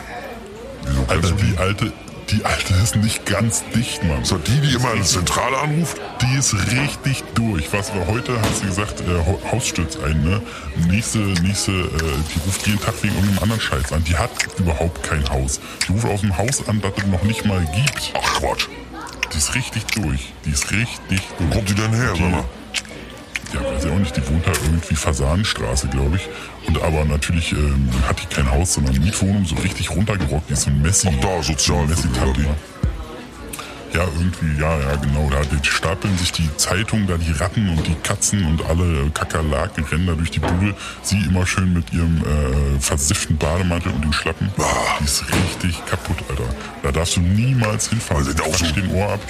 Wieso 0.86 1.04
Alter, 1.08 1.30
die? 1.32 1.42
die 1.52 1.58
alte, 1.58 1.92
die 2.30 2.44
alte 2.44 2.74
ist 2.82 2.96
nicht 2.96 3.26
ganz 3.26 3.62
dicht, 3.74 4.02
Mann. 4.04 4.20
Das 4.20 4.34
die, 4.46 4.60
die 4.60 4.74
immer 4.74 4.92
in 4.92 5.02
die 5.02 5.06
Zentrale 5.08 5.58
anruft? 5.58 6.00
Die 6.22 6.36
ist 6.38 6.54
richtig 6.54 7.22
durch. 7.34 7.72
Was 7.72 7.92
wir 7.94 8.06
heute, 8.06 8.40
hast 8.40 8.62
du 8.62 8.66
gesagt, 8.66 9.00
äh, 9.02 9.04
Ho- 9.26 9.40
Haus 9.52 9.66
stürzt 9.68 9.98
ein, 10.02 10.22
ne? 10.22 10.40
Nächste, 10.88 11.18
nächste, 11.18 11.72
äh, 11.72 11.86
die 12.34 12.40
ruft 12.46 12.66
jeden 12.66 12.80
Tag 12.80 12.94
wegen 13.02 13.14
irgendeinem 13.14 13.42
anderen 13.42 13.60
Scheiß 13.60 13.92
an. 13.92 14.02
Die 14.04 14.16
hat 14.16 14.30
überhaupt 14.58 15.02
kein 15.02 15.28
Haus. 15.28 15.60
Die 15.86 15.92
ruft 15.92 16.06
aus 16.06 16.20
dem 16.22 16.36
Haus 16.38 16.66
an, 16.68 16.80
das 16.80 16.92
es 16.96 17.06
noch 17.06 17.22
nicht 17.22 17.44
mal 17.44 17.60
gibt. 17.74 18.12
Ach 18.14 18.40
Quatsch. 18.40 18.68
Die 19.32 19.38
ist 19.38 19.54
richtig 19.54 19.84
durch. 19.94 20.32
Die 20.44 20.50
ist 20.50 20.70
richtig 20.70 21.20
Wo 21.38 21.44
durch. 21.44 21.54
kommt 21.56 21.68
die 21.70 21.74
denn 21.74 21.92
her, 21.92 22.10
sag 22.18 22.30
mal? 22.30 22.44
Ja, 23.54 23.60
weiß 23.64 23.84
ich 23.84 23.90
auch 23.90 23.98
nicht. 23.98 24.16
Die 24.16 24.26
wohnt 24.28 24.46
da 24.46 24.52
irgendwie 24.64 24.94
Fasanenstraße, 24.96 25.88
glaube 25.88 26.16
ich. 26.16 26.28
Und 26.68 26.82
aber 26.82 27.04
natürlich 27.04 27.52
ähm, 27.52 27.88
hat 28.08 28.20
die 28.22 28.26
kein 28.34 28.50
Haus, 28.50 28.74
sondern 28.74 28.94
eine 28.96 29.04
Mietwohnung, 29.04 29.44
so 29.46 29.54
richtig 29.56 29.90
runtergerockt. 29.90 30.48
Die 30.50 30.54
ist 30.54 30.62
so 30.62 30.70
ein 30.70 30.82
Messi. 30.82 31.08
Ach, 31.12 31.20
da, 31.20 31.42
sozial- 31.42 31.86
Messi-Tante. 31.86 32.44
Ja, 33.92 34.02
irgendwie, 34.18 34.60
ja, 34.60 34.76
ja, 34.80 34.96
genau. 34.96 35.30
Da 35.30 35.40
stapeln 35.62 36.18
sich 36.18 36.32
die 36.32 36.48
Zeitungen, 36.56 37.06
da 37.06 37.16
die 37.16 37.30
Ratten 37.30 37.68
und 37.68 37.86
die 37.86 37.94
Katzen 38.02 38.44
und 38.44 38.60
alle 38.66 39.08
Kakerlaken 39.10 39.84
rennen 39.84 40.08
da 40.08 40.14
durch 40.14 40.32
die 40.32 40.40
Bude. 40.40 40.74
Sie 41.02 41.18
immer 41.20 41.46
schön 41.46 41.72
mit 41.72 41.92
ihrem 41.92 42.16
äh, 42.24 42.80
versifften 42.80 43.36
Bademantel 43.36 43.92
und 43.92 44.02
den 44.04 44.12
Schlappen. 44.12 44.50
Die 44.98 45.04
ist 45.04 45.22
richtig 45.32 45.86
kaputt, 45.86 46.16
Alter. 46.28 46.42
Da 46.82 46.90
darfst 46.90 47.14
du 47.14 47.20
niemals 47.20 47.88
hinfahren. 47.88 48.24
Sind 48.24 48.42
auch 48.42 48.56
so- 48.56 48.66
den 48.72 48.90
Ohr 48.90 49.12
ab. 49.12 49.20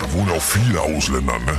Da 0.00 0.12
wohnen 0.12 0.30
auch 0.32 0.42
viele 0.42 0.80
Ausländer, 0.80 1.38
ne? 1.38 1.56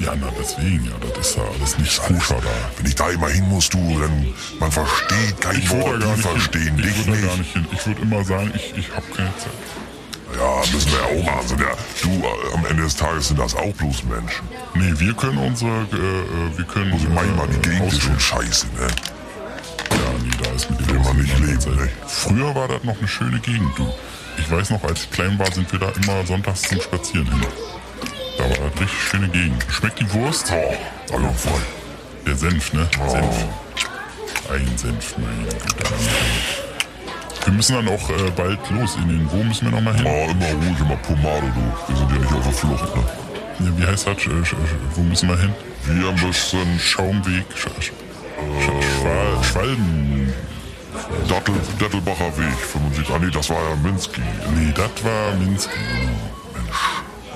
Ja, 0.00 0.14
na 0.18 0.28
deswegen, 0.38 0.84
ja, 0.86 0.92
das 1.00 1.28
ist 1.28 1.36
da 1.36 1.42
alles 1.42 1.78
nicht 1.78 1.98
koscher 2.02 2.36
da. 2.40 2.50
Wenn 2.78 2.86
ich 2.86 2.94
da 2.94 3.10
immer 3.10 3.28
hin 3.28 3.46
muss, 3.48 3.68
du, 3.68 3.78
dann 4.00 4.34
man 4.58 4.72
versteht 4.72 5.40
kein 5.40 5.58
Ich 5.58 5.70
Wort, 5.70 6.02
die 6.02 6.06
nicht 6.06 6.22
verstehen 6.22 6.78
hin. 6.78 6.78
Ich 6.78 6.94
dich 6.94 7.06
würde 7.06 7.20
da 7.20 7.26
gar 7.26 7.36
nicht. 7.36 7.38
nicht 7.38 7.52
hin. 7.52 7.66
Ich 7.72 7.86
würde 7.86 8.02
immer 8.02 8.24
sagen, 8.24 8.52
ich, 8.54 8.74
ich 8.78 8.90
habe 8.96 9.06
keine 9.14 9.36
Zeit. 9.36 9.52
Ja, 10.38 10.62
müssen 10.72 10.90
wir 10.92 10.98
ja 10.98 11.04
auch 11.06 11.24
machen. 11.26 11.48
Sind 11.48 11.60
ja, 11.60 11.66
du, 12.02 12.08
äh, 12.08 12.54
am 12.54 12.64
Ende 12.66 12.82
des 12.84 12.96
Tages 12.96 13.28
sind 13.28 13.38
das 13.38 13.54
auch 13.54 13.72
bloß 13.74 14.04
Menschen. 14.04 14.48
Nee, 14.74 14.92
wir 14.96 15.12
können 15.14 15.38
unsere, 15.38 15.70
äh, 15.70 15.96
äh, 15.96 16.56
wir 16.56 16.64
können. 16.64 16.92
Also 16.92 17.08
manchmal 17.08 17.48
die 17.48 17.56
äh, 17.56 17.72
Gegend 17.72 17.92
ist 17.92 18.02
schon 18.02 18.18
scheiße, 18.20 18.66
ne? 18.68 18.86
Ja, 19.90 19.96
nee, 20.22 20.30
da 20.42 20.50
ist 20.52 20.70
mit 20.70 20.80
dem 20.80 20.88
Will 20.88 20.98
man 21.00 21.16
nicht 21.16 21.38
leben, 21.38 21.76
ne? 21.76 21.88
Früher 22.06 22.54
war 22.54 22.68
das 22.68 22.84
noch 22.84 22.96
eine 22.96 23.08
schöne 23.08 23.38
Gegend, 23.40 23.76
du. 23.76 23.92
Ich 24.38 24.50
weiß 24.50 24.70
noch, 24.70 24.82
als 24.84 25.02
ich 25.02 25.10
klein 25.10 25.38
war, 25.38 25.52
sind 25.52 25.70
wir 25.72 25.78
da 25.80 25.90
immer 25.90 26.24
sonntags 26.24 26.62
zum 26.62 26.80
Spazieren 26.80 27.26
hin. 27.30 27.46
Da 28.40 28.48
war 28.62 28.70
das 28.70 28.80
richtig 28.80 29.02
schöne 29.10 29.28
Gegend. 29.28 29.64
Schmeckt 29.70 30.00
die 30.00 30.12
Wurst? 30.14 30.50
Oh, 30.52 30.74
hallo, 31.12 31.32
voll. 31.36 31.60
Der 32.26 32.36
Senf, 32.36 32.72
ne? 32.72 32.88
Oh. 33.04 33.10
Senf. 33.10 33.36
Ein 34.50 34.78
Senf, 34.78 35.14
meine 35.18 35.48
Güte. 35.48 35.84
Wir 37.44 37.52
müssen 37.54 37.74
dann 37.74 37.88
auch 37.88 38.10
äh, 38.10 38.30
bald 38.36 38.58
los 38.70 38.96
in 38.96 39.08
den. 39.08 39.30
Wo 39.30 39.42
müssen 39.42 39.66
wir 39.66 39.72
nochmal 39.72 39.94
hin? 39.94 40.06
Oh, 40.06 40.30
immer 40.30 40.46
ruhig, 40.66 40.78
immer 40.80 40.96
Pomade, 40.96 41.52
du. 41.54 41.88
Wir 41.92 41.96
sind 41.96 42.10
ja 42.12 42.18
nicht 42.18 42.32
auf 42.32 42.44
der 42.44 42.52
Flucht, 42.52 42.96
ne? 42.96 43.02
Ja, 43.60 43.78
wie 43.78 43.86
heißt 43.86 44.06
das? 44.06 44.16
Sch- 44.16 44.54
Wo 44.94 45.02
müssen 45.02 45.28
wir 45.28 45.38
hin? 45.38 45.52
Wir 45.84 46.12
müssen 46.12 46.78
Schaumweg, 46.80 47.44
Sch 47.54 47.66
Sch 47.80 47.92
Sch 48.60 48.70
Schwal 49.00 49.44
Schwalben. 49.44 50.32
Dattel, 51.28 51.54
Dettelbacher 51.80 52.36
Weg, 52.38 52.54
75. 52.58 53.14
Ah, 53.14 53.18
nee, 53.18 53.30
das 53.30 53.48
war 53.50 53.56
ja 53.70 53.76
Minsky. 53.76 54.20
Nee, 54.54 54.72
das 54.74 55.04
war 55.04 55.34
Minsk. 55.38 55.70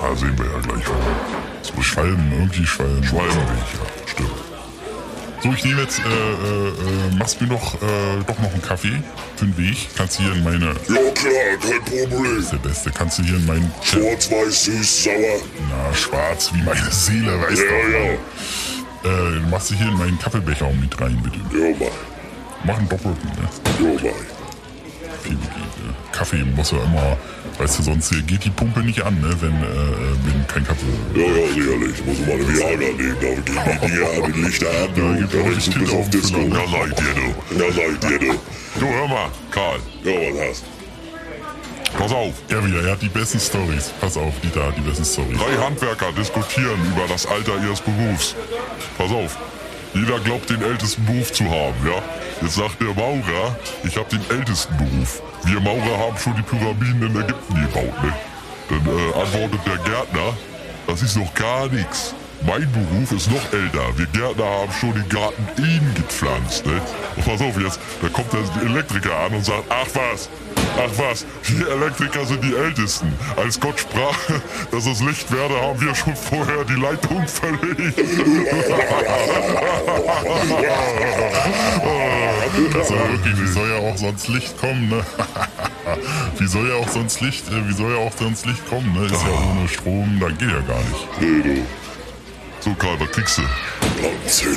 Da 0.01 0.15
sehen 0.17 0.37
wir 0.39 0.47
ja 0.47 0.59
gleich. 0.61 0.85
So 1.63 1.83
Schwalben, 1.83 2.33
irgendwie 2.33 2.67
Schwalben. 2.67 3.03
Schwalbenweg, 3.05 3.39
ja, 3.75 4.07
stimmt. 4.11 4.31
So, 5.43 5.53
ich 5.53 5.65
nehme 5.65 5.83
jetzt, 5.83 5.99
äh, 5.99 6.03
äh, 6.03 6.69
äh, 6.69 7.17
machst 7.19 7.41
mir 7.41 7.49
doch, 7.49 7.75
äh, 7.75 8.23
doch 8.27 8.39
noch 8.39 8.53
einen 8.53 8.63
Kaffee 8.63 9.03
für 9.37 9.45
den 9.47 9.57
Weg. 9.59 9.77
Kannst 9.97 10.19
du 10.19 10.23
hier 10.23 10.33
in 10.33 10.43
meine, 10.45 10.67
Ja 10.67 11.11
klar, 11.15 11.59
kein 11.61 12.09
Problem. 12.11 12.39
ist 12.39 12.53
der 12.53 12.57
Beste, 12.59 12.91
kannst 12.91 13.19
du 13.19 13.23
hier 13.23 13.37
in 13.37 13.47
meinen, 13.47 13.71
Schwarz, 13.83 14.31
weiß, 14.31 14.65
süß, 14.65 15.05
sauer. 15.05 15.41
na, 15.69 15.95
schwarz 15.95 16.51
wie 16.55 16.63
meine 16.63 16.91
Seele, 16.91 17.41
weißt 17.41 17.63
Ja, 17.63 17.69
du. 17.69 19.09
ja. 19.11 19.11
Äh, 19.37 19.41
machst 19.51 19.71
du 19.71 19.75
hier 19.75 19.89
in 19.89 19.99
meinen 19.99 20.19
Kaffeebecher 20.19 20.65
auch 20.67 20.73
mit 20.75 20.99
rein, 21.01 21.21
bitte. 21.23 21.39
Ja, 21.59 21.75
mach. 21.79 22.67
Mach 22.67 22.79
einen 22.79 22.89
doppelten, 22.89 23.29
ne? 23.29 23.49
Ja, 23.81 24.01
mach. 24.03 24.34
Geht? 25.25 25.39
Kaffee 26.13 26.45
muss 26.45 26.71
ja 26.71 26.79
immer, 26.79 27.17
weißt 27.59 27.79
du, 27.79 27.83
sonst 27.83 28.11
geht 28.27 28.45
die 28.45 28.51
Pumpe 28.51 28.81
nicht 28.81 29.03
an, 29.03 29.21
ne, 29.21 29.35
wenn, 29.41 29.53
äh, 29.53 30.15
wenn 30.25 30.47
kein 30.47 30.65
Kaffee. 30.67 30.87
Ja, 31.15 31.23
ja, 31.23 31.49
sicherlich. 31.49 32.05
Muss 32.05 32.19
mal 32.21 32.35
eine 32.35 32.49
Viagra 32.49 32.77
nehmen. 32.77 33.17
Da 33.21 33.35
gehen 33.35 33.45
die 33.45 33.87
Dinger 33.87 34.29
die 34.29 34.41
Lichter 34.41 34.69
an. 34.69 34.89
Da 34.95 35.27
gibt 35.27 35.57
richtig 35.57 35.75
bis 35.75 35.93
auf 35.93 36.11
Disco. 36.11 36.39
sag 36.51 36.89
ich 36.89 36.95
dir, 36.95 37.15
du. 37.15 37.65
Ja, 37.65 37.73
sag 37.73 37.93
ich 37.93 37.99
dir, 37.99 38.19
du. 38.19 38.81
Du, 38.81 38.87
hör 38.87 39.09
mal, 39.09 39.29
Karl, 39.51 39.81
Ja, 40.05 40.13
was 40.13 40.49
hast 40.51 40.65
pass 41.99 42.13
auf. 42.13 42.35
Ja, 42.49 42.65
wieder, 42.65 42.83
er 42.83 42.93
hat 42.93 43.03
die 43.03 43.09
besten 43.09 43.41
Stories. 43.41 43.93
Pass 44.01 44.17
auf, 44.17 44.35
Dieter 44.41 44.67
hat 44.67 44.77
die 44.77 44.81
besten 44.81 45.05
Stories. 45.05 45.39
Drei 45.39 45.65
Handwerker 45.65 46.13
diskutieren 46.13 46.79
über 46.93 47.07
das 47.09 47.27
Alter 47.27 47.53
ihres 47.63 47.81
Berufs. 47.81 48.35
Pass 48.99 49.11
auf. 49.11 49.37
Jeder 49.95 50.19
glaubt, 50.21 50.51
den 50.51 50.61
ältesten 50.61 51.05
Beruf 51.07 51.33
zu 51.33 51.45
haben, 51.45 51.77
ja? 51.87 52.03
Jetzt 52.43 52.57
sagt 52.57 52.81
der 52.83 52.93
Maurer, 52.95 53.57
ich 53.85 53.97
habe 53.97 54.09
den 54.11 54.29
ältesten 54.37 54.77
Beruf. 54.77 55.23
Wir 55.45 55.61
Maurer 55.61 55.99
haben 55.99 56.19
schon 56.19 56.35
die 56.35 56.43
Pyramiden 56.43 57.03
in 57.03 57.23
Ägypten 57.23 57.55
gebaut, 57.55 58.03
ne? 58.03 58.13
Dann 58.71 58.87
äh, 58.87 59.21
antwortet 59.21 59.61
der 59.65 59.77
Gärtner, 59.77 60.37
das 60.89 61.03
ist 61.03 61.17
noch 61.17 61.33
gar 61.35 61.69
nichts. 61.69 62.13
Mein 62.45 62.71
Beruf 62.73 63.13
ist 63.13 63.31
noch 63.31 63.53
älter. 63.53 63.97
Wir 63.97 64.07
Gärtner 64.07 64.45
haben 64.45 64.73
schon 64.73 64.95
den 64.95 65.09
Garten 65.09 65.47
Eden 65.59 65.95
gepflanzt, 65.95 66.67
ne? 66.67 66.81
Und 67.15 67.25
pass 67.25 67.41
auf 67.41 67.61
jetzt, 67.61 67.79
da 68.03 68.09
kommt 68.09 68.33
der 68.33 68.63
Elektriker 68.63 69.17
an 69.17 69.35
und 69.35 69.45
sagt, 69.45 69.65
ach 69.69 69.87
was, 69.95 70.29
ach 70.77 70.91
was, 70.97 71.25
wir 71.43 71.69
Elektriker 71.69 72.25
sind 72.25 72.43
die 72.45 72.55
Ältesten. 72.55 73.13
Als 73.37 73.59
Gott 73.59 73.81
sprach, 73.81 74.19
dass 74.71 74.87
es 74.87 75.01
Licht 75.01 75.31
werde, 75.33 75.61
haben 75.61 75.81
wir 75.81 75.95
schon 75.95 76.17
vorher 76.17 76.65
die 76.65 76.81
Leitung 76.81 77.27
verlegt. 77.29 77.99
Das 82.73 82.89
soll 82.89 82.99
wirklich, 82.99 83.41
wie 83.41 83.47
soll 83.49 83.69
ja 83.69 83.79
auch 83.79 83.97
sonst 83.97 84.29
Licht 84.29 84.59
kommen, 84.59 84.89
ne? 84.89 85.05
wie 86.39 86.47
soll 86.47 86.69
ja 86.69 86.75
auch 86.75 86.89
sonst 86.89 87.21
Licht, 87.21 87.49
äh, 87.49 87.69
wie 87.69 87.73
soll 87.73 87.93
ja 87.93 87.99
auch 87.99 88.13
sonst 88.17 88.47
Licht 88.47 88.69
kommen, 88.69 88.93
ne? 88.93 89.07
Ist 89.07 89.13
ja 89.13 89.51
ohne 89.51 89.69
Strom, 89.69 90.19
da 90.21 90.29
geht 90.29 90.51
ja 90.51 90.61
gar 90.61 90.79
nicht. 90.79 91.21
Nee, 91.21 91.43
du. 91.43 91.84
So, 92.65 92.73
Karl, 92.77 92.99
was 92.99 93.11
kriegst 93.11 93.37
du? 93.39 93.43
Zehner. 94.27 94.57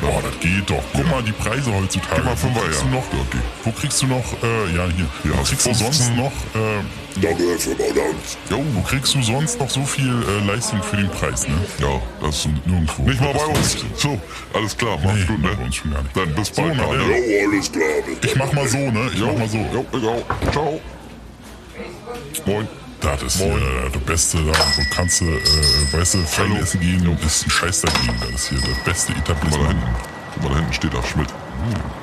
Boah, 0.00 0.22
das 0.22 0.40
geht 0.40 0.70
doch. 0.70 0.82
Guck 0.94 1.06
mal, 1.10 1.22
die 1.22 1.32
Preise 1.32 1.70
heutzutage. 1.74 2.16
Gib 2.16 2.24
mal 2.24 2.30
wo 2.32 2.36
Fünfer 2.36 2.60
kriegst 2.62 2.82
du 2.82 2.86
noch, 2.88 3.12
Ja, 3.12 3.20
okay. 3.20 3.38
Wo 3.64 3.72
kriegst 3.72 4.02
du 4.02 4.06
noch, 4.06 4.24
äh, 4.42 4.74
ja, 4.74 4.84
hier. 4.96 5.30
Ja, 5.30 5.38
wo 5.38 5.42
kriegst 5.42 5.66
du 5.66 5.74
15. 5.74 5.76
sonst 5.76 6.16
noch, 6.16 6.32
äh, 6.54 6.82
Danke, 7.20 7.42
Dank. 7.94 8.14
jo, 8.48 8.64
wo 8.72 8.80
kriegst 8.80 9.14
du 9.14 9.22
sonst 9.22 9.60
noch 9.60 9.68
so 9.68 9.82
viel 9.84 10.08
äh, 10.22 10.46
Leistung 10.46 10.82
für 10.82 10.96
den 10.96 11.10
Preis, 11.10 11.46
ne? 11.46 11.54
Ja, 11.78 12.00
das 12.22 12.36
ist 12.36 12.48
Nirgendwo. 12.64 13.02
nicht 13.02 13.20
mal 13.20 13.34
bei 13.34 13.44
uns. 13.44 13.76
So, 13.98 14.18
alles 14.54 14.74
klar, 14.74 14.98
mach's 15.04 15.16
Nee, 15.18 15.26
gut, 15.26 15.42
ne? 15.42 15.50
bei 15.54 15.64
uns 15.64 15.76
schon 15.76 15.90
gar 15.92 16.02
nicht. 16.02 16.16
Dann 16.16 16.34
bis 16.34 16.48
So, 16.48 16.62
bald, 16.62 16.78
der- 16.78 16.86
ne? 16.86 17.18
Jo, 17.42 17.50
alles 17.50 17.70
klar. 17.70 17.84
Ich 18.24 18.36
mach 18.36 18.52
mal 18.54 18.66
so, 18.68 18.78
ne? 18.78 19.10
Ich 19.12 19.20
mach 19.20 19.36
mal 19.36 19.48
so. 19.48 19.58
Jo, 19.58 20.08
auch. 20.10 20.50
Ciao. 20.52 20.80
Moin. 22.46 22.66
Das 23.02 23.22
ist 23.22 23.38
Moin. 23.40 23.58
hier 23.58 23.90
das 23.92 24.02
Beste 24.02 24.38
da. 24.44 24.52
Kannst 24.94 25.20
du, 25.20 25.24
äh, 25.26 25.92
weißt 25.92 26.14
du, 26.14 26.18
fein 26.24 26.56
essen 26.56 26.80
gehen 26.80 27.06
und 27.08 27.22
ist 27.24 27.44
ein 27.46 27.50
Scheiß 27.50 27.80
dagegen. 27.82 28.14
Das 28.20 28.30
ist 28.30 28.48
hier 28.50 28.60
das 28.60 28.84
beste 28.84 29.12
Guck 29.12 29.26
mal 29.26 29.26
da 29.26 29.32
Etablissement. 29.32 29.68
hinten. 29.68 29.96
Guck 30.34 30.42
mal, 30.42 30.48
da 30.50 30.54
hinten 30.56 30.72
steht 30.72 30.94
da 30.94 31.02
Schmidt. 31.02 31.28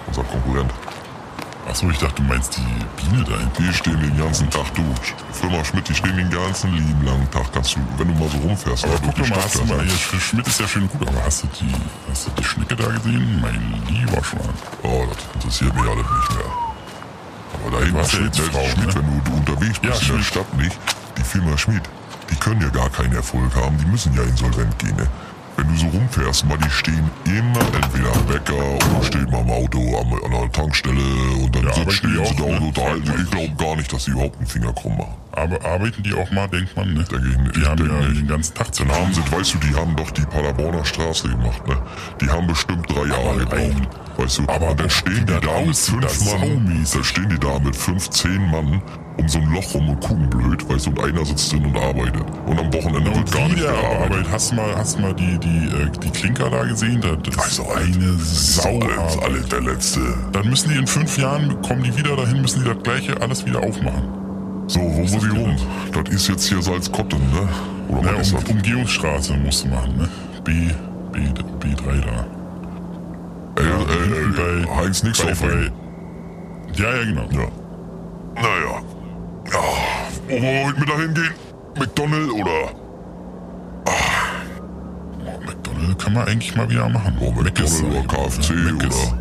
Unser 0.08 0.24
Konkurrent. 0.24 0.72
Achso, 1.68 1.90
ich 1.90 2.00
dachte, 2.00 2.16
du 2.16 2.24
meinst 2.24 2.58
die 2.58 2.62
Biene 3.02 3.24
da 3.24 3.38
hinten. 3.38 3.64
Die 3.64 3.74
stehen 3.74 4.00
den 4.02 4.18
ganzen 4.18 4.50
Tag, 4.50 4.74
du. 4.74 4.84
Firma 5.32 5.64
Schmidt, 5.64 5.88
die 5.88 5.94
stehen 5.96 6.18
den 6.18 6.30
ganzen 6.30 6.74
lieben 6.74 7.06
langen 7.06 7.30
Tag. 7.32 7.52
Kannst 7.54 7.76
du, 7.76 7.80
wenn 7.98 8.08
du 8.08 8.14
mal 8.16 8.30
so 8.30 8.38
rumfährst, 8.40 8.86
Aber 8.86 8.96
guck 9.06 9.18
mal, 9.30 9.44
hast 9.44 9.56
du 9.60 9.66
mal, 9.66 9.86
hier, 9.86 10.20
Schmidt 10.20 10.48
ist 10.48 10.60
ja 10.60 10.68
schön 10.68 10.90
gut, 10.90 11.08
aber 11.08 11.24
hast 11.24 11.44
du 11.44 11.48
die, 11.62 11.72
hast 12.10 12.28
du 12.28 12.32
die 12.32 12.44
Schnecke 12.44 12.76
da 12.76 12.88
gesehen? 12.88 13.40
Mein 13.40 13.84
lieber 13.88 14.24
Schwan. 14.24 14.50
Oh, 14.84 15.06
das 15.14 15.18
interessiert 15.36 15.76
mich 15.76 15.84
alles 15.84 15.98
nicht 15.98 16.38
mehr. 16.38 16.69
Aber 17.54 17.78
da 17.78 17.84
hinten 17.84 18.00
hast 18.00 18.14
ja 18.14 18.20
steht 18.20 18.26
jetzt 18.36 18.38
der 18.40 18.46
Frau, 18.46 18.68
Schmidt, 18.70 18.88
ne? 18.88 18.96
wenn 18.96 19.24
du, 19.24 19.30
du 19.32 19.38
unterwegs 19.38 19.80
Ja, 19.84 19.90
bist 19.90 20.02
in 20.04 20.08
der 20.08 20.14
Schmidt. 20.14 20.26
Stadt 20.26 20.54
nicht, 20.58 20.78
die 21.18 21.24
Firma 21.24 21.58
Schmidt, 21.58 21.84
die 22.30 22.36
können 22.36 22.62
ja 22.62 22.70
gar 22.70 22.90
keinen 22.90 23.14
Erfolg 23.16 23.54
haben, 23.56 23.78
die 23.78 23.86
müssen 23.86 24.14
ja 24.14 24.24
insolvent 24.24 24.78
gehen. 24.80 24.96
Ne? 24.96 25.08
Wenn 25.58 25.68
du 25.68 25.76
so 25.76 25.88
rumfährst, 25.88 26.46
mal 26.46 26.58
die 26.58 26.70
stehen 26.70 27.10
immer 27.26 27.60
entweder 27.76 28.14
am 28.16 28.26
Bäcker 28.28 28.56
oder 28.56 29.04
stehen 29.04 29.30
mal 29.30 29.42
im 29.42 29.50
Auto 29.50 30.00
am, 30.00 30.14
an 30.14 30.32
der 30.32 30.52
Tankstelle 30.54 31.02
und 31.44 31.54
dann 31.54 31.64
Ja, 31.66 31.72
arbeiten 31.72 31.92
stehen 31.92 32.26
sie 32.26 32.36
da 32.36 32.44
und 32.44 32.52
ne? 32.62 32.68
unterhalten. 32.68 33.14
Ich 33.26 33.32
glaube 33.32 33.54
gar 33.58 33.76
nicht, 33.76 33.92
dass 33.92 34.06
sie 34.06 34.12
überhaupt 34.12 34.38
einen 34.38 34.48
Finger 34.48 34.72
krumm 34.72 34.98
machen. 34.98 35.16
Aber 35.34 35.56
arbeiten 35.66 36.02
die 36.04 36.14
auch 36.14 36.32
mal, 36.32 36.48
denkt 36.48 36.78
man, 36.78 36.94
ne? 36.94 37.04
Denke 37.04 37.28
ich 37.30 37.38
nicht. 37.38 37.56
Die 37.58 37.66
haben 37.66 37.86
ja 37.90 38.08
nicht. 38.08 38.22
den 38.22 38.28
ganzen 38.28 38.54
Tag 38.56 38.74
zu 38.74 38.86
Dann 38.86 38.96
haben 38.96 39.14
sie, 39.14 39.22
weißt 39.32 39.54
du, 39.56 39.58
die 39.58 39.76
haben 39.76 39.96
doch 39.98 40.12
die 40.12 40.22
Paderborner 40.22 40.86
Straße 40.86 41.28
gemacht, 41.28 41.68
ne? 41.68 41.78
Die 42.22 42.30
haben 42.30 42.48
bestimmt 42.48 42.90
drei 42.90 43.08
Jahre 43.08 43.40
gebraucht. 43.40 43.90
Weißt 44.20 44.40
du, 44.40 44.44
aber 44.50 44.68
auch 44.72 44.90
stehen 44.90 45.26
die 45.26 45.46
da 45.46 45.62
mit 45.62 45.78
fünf 45.78 46.26
Mann, 46.26 46.86
dann 46.94 47.04
stehen 47.04 47.30
die 47.30 47.40
da 47.40 47.60
mit 47.60 47.76
fünf, 47.76 48.10
zehn 48.10 48.52
Mann 48.52 48.82
um 49.18 49.28
so 49.28 49.40
ein 49.40 49.46
Loch 49.54 49.74
rum 49.74 49.90
und 49.90 50.00
gucken 50.02 50.30
blöd, 50.30 50.68
weißt 50.70 50.88
du, 50.88 50.90
und 50.92 51.00
einer 51.02 51.26
sitzt 51.26 51.52
drin 51.52 51.66
und 51.66 51.78
arbeitet. 51.78 52.24
Und 52.46 52.60
am 52.60 52.74
Wochenende 52.74 53.06
wird 53.06 53.18
Und 53.18 53.32
gar 53.32 53.48
nicht 53.48 53.60
gearbeitet. 53.60 54.12
Arbeit. 54.12 54.32
Hast 54.32 54.52
du 54.52 54.56
mal, 54.56 54.76
hast 54.76 55.00
mal 55.00 55.14
die, 55.14 55.38
die, 55.40 55.68
äh, 55.68 55.90
die 56.04 56.10
Klinker 56.10 56.50
da 56.50 56.64
gesehen? 56.64 57.02
Das, 57.02 57.38
Also 57.38 57.70
eine 57.70 58.14
Sau, 58.18 58.62
Sauarbeit. 58.64 59.24
alle 59.24 59.42
der 59.42 59.62
Letzte. 59.62 60.02
Dann 60.32 60.50
müssen 60.50 60.70
die 60.70 60.78
in 60.78 60.88
fünf 60.88 61.18
Jahren, 61.18 61.62
kommen 61.62 61.84
die 61.84 61.96
wieder 61.98 62.16
dahin, 62.16 62.42
müssen 62.42 62.64
die 62.64 62.70
das 62.70 62.82
gleiche 62.84 63.22
alles 63.22 63.46
wieder 63.46 63.62
aufmachen. 63.62 64.04
So, 64.68 64.80
wo 64.80 65.02
muss 65.02 65.14
ich 65.14 65.32
rum? 65.34 65.56
Das 65.92 66.14
ist 66.14 66.28
jetzt 66.30 66.48
hier 66.48 66.62
Salzkotten, 66.62 67.20
ne? 67.32 67.50
Oder 67.90 68.20
ist 68.20 68.34
um? 68.34 68.44
Umgehungsstraße 68.44 69.34
musst 69.34 69.66
du 69.66 69.70
machen, 69.70 69.98
ne? 69.98 70.10
B, 70.44 70.70
B, 71.12 71.20
B3 71.60 72.02
da. 72.02 72.39
Ey, 73.56 73.64
hinten 73.66 74.14
ey, 74.14 74.20
ey, 74.60 74.66
bei- 74.66 74.76
Heinz 74.76 75.04
nix 75.04 75.22
bei, 75.22 75.34
bei, 75.34 75.72
Ja, 76.76 76.96
ja, 76.96 77.04
genau. 77.04 77.28
Ja. 77.32 77.48
Naja. 78.36 78.82
Ja. 79.52 79.60
Wo 80.28 80.34
wollen 80.34 80.42
wir 80.42 80.66
heute 80.68 80.80
mit 80.80 80.90
dahin 80.90 81.14
gehen? 81.14 81.32
McDonald 81.78 82.32
oder? 82.32 82.72
Oh, 85.26 85.40
McDonald's 85.46 86.04
kann 86.04 86.14
man 86.14 86.28
eigentlich 86.28 86.56
mal 86.56 86.70
wieder 86.70 86.88
machen. 86.90 87.18
Oh, 87.20 87.32
McDonald 87.32 87.84
oder 87.84 88.04
KFC 88.08 88.50
ne? 88.52 88.72
Meckes. 88.74 88.96
oder? 89.12 89.18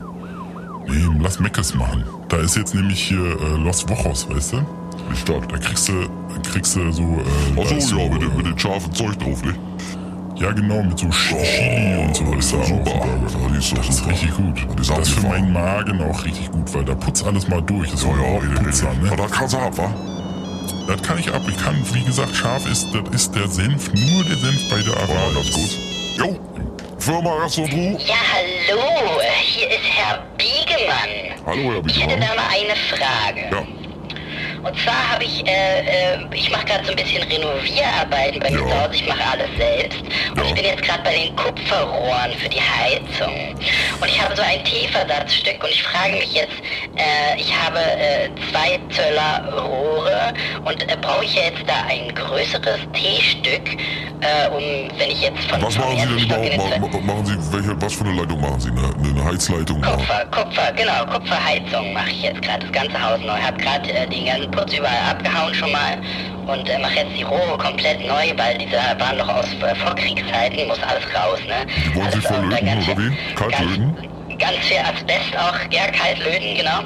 Nee, 0.88 1.18
lass 1.20 1.40
Meckes 1.40 1.74
machen. 1.74 2.04
Da 2.28 2.38
ist 2.38 2.56
jetzt 2.56 2.74
nämlich 2.74 3.00
hier 3.02 3.18
äh, 3.40 3.56
Los 3.62 3.88
Wochos, 3.88 4.28
weißt 4.30 4.54
du? 4.54 4.66
Die 5.12 5.16
Stadt. 5.16 5.50
Da 5.50 5.56
kriegst 5.58 5.88
du, 5.88 5.92
kriegst 6.50 6.76
du 6.76 6.90
so. 6.92 7.02
Äh, 7.56 7.60
Achso, 7.60 7.96
ja, 7.98 8.08
mit, 8.08 8.22
äh, 8.22 8.26
dem- 8.26 8.36
mit 8.36 8.46
dem 8.46 8.58
scharfen 8.58 8.92
Zeug 8.92 9.18
drauf, 9.18 9.42
nicht? 9.44 9.58
Ja, 10.38 10.52
genau, 10.52 10.82
mit 10.82 10.98
so 10.98 11.06
Ch- 11.08 11.42
Chili 11.42 11.96
und 12.04 12.14
so 12.14 12.32
ist 12.34 12.50
super. 12.50 12.64
Burger. 12.84 13.06
Ja, 13.52 13.58
ist 13.58 13.72
doch 13.72 13.78
das 13.78 13.88
ist 13.88 13.98
super. 13.98 14.10
richtig 14.12 14.36
gut. 14.36 14.80
Ist 14.80 14.90
Das 14.90 14.98
ist 15.00 15.10
für 15.10 15.26
meinen 15.26 15.52
Magen 15.52 16.00
auch 16.02 16.24
richtig 16.24 16.50
gut, 16.52 16.72
weil 16.74 16.84
da 16.84 16.94
putzt 16.94 17.26
alles 17.26 17.48
mal 17.48 17.60
durch. 17.62 17.90
Das 17.90 18.00
ist 18.00 18.06
Ja, 18.06 18.14
so 18.14 18.22
ja, 18.22 18.38
richtig, 18.38 18.62
Putzer, 18.64 18.86
richtig. 18.90 19.02
ne? 19.04 19.12
Aber 19.12 19.22
das 19.24 19.32
kannst 19.32 19.54
du 19.54 19.58
ab, 19.58 19.76
wa? 19.78 19.90
Das 20.86 21.02
kann 21.02 21.18
ich 21.18 21.28
ab. 21.32 21.42
Ich 21.48 21.56
kann, 21.58 21.76
wie 21.92 22.02
gesagt, 22.04 22.34
scharf 22.36 22.66
ist, 22.70 22.86
das 22.94 23.14
ist 23.14 23.34
der 23.34 23.48
Senf, 23.48 23.88
nur 23.92 24.24
der 24.24 24.36
Senf 24.36 24.70
bei 24.70 24.80
der 24.80 24.96
Araber. 24.96 25.34
ganz 25.34 25.52
gut. 25.52 25.70
Jo, 26.18 26.38
Firma 26.98 27.30
Rastro 27.34 27.62
Ja, 27.64 28.14
hallo, 28.32 28.82
hier 29.42 29.68
ist 29.70 29.78
Herr 29.96 30.24
Biegemann. 30.36 31.36
Hallo, 31.46 31.72
Herr 31.72 31.86
Ich 31.86 32.00
hätte 32.00 32.14
Biegemann. 32.14 32.20
da 32.20 32.34
mal 32.34 32.48
eine 32.54 32.76
Frage. 32.88 33.40
Ja, 33.50 33.62
Und 34.68 34.78
zwar 34.80 35.12
habe 35.12 35.24
ich, 35.24 35.46
äh, 35.46 35.80
äh, 35.80 36.18
ich 36.34 36.50
mache 36.50 36.66
gerade 36.66 36.84
so 36.84 36.90
ein 36.90 36.96
bisschen 36.96 37.22
Renovierarbeiten 37.22 38.40
bei 38.40 38.50
mir 38.50 38.58
zu 38.58 38.64
Hause. 38.82 38.94
Ich 38.94 39.06
mache 39.08 39.22
alles 39.32 39.48
selbst. 39.56 40.00
Und 40.30 40.36
Ja. 40.38 40.44
ich 40.44 40.54
bin 40.54 40.64
jetzt 40.64 40.82
gerade 40.82 41.02
bei 41.02 41.12
den 41.14 41.34
Kupferrohren 41.36 42.32
für 42.38 42.48
die 42.48 42.60
Heizung. 42.60 43.54
Und 44.00 44.08
ich 44.08 44.20
habe 44.22 44.36
so 44.36 44.42
ein 44.42 44.62
T-Versatzstück 44.64 45.62
und 45.64 45.70
ich 45.70 45.82
frage 45.82 46.12
mich 46.16 46.32
jetzt, 46.34 46.52
äh, 46.96 47.38
ich 47.40 47.52
habe 47.54 47.78
äh, 47.80 48.28
zwei 48.50 48.78
Zöller 48.94 49.52
Rohre 49.62 50.32
und 50.64 50.82
äh, 50.82 50.96
brauche 51.00 51.24
ich 51.24 51.34
jetzt 51.34 51.62
da 51.66 51.84
ein 51.88 52.14
größeres 52.14 52.80
T-Stück, 52.92 53.68
äh, 54.20 54.48
um, 54.50 54.62
wenn 54.98 55.10
ich 55.10 55.22
jetzt 55.22 55.44
von 55.48 55.62
was 55.62 55.78
machen 55.78 55.98
Sie 55.98 56.06
denn 56.06 56.18
überhaupt? 56.18 56.80
Ma- 56.80 56.98
Machen 57.14 57.26
Sie, 57.26 57.52
welche, 57.52 57.80
was 57.80 57.94
für 57.94 58.04
eine 58.04 58.20
Leitung 58.20 58.40
machen 58.40 58.60
Sie? 58.60 58.68
Eine, 58.70 58.92
eine 59.10 59.24
Heizleitung? 59.24 59.80
Kupfer, 59.80 60.26
Kupfer, 60.30 60.72
genau, 60.72 61.04
Kupferheizung 61.06 61.92
mache 61.92 62.10
ich 62.10 62.22
jetzt 62.22 62.42
gerade, 62.42 62.66
das 62.66 62.72
ganze 62.72 63.00
Haus 63.02 63.20
neu. 63.20 63.38
Hab 63.40 63.56
gerade 63.58 63.90
äh, 63.92 64.06
den 64.08 64.26
ganzen 64.26 64.50
Putz 64.58 64.74
überall 64.74 65.10
abgehauen 65.10 65.54
schon 65.54 65.70
mal 65.70 65.98
und 66.46 66.68
äh, 66.68 66.78
mache 66.78 66.96
jetzt 66.96 67.16
die 67.16 67.22
Rohre 67.22 67.56
komplett 67.58 68.00
neu, 68.00 68.32
weil 68.36 68.58
diese 68.58 68.76
waren 68.98 69.16
noch 69.18 69.28
aus 69.28 69.46
äh, 69.62 69.74
Vorkriegszeiten, 69.76 70.66
muss 70.66 70.82
alles 70.82 71.04
raus, 71.14 71.38
ne? 71.46 71.64
Die 71.66 71.94
wollen 71.94 72.06
alles 72.06 72.14
Sie 72.14 72.20
verlöten, 72.22 72.68
oder 72.68 72.98
wie? 72.98 73.34
Kaltlöten? 73.34 73.94
Ganz, 74.28 74.38
ganz 74.40 74.56
viel 74.66 74.78
Asbest 74.78 75.36
auch, 75.38 75.58
ja, 75.70 75.86
kaltlöten, 75.92 76.56
genau. 76.56 76.80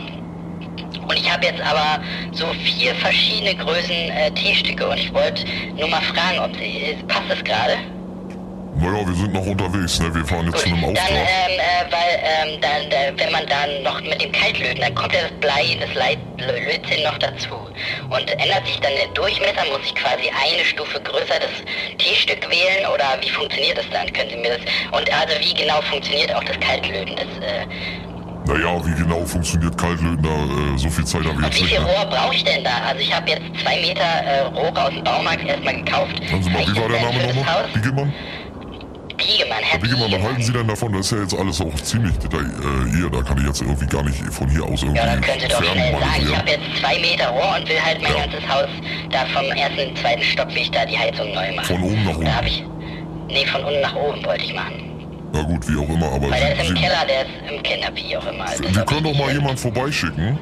Und 1.09 1.17
ich 1.19 1.33
habe 1.33 1.47
jetzt 1.47 1.63
aber 1.63 2.03
so 2.33 2.47
vier 2.63 2.95
verschiedene 2.97 3.55
Größen 3.55 4.11
äh, 4.11 4.31
T-Stücke 4.33 4.87
und 4.87 4.99
ich 4.99 5.13
wollte 5.15 5.45
nur 5.79 5.89
mal 5.89 6.03
fragen, 6.03 6.41
ob 6.41 6.55
sie, 6.57 6.97
passt 7.09 7.31
das 7.31 7.43
gerade? 7.43 7.79
Naja, 8.75 9.07
wir 9.07 9.15
sind 9.15 9.33
noch 9.35 9.47
unterwegs, 9.47 10.01
ne? 10.01 10.13
Wir 10.15 10.25
fahren 10.25 10.47
jetzt 10.47 10.61
zu 10.61 10.67
einem 10.69 10.81
Dann, 10.81 10.91
Auftrag. 10.97 11.11
ähm, 11.11 11.61
äh, 11.61 11.93
weil, 11.93 12.15
ähm, 12.25 12.61
dann, 12.61 12.83
äh, 12.91 13.13
wenn 13.17 13.31
man 13.33 13.47
dann 13.47 13.83
noch 13.83 14.01
mit 14.01 14.21
dem 14.23 14.33
Kaltlöten, 14.33 14.81
dann 14.81 14.95
kommt 14.95 15.13
ja 15.13 15.21
das 15.23 15.33
Blei, 15.41 15.77
das 15.79 15.95
Leit- 15.95 16.19
Lö- 16.39 16.65
Lötzinn 16.67 17.05
noch 17.05 17.19
dazu. 17.19 17.55
Und 18.11 18.31
ändert 18.31 18.67
sich 18.67 18.81
dann 18.81 18.93
der 18.99 19.09
Durchmesser, 19.15 19.65
muss 19.71 19.85
ich 19.85 19.95
quasi 19.95 20.31
eine 20.33 20.65
Stufe 20.65 20.99
größer 21.01 21.39
das 21.39 21.53
T-Stück 21.99 22.49
wählen 22.51 22.87
oder 22.93 23.05
wie 23.21 23.29
funktioniert 23.29 23.77
das 23.79 23.85
dann? 23.93 24.11
Können 24.13 24.31
Sie 24.31 24.37
mir 24.37 24.57
das, 24.59 24.65
und 24.99 25.07
also 25.13 25.35
wie 25.39 25.55
genau 25.55 25.81
funktioniert 25.83 26.35
auch 26.35 26.45
das 26.45 26.59
Kaltlöten? 26.61 27.15
Das, 27.15 27.29
äh, 27.47 27.67
Naja, 28.47 28.81
wie 28.85 28.95
genau 29.01 29.25
funktioniert 29.27 29.77
Kaltlöten 29.79 30.23
da? 30.23 30.31
Äh, 30.75 30.79
so 30.79 30.89
viel 30.91 31.05
Zeit 31.05 31.21
habe 31.23 31.31
ich 31.31 31.37
und 31.37 31.45
jetzt 31.45 31.59
wie 31.59 31.63
nicht. 31.63 31.75
viel 31.77 31.85
Ne? 31.85 31.93
Rohr 31.93 32.07
brauche 32.07 32.35
ich 32.35 32.43
denn 32.43 32.65
da? 32.65 32.73
Also 32.89 33.01
ich 33.01 33.15
habe 33.15 33.31
jetzt 33.31 33.43
zwei 33.63 33.77
Meter 33.81 34.01
äh, 34.03 34.41
Rohre 34.49 34.83
aus 34.83 34.91
dem 34.91 35.05
Baumarkt 35.05 35.45
erstmal 35.47 35.77
gekauft. 35.77 36.17
Sagen 36.29 36.43
Sie 36.43 36.51
mal, 36.51 36.67
wie 36.67 36.81
war 36.81 36.89
der 36.89 37.01
Name 37.03 37.21
für 37.21 37.27
das 37.29 37.37
nochmal? 37.37 37.55
Haus? 37.63 37.71
Biegemann, 39.27 39.59
Herr 39.63 39.71
Herr 39.73 39.79
Biegemann, 39.79 40.01
was 40.03 40.11
Biegemann. 40.11 40.29
halten 40.29 40.43
Sie 40.43 40.53
denn 40.53 40.69
davon? 40.69 40.93
Das 40.93 41.07
ist 41.07 41.13
ja 41.13 41.19
jetzt 41.23 41.35
alles 41.39 41.61
auch 41.61 41.75
ziemlich 41.83 42.19
detailliert. 42.19 42.53
Äh, 42.59 42.97
hier, 42.97 43.11
da 43.11 43.23
kann 43.23 43.39
ich 43.39 43.47
jetzt 43.47 43.61
irgendwie 43.63 43.87
gar 43.87 44.03
nicht 44.03 44.19
von 44.33 44.49
hier 44.49 44.65
aus 44.65 44.83
irgendwie 44.83 44.99
Ja, 44.99 45.07
dann 45.07 45.21
könnt 45.21 45.43
ihr 45.43 45.49
doch 45.49 45.63
schnell 45.63 45.93
sagen, 45.93 46.27
ich 46.29 46.37
habe 46.37 46.51
jetzt 46.51 46.77
zwei 46.81 46.99
Meter 46.99 47.29
Rohr 47.29 47.57
und 47.59 47.69
will 47.69 47.81
halt 47.81 48.03
mein 48.03 48.13
Ja. 48.13 48.19
ganzes 48.27 48.49
Haus 48.49 48.69
da 49.11 49.27
vom 49.27 49.45
ersten, 49.53 49.97
zweiten 49.97 50.23
Stock 50.23 50.49
will 50.49 50.63
ich 50.63 50.71
da 50.71 50.85
die 50.87 50.99
Heizung 50.99 51.33
neu 51.35 51.53
machen. 51.55 51.65
Von 51.67 51.83
oben 51.83 52.05
nach 52.05 52.13
Da 52.13 52.19
unten. 52.19 52.37
habe 52.37 52.49
ich. 52.49 52.65
Nee, 53.29 53.47
von 53.47 53.65
unten 53.65 53.81
nach 53.81 53.95
oben 53.97 54.25
wollte 54.25 54.45
ich 54.45 54.55
machen. 54.55 54.89
Na 55.33 55.43
gut, 55.43 55.67
wie 55.69 55.79
auch 55.79 55.89
immer, 55.89 56.07
aber 56.13 56.29
Weil 56.31 56.41
der 56.41 56.61
ist 56.61 56.69
im 56.71 56.75
Keller, 56.77 57.05
der 57.09 57.23
ist 57.23 57.31
im 57.51 57.63
Keller, 57.63 57.89
wie 57.95 58.17
auch 58.17 58.27
immer. 58.27 58.45
Das 58.45 58.61
wir 58.75 58.85
können 58.85 59.05
doch 59.05 59.15
mal 59.17 59.33
jemanden 59.33 59.57
vorbeischicken. 59.57 60.39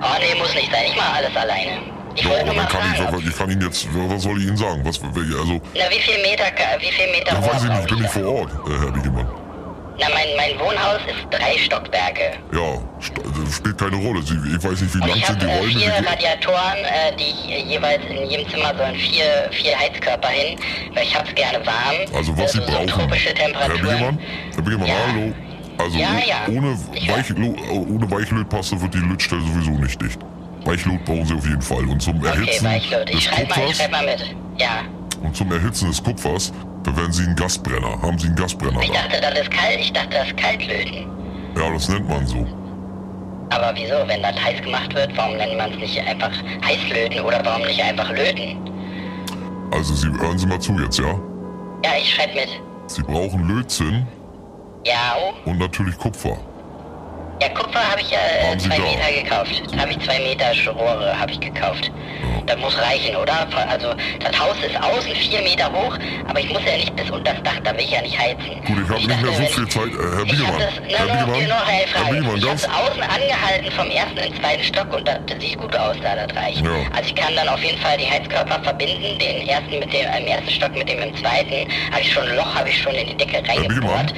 Oh 0.00 0.04
nee, 0.20 0.38
muss 0.38 0.54
nicht 0.54 0.70
sein. 0.70 0.82
Ich 0.88 0.96
mache 0.96 1.14
alles 1.16 1.34
alleine. 1.36 1.97
Ich 2.18 2.24
Ja, 2.24 2.30
aber 2.40 2.54
dann 2.54 2.68
kann 2.68 2.80
ich, 2.94 3.00
was- 3.12 3.22
ich 3.22 3.36
kann 3.38 3.50
Ihnen 3.50 3.62
jetzt, 3.62 3.86
was 3.94 4.22
soll 4.22 4.38
ich 4.40 4.46
Ihnen 4.48 4.56
sagen? 4.56 4.80
Was, 4.84 5.00
also, 5.00 5.60
Na, 5.74 5.84
wie 5.90 6.00
viel 6.00 6.20
Meter, 6.22 6.44
wie 6.80 6.90
viel 6.90 7.10
Meter 7.12 7.32
ja, 7.34 7.42
weiß 7.46 7.62
ich 7.64 7.70
nicht, 7.70 7.86
bin 7.88 7.98
ich 7.98 8.02
da? 8.04 8.08
vor 8.08 8.26
Ort, 8.40 8.50
äh, 8.66 8.78
Herr 8.84 8.90
Biegemann. 8.92 9.28
Na, 10.00 10.06
mein, 10.14 10.28
mein 10.36 10.58
Wohnhaus 10.60 11.00
ist 11.06 11.26
drei 11.30 11.58
Stockwerke. 11.58 12.38
Ja, 12.52 12.78
das 13.44 13.56
spielt 13.56 13.78
keine 13.78 13.96
Rolle. 13.96 14.20
Ich 14.20 14.62
weiß 14.64 14.80
nicht, 14.80 14.94
wie 14.94 14.98
lang 14.98 15.16
ich 15.16 15.26
sind 15.26 15.42
die 15.42 15.46
äh, 15.46 15.58
Räume. 15.58 15.68
vier 15.68 15.80
wie- 15.80 16.06
Radiatoren, 16.06 16.78
äh, 16.84 17.16
die 17.18 17.30
ich, 17.54 17.66
jeweils 17.66 18.02
in 18.08 18.30
jedem 18.30 18.48
Zimmer 18.48 18.72
sollen 18.76 18.94
vier, 18.96 19.48
vier 19.50 19.76
Heizkörper 19.78 20.28
hin, 20.28 20.58
weil 20.94 21.02
ich 21.04 21.14
hab's 21.14 21.34
gerne 21.34 21.64
warm. 21.66 21.96
Also 22.14 22.36
was 22.38 22.52
Sie 22.52 22.58
so 22.58 22.64
brauchen. 22.66 22.86
tropische 22.88 23.30
Herr. 23.36 23.68
Biegemann, 23.70 24.18
Herr 24.54 24.62
Biegemann, 24.62 24.86
Ja. 24.88 24.94
hallo. 25.08 25.32
Also 25.78 25.98
Ja, 25.98 26.08
oh- 26.16 26.28
ja. 26.28 26.36
ohne, 26.58 26.78
Ich 26.94 27.08
Weich, 27.08 27.30
ohne 27.70 28.10
Weichlötpaste 28.10 28.80
wird 28.80 28.94
die 28.94 28.98
Lötstelle 28.98 29.42
sowieso 29.42 29.70
nicht 29.72 30.00
dicht. 30.02 30.18
Weichlot 30.68 31.04
brauchen 31.04 31.24
Sie 31.26 31.34
auf 31.34 31.46
jeden 31.46 31.62
Fall. 31.62 31.84
Und 31.86 32.00
zum 32.02 32.18
Okay, 32.18 32.28
Erhitzen 32.28 32.64
Weichlot. 32.66 33.08
Ich 33.10 33.14
des 33.16 33.24
schreib 33.24 33.48
mal, 33.48 33.56
ich 33.58 33.62
Kupfers, 33.64 33.76
schreib 33.78 33.90
mal 33.92 34.04
mit. 34.04 34.36
Ja. 34.58 34.70
Und 35.22 35.36
zum 35.36 35.52
Erhitzen 35.52 35.88
des 35.88 36.02
Kupfers 36.02 36.52
verwenden 36.84 37.12
Sie 37.12 37.24
einen 37.24 37.36
Gasbrenner. 37.36 38.02
Haben 38.02 38.18
Sie 38.18 38.26
einen 38.26 38.36
Gasbrenner 38.36 38.80
Ich 38.82 38.88
da? 38.90 38.94
dachte, 39.02 39.20
das 39.20 39.38
ist 39.40 39.50
kalt. 39.50 39.80
Ich 39.80 39.92
dachte, 39.92 40.10
das 40.10 40.26
ist 40.28 40.36
Kaltlöten. 40.36 41.06
Ja, 41.56 41.70
das 41.72 41.88
nennt 41.88 42.08
man 42.08 42.26
so. 42.26 42.46
Aber 43.50 43.72
wieso, 43.74 43.94
wenn 44.06 44.22
das 44.22 44.36
heiß 44.44 44.60
gemacht 44.62 44.94
wird, 44.94 45.16
warum 45.16 45.36
nennt 45.38 45.56
man 45.56 45.72
es 45.72 45.78
nicht 45.78 45.98
einfach 46.00 46.30
Heißlöten 46.66 47.20
oder 47.20 47.40
warum 47.44 47.62
nicht 47.66 47.82
einfach 47.82 48.10
Löten? 48.10 48.58
Also 49.72 49.94
Sie 49.94 50.08
hören 50.20 50.38
Sie 50.38 50.46
mal 50.46 50.60
zu 50.60 50.78
jetzt, 50.78 50.98
ja? 50.98 51.18
Ja, 51.84 51.90
ich 51.98 52.14
schreib 52.14 52.34
mit. 52.34 52.48
Sie 52.86 53.02
brauchen 53.02 53.48
Lötzinn 53.48 54.06
Ja, 54.84 55.14
oh. 55.18 55.50
und 55.50 55.58
natürlich 55.58 55.96
Kupfer. 55.96 56.36
Ja, 57.40 57.48
Kupfer 57.50 57.90
habe 57.90 58.00
ich 58.00 58.10
ja 58.10 58.18
äh, 58.18 58.58
zwei? 58.58 58.78
Meter 58.78 59.22
gekauft. 59.22 59.62
Habe 59.78 59.90
ich 59.92 59.98
zwei 60.00 60.18
Meter 60.20 60.46
Rohre 60.72 61.18
habe 61.18 61.30
ich 61.30 61.40
gekauft. 61.40 61.90
Das 62.46 62.56
muss 62.58 62.76
reichen, 62.78 63.14
oder? 63.16 63.46
Also 63.68 63.94
das 64.20 64.40
Haus 64.40 64.56
ist 64.66 64.74
außen 64.82 65.14
vier 65.14 65.42
Meter 65.42 65.70
hoch, 65.70 65.96
aber 66.26 66.40
ich 66.40 66.50
muss 66.50 66.62
ja 66.64 66.76
nicht 66.76 66.96
bis 66.96 67.10
unter 67.10 67.34
das 67.34 67.42
Dach, 67.42 67.60
da 67.62 67.72
will 67.74 67.80
ich 67.80 67.90
ja 67.90 68.00
nicht 68.00 68.18
heizen. 68.18 68.64
Gut, 68.64 68.78
ich 68.82 68.88
habe 68.88 69.06
nicht 69.06 69.22
mehr 69.22 69.32
so 69.32 69.42
viel 69.44 69.68
Zeit. 69.68 69.88
Äh, 69.88 69.98
Herr 69.98 70.46
habe 70.46 70.58
das, 70.58 70.74
Herr 70.88 71.06
na, 71.06 71.26
nur, 71.26 71.36
nur 71.36 71.42
eine 71.42 71.52
Herr 71.52 71.88
Frage. 71.88 72.14
Biegemann, 72.14 72.36
Ich 72.38 72.44
habe 72.46 72.90
außen 72.90 73.02
angehalten 73.02 73.70
vom 73.72 73.90
ersten 73.90 74.16
in 74.16 74.32
den 74.32 74.40
zweiten 74.40 74.64
Stock 74.64 74.92
und 74.94 75.06
das, 75.06 75.18
das 75.26 75.40
sieht 75.40 75.58
gut 75.58 75.76
aus, 75.76 75.96
da 76.02 76.16
das 76.16 76.34
reicht. 76.36 76.64
Ja. 76.64 76.72
Also 76.96 77.08
ich 77.08 77.14
kann 77.14 77.36
dann 77.36 77.48
auf 77.48 77.62
jeden 77.62 77.78
Fall 77.78 77.98
die 77.98 78.10
Heizkörper 78.10 78.62
verbinden, 78.62 79.18
den 79.18 79.46
ersten 79.46 79.78
mit 79.78 79.92
dem 79.92 80.06
im 80.18 80.26
ersten 80.26 80.50
Stock 80.50 80.74
mit 80.74 80.88
dem 80.88 81.00
im 81.00 81.14
zweiten. 81.16 81.70
Habe 81.92 82.00
ich 82.00 82.12
schon 82.12 82.26
ein 82.26 82.36
Loch, 82.36 82.54
habe 82.54 82.68
ich 82.68 82.78
schon 82.82 82.94
in 82.94 83.08
die 83.08 83.16
Decke 83.16 83.46
reingebohrt. 83.46 84.14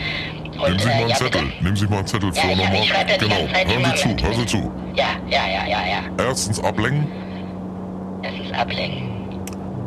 Nehmen 0.69 0.79
Sie 0.79 0.87
mal 0.89 0.95
einen 0.95 1.09
ja, 1.09 1.17
Zettel. 1.17 1.43
bitte. 1.43 1.65
Nehmen 1.65 1.77
Sie 1.77 1.87
mal 1.87 1.99
einen 1.99 2.07
Zettel 2.07 2.31
Ja, 2.35 2.43
vor 2.43 2.51
ich, 2.51 2.57
hab- 2.59 2.65
nochmal. 2.65 2.83
ich 2.83 2.89
schreibe 2.89 3.11
ja 3.11 3.17
Genau, 3.17 3.35
hören 3.37 3.95
Sie 3.97 4.17
zu, 4.17 4.25
hören 4.27 4.35
Sie 4.41 4.47
zu. 4.47 4.73
Ja, 4.95 5.05
ja, 5.29 5.47
ja, 5.47 5.67
ja, 5.67 5.87
ja. 5.87 6.25
Erstens 6.27 6.61
ablenken, 6.63 7.07
Erstens 8.23 8.53
ablenken. 8.53 9.03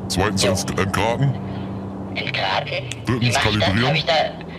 zweitens 0.08 0.44
Jo. 0.44 0.50
entgraten, 0.82 1.34
Entgraten. 2.16 2.74
Drittens 3.06 3.36
kalibrieren. 3.40 3.96
Ich 3.96 4.06
da 4.06 4.14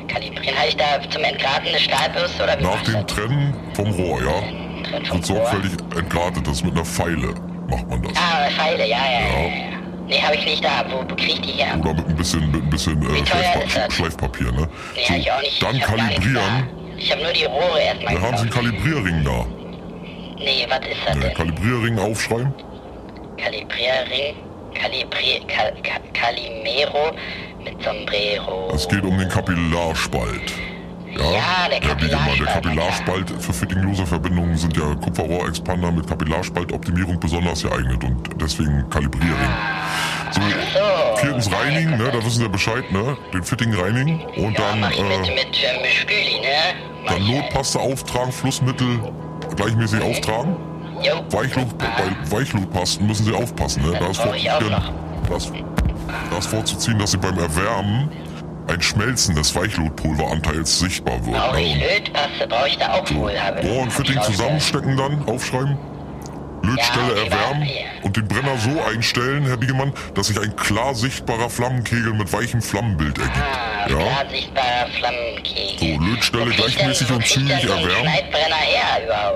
kalibrieren? 0.09 0.59
Habe 0.59 0.69
ich 0.69 0.77
da 0.77 0.85
zum 1.11 1.23
Entgraten 1.23 1.69
eine 1.69 1.79
Stahlbürste 1.79 2.43
oder 2.43 2.59
wie 2.59 2.65
nach 2.65 2.83
dem? 2.83 3.07
Trennen 3.07 3.55
vom 3.75 3.91
Rohr, 3.93 4.21
ja? 4.23 4.99
Vom 5.05 5.17
Wird 5.19 5.27
sorgfältig 5.27 5.73
entgratet, 5.97 6.47
das 6.47 6.63
mit 6.65 6.73
einer 6.75 6.85
Pfeile 6.85 7.33
macht 7.71 7.89
man 7.89 8.03
das. 8.03 8.13
Ah, 8.17 8.49
Pfeile, 8.51 8.89
ja, 8.89 8.99
ja, 8.99 9.21
ja. 9.21 9.47
ja. 9.49 9.74
Nee, 10.07 10.21
habe 10.21 10.37
ich 10.37 10.45
nicht 10.45 10.65
da. 10.65 10.85
Wo, 10.91 10.99
wo 11.01 11.15
krieg 11.17 11.29
ich 11.35 11.41
die 11.41 11.53
her? 11.53 11.77
Oder 11.81 11.95
mit 11.95 12.07
ein 12.09 12.17
bisschen, 12.17 12.51
mit 12.51 12.63
ein 12.63 12.71
bisschen 12.71 13.03
äh, 13.03 13.27
Schleifpa? 13.27 13.91
Schleifpapier, 13.91 14.53
ne? 14.53 14.69
Nee, 14.95 15.05
hab 15.09 15.17
ich 15.17 15.33
auch 15.33 15.41
nicht. 15.41 15.63
dann 15.63 15.77
ich 15.77 15.83
kalibrieren. 15.83 16.69
Ich 16.97 17.11
habe 17.11 17.23
nur 17.23 17.33
die 17.33 17.45
Rohre 17.45 17.81
erstmal 17.81 18.15
Da 18.15 18.21
haben 18.21 18.37
Sie 18.37 18.43
einen. 18.43 18.51
Kalibrierring 18.51 19.25
da. 19.25 19.47
Nee, 20.39 20.67
was 20.69 20.79
ist 20.87 20.97
das 21.07 21.15
Ne, 21.17 21.21
denn? 21.23 21.35
Kalibrierring 21.35 21.99
aufschreiben. 21.99 22.53
Kalibrierring, 23.39 24.37
Kalibri, 24.75 25.41
Kal, 25.49 25.73
Kal, 25.83 26.01
Calimero 26.13 27.13
mit 27.63 27.83
Sombrero. 27.83 28.71
Es 28.75 28.87
geht 28.89 29.03
um 29.05 29.19
den 29.19 29.29
Kapillarspalt. 29.29 30.53
Ja, 31.19 31.31
Ja, 31.33 31.69
der 31.81 31.95
Biegemann, 31.95 32.39
der 32.39 32.47
Kapillarspalt, 32.47 33.27
Kapillarspalt 33.27 33.43
für 33.43 33.53
fittinglose 33.53 34.07
Verbindungen 34.07 34.57
sind 34.57 34.77
ja 34.77 34.95
Kupferrohrexpander 34.95 35.93
mit 35.93 36.07
Kapillarspaltoptimierung 36.07 37.21
besonders 37.21 37.63
geeignet 37.63 38.03
und 38.05 38.29
deswegen 38.41 38.89
Kalibrierring. 38.91 39.55
So, 40.33 40.41
viertens 41.17 41.51
reinigen, 41.53 41.97
ne, 41.97 42.11
da 42.13 42.19
wissen 42.25 42.43
Sie 42.43 42.49
Bescheid, 42.49 42.91
ne? 42.91 43.17
Den 43.33 43.43
Fitting 43.45 43.75
reinigen 43.75 44.21
und 44.37 44.59
dann, 44.59 44.81
mach 44.81 44.91
ich 44.91 45.01
mit, 45.01 45.11
äh, 45.11 45.19
mit, 45.19 45.29
äh, 45.29 45.83
mit 45.83 45.91
Spüli, 45.93 46.41
ne? 46.41 47.07
Dann 47.07 47.23
ich, 47.23 47.29
Lotpaste 47.29 47.79
auftragen, 47.79 48.33
Flussmittel 48.33 49.01
gleichmäßig 49.57 50.03
auftragen. 50.03 50.57
Weichlut, 51.31 51.77
bei 51.79 52.37
Weichlutpasten 52.37 53.07
müssen 53.07 53.27
Sie 53.27 53.35
aufpassen, 53.35 53.83
ne? 53.83 53.97
Da 53.99 54.07
ist, 54.09 54.21
auch 54.21 54.61
noch. 54.71 54.93
das, 55.29 55.53
das 56.31 56.47
vorzuziehen, 56.47 56.99
dass 56.99 57.11
Sie 57.13 57.19
beim 57.19 57.39
Erwärmen 57.39 58.11
ein 58.67 58.81
Schmelzen 58.81 59.35
des 59.35 59.55
Weichlutpulveranteils 59.55 60.79
sichtbar 60.79 61.25
wird. 61.25 61.37
Brauche 61.37 61.61
ich 61.61 61.75
Und 61.75 61.81
Lötpaste, 61.81 62.47
brauche 62.49 62.69
ich 62.69 62.79
da 62.79 62.93
auch 62.95 63.15
wohl. 63.15 63.39
Habe, 63.39 63.61
Rohr 63.67 63.83
und 63.83 63.93
Fitting 63.93 64.21
zusammenstecken 64.23 64.97
dann, 64.97 65.25
aufschreiben. 65.27 65.77
Lötstelle 66.63 67.15
Ja, 67.15 67.25
erwärmen 67.25 67.69
und 68.03 68.17
den 68.17 68.27
Brenner 68.27 68.57
so 68.57 68.71
einstellen, 68.91 69.45
Herr 69.45 69.59
Biegemann, 69.59 69.93
dass 70.15 70.29
sich 70.29 70.41
ein 70.41 70.57
klar 70.57 70.95
sichtbarer 70.95 71.51
Flammenkegel 71.51 72.15
mit 72.15 72.33
weichem 72.33 72.63
Flammenbild 72.63 73.19
ergibt. 73.19 73.37
Ah, 73.37 73.74
Ja? 73.91 74.25
sichtbarer 74.31 74.89
Flammenkegel. 74.99 75.99
So, 75.99 76.05
Lötstelle 76.05 76.51
gleichmäßig 76.51 77.07
denn, 77.07 77.17
und 77.17 77.27
zügig 77.27 77.65
erwärmen. 77.65 78.13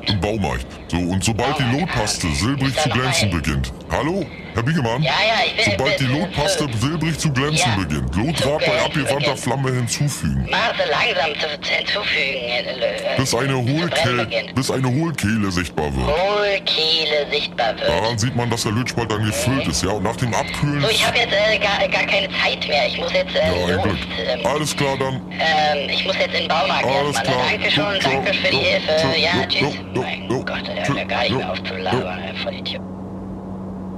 Im 0.07 0.21
Baumarkt. 0.21 0.67
So, 0.89 0.97
und 0.97 1.23
sobald 1.23 1.59
die 1.59 1.79
Lotpaste 1.79 2.27
silbrig 2.35 2.75
zu 2.81 2.89
glänzen 2.89 3.31
beginnt. 3.31 3.73
Hallo, 3.91 4.25
Herr 4.55 4.63
Biegemann? 4.63 5.03
Ja, 5.03 5.11
ja, 5.13 5.45
ich 5.47 5.67
will... 5.67 5.75
Sobald 5.77 6.01
die 6.01 6.09
will- 6.09 6.21
Lotpaste 6.21 6.67
will- 6.69 6.77
silbrig 6.79 7.19
zu 7.19 7.31
glänzen 7.33 7.71
Ja. 7.71 7.77
beginnt. 7.85 8.17
Lotdraht 8.17 8.67
bei 8.67 8.83
abgewandter. 8.85 9.37
Flamme 9.37 9.71
hinzufügen. 9.73 10.47
Sie 10.47 10.91
langsam 10.91 11.35
zu, 11.41 11.61
zu 11.61 11.73
hinzufügen. 11.75 12.49
äh, 12.49 13.17
Bis 13.19 13.35
eine, 13.35 13.55
beginnt. 13.57 14.55
bis 14.55 14.71
eine 14.71 14.89
Hohlkehle 14.89 15.51
sichtbar 15.51 15.95
wird. 15.95 16.07
Hohlkehle 16.07 17.27
sichtbar 17.31 17.77
wird. 17.79 17.89
Daran 17.89 18.19
sieht 18.19 18.35
man, 18.35 18.49
dass 18.51 18.63
der 18.63 18.73
Lötspalt 18.73 19.11
dann 19.13 19.25
gefüllt 19.25 19.67
ist, 19.67 19.83
ja. 19.83 19.91
Und 19.91 20.05
nach 20.05 20.17
dem 20.17 20.33
Abkühlen. 20.35 20.81
So, 20.81 20.89
ich 20.89 21.07
habe 21.07 21.19
jetzt 21.19 21.33
äh, 21.33 21.59
gar, 21.59 21.79
gar 21.89 22.05
keine 22.07 22.29
Zeit 22.43 22.67
mehr. 22.67 22.87
Ich 22.87 22.99
muss 22.99 23.13
jetzt 23.13 23.35
äh, 23.35 23.39
Ja, 23.39 23.67
ein 23.79 23.89
los. 23.89 23.99
Ähm, 24.41 24.47
Alles 24.47 24.77
klar 24.77 24.97
dann. 24.99 25.15
ähm, 25.31 25.89
ich 25.89 26.05
muss 26.05 26.17
jetzt 26.17 26.35
in 26.35 26.41
den 26.43 26.49
Baumarkt 26.49 26.85
Alles 26.85 27.17
erstmal. 27.17 27.25
klar. 27.25 27.47
Danke 27.51 27.71
schon, 27.71 28.01
danke 28.13 28.35
für 28.35 28.51
die 28.51 28.57
Hilfe. 28.57 29.21
ja, 29.21 29.47
tschüss. 29.47 29.75
mein 29.95 30.29
Gott, 30.29 30.69
er 30.69 30.83
tschüss, 30.85 30.89
hört 30.89 30.99
ja 30.99 31.05
gar 31.05 31.23
nicht 31.23 31.37
mehr 31.37 31.53
auf 31.53 31.63
zu 31.65 31.75
labern, 31.77 32.37
voll 32.43 32.55
Idiot. 32.55 32.83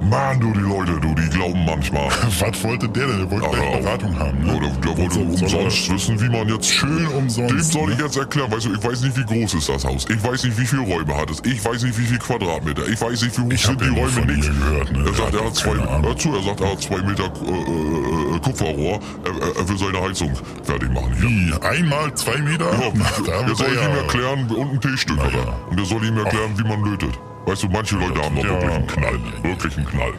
Mann, 0.02 0.40
du, 0.40 0.50
die 0.52 0.60
Leute, 0.60 0.98
du, 1.00 1.14
die 1.14 1.28
glauben 1.28 1.64
manchmal. 1.64 2.08
Was 2.40 2.64
wollte 2.64 2.88
der 2.88 3.06
denn? 3.06 3.18
Der 3.18 3.30
wollte 3.30 3.46
Ja, 3.46 3.52
gleich. 3.52 3.80
Beratung 3.82 4.18
haben, 4.18 4.38
ne? 4.42 4.54
Ja, 4.54 4.58
der, 4.60 4.96
wollte 4.98 5.14
Soll- 5.14 5.36
soll 5.48 5.60
er- 5.60 5.64
umsonst 5.66 5.92
wissen, 5.92 6.20
wie 6.20 6.28
man 6.30 6.48
jetzt 6.48 6.66
Schön 6.70 7.06
umsonst, 7.08 7.50
Dem 7.52 7.60
soll 7.60 7.90
ich 7.92 7.98
ne? 7.98 8.04
jetzt 8.04 8.16
erklären, 8.16 8.50
weißt 8.50 8.66
du, 8.66 8.72
ich 8.74 8.84
weiß 8.84 9.02
nicht, 9.02 9.16
wie 9.18 9.24
groß 9.24 9.54
ist 9.54 9.68
das 9.68 9.84
Haus. 9.84 10.06
Ich 10.08 10.24
weiß 10.24 10.44
nicht, 10.44 10.58
wie 10.58 10.66
viele 10.66 10.82
Räume 10.82 11.14
hat 11.16 11.30
es. 11.30 11.40
Ich 11.44 11.62
weiß 11.64 11.82
nicht, 11.82 11.98
wie 11.98 12.04
viele 12.04 12.18
Quadratmeter. 12.18 12.88
Ich 12.88 13.00
weiß 13.00 13.22
nicht, 13.22 13.38
wie 13.38 13.42
hoch 13.42 13.50
Ich 13.52 13.62
sind 13.62 13.80
die 13.80 13.84
ja 13.84 13.92
Räume 13.92 14.32
ihr 14.32 14.40
gehört, 14.50 14.92
ne? 14.92 15.04
Er 15.06 15.14
sagt, 15.14 15.34
er 15.34 15.44
hat 15.44 15.54
zwei, 15.54 15.70
Ahnung. 15.72 16.02
dazu, 16.02 16.34
er 16.34 16.42
sagt, 16.42 16.60
er 16.60 16.72
hat 16.72 16.80
zwei 16.82 17.02
Meter 17.02 17.24
äh, 17.24 17.50
äh, 17.50 18.36
äh, 18.36 18.40
Kupferrohr. 18.40 19.00
Er, 19.24 19.30
er, 19.48 19.56
er 19.56 19.68
will 19.68 19.78
seine 19.78 20.00
Heizung 20.00 20.32
fertig 20.64 20.90
machen 20.92 21.12
hier. 21.20 21.28
Wie? 21.28 21.62
Einmal 21.66 22.14
zwei 22.14 22.38
Meter? 22.38 22.64
Ja, 22.72 22.90
Na, 22.94 23.46
wird 23.46 23.56
soll 23.58 23.66
er 23.76 23.90
ihm 23.90 23.96
erklären, 23.96 24.46
und 24.50 24.70
ein 24.72 24.80
T-Stück 24.80 25.18
hat 25.20 25.32
er. 25.34 25.70
Und 25.70 25.78
der 25.78 25.84
soll 25.86 26.02
ihm 26.04 26.16
erklären, 26.16 26.52
wie 26.56 26.66
man 26.66 26.82
lötet. 26.84 27.18
Weißt 27.46 27.62
du, 27.64 27.68
manche 27.68 27.96
Leute 27.96 28.22
haben 28.22 28.36
doch 28.36 28.44
ja, 28.44 28.50
wirklich 28.50 28.72
einen 28.74 28.86
Knall. 28.86 29.14
ja. 29.14 29.44
Wirklich 29.50 29.76
einen 29.76 29.86
Knall. 29.86 30.12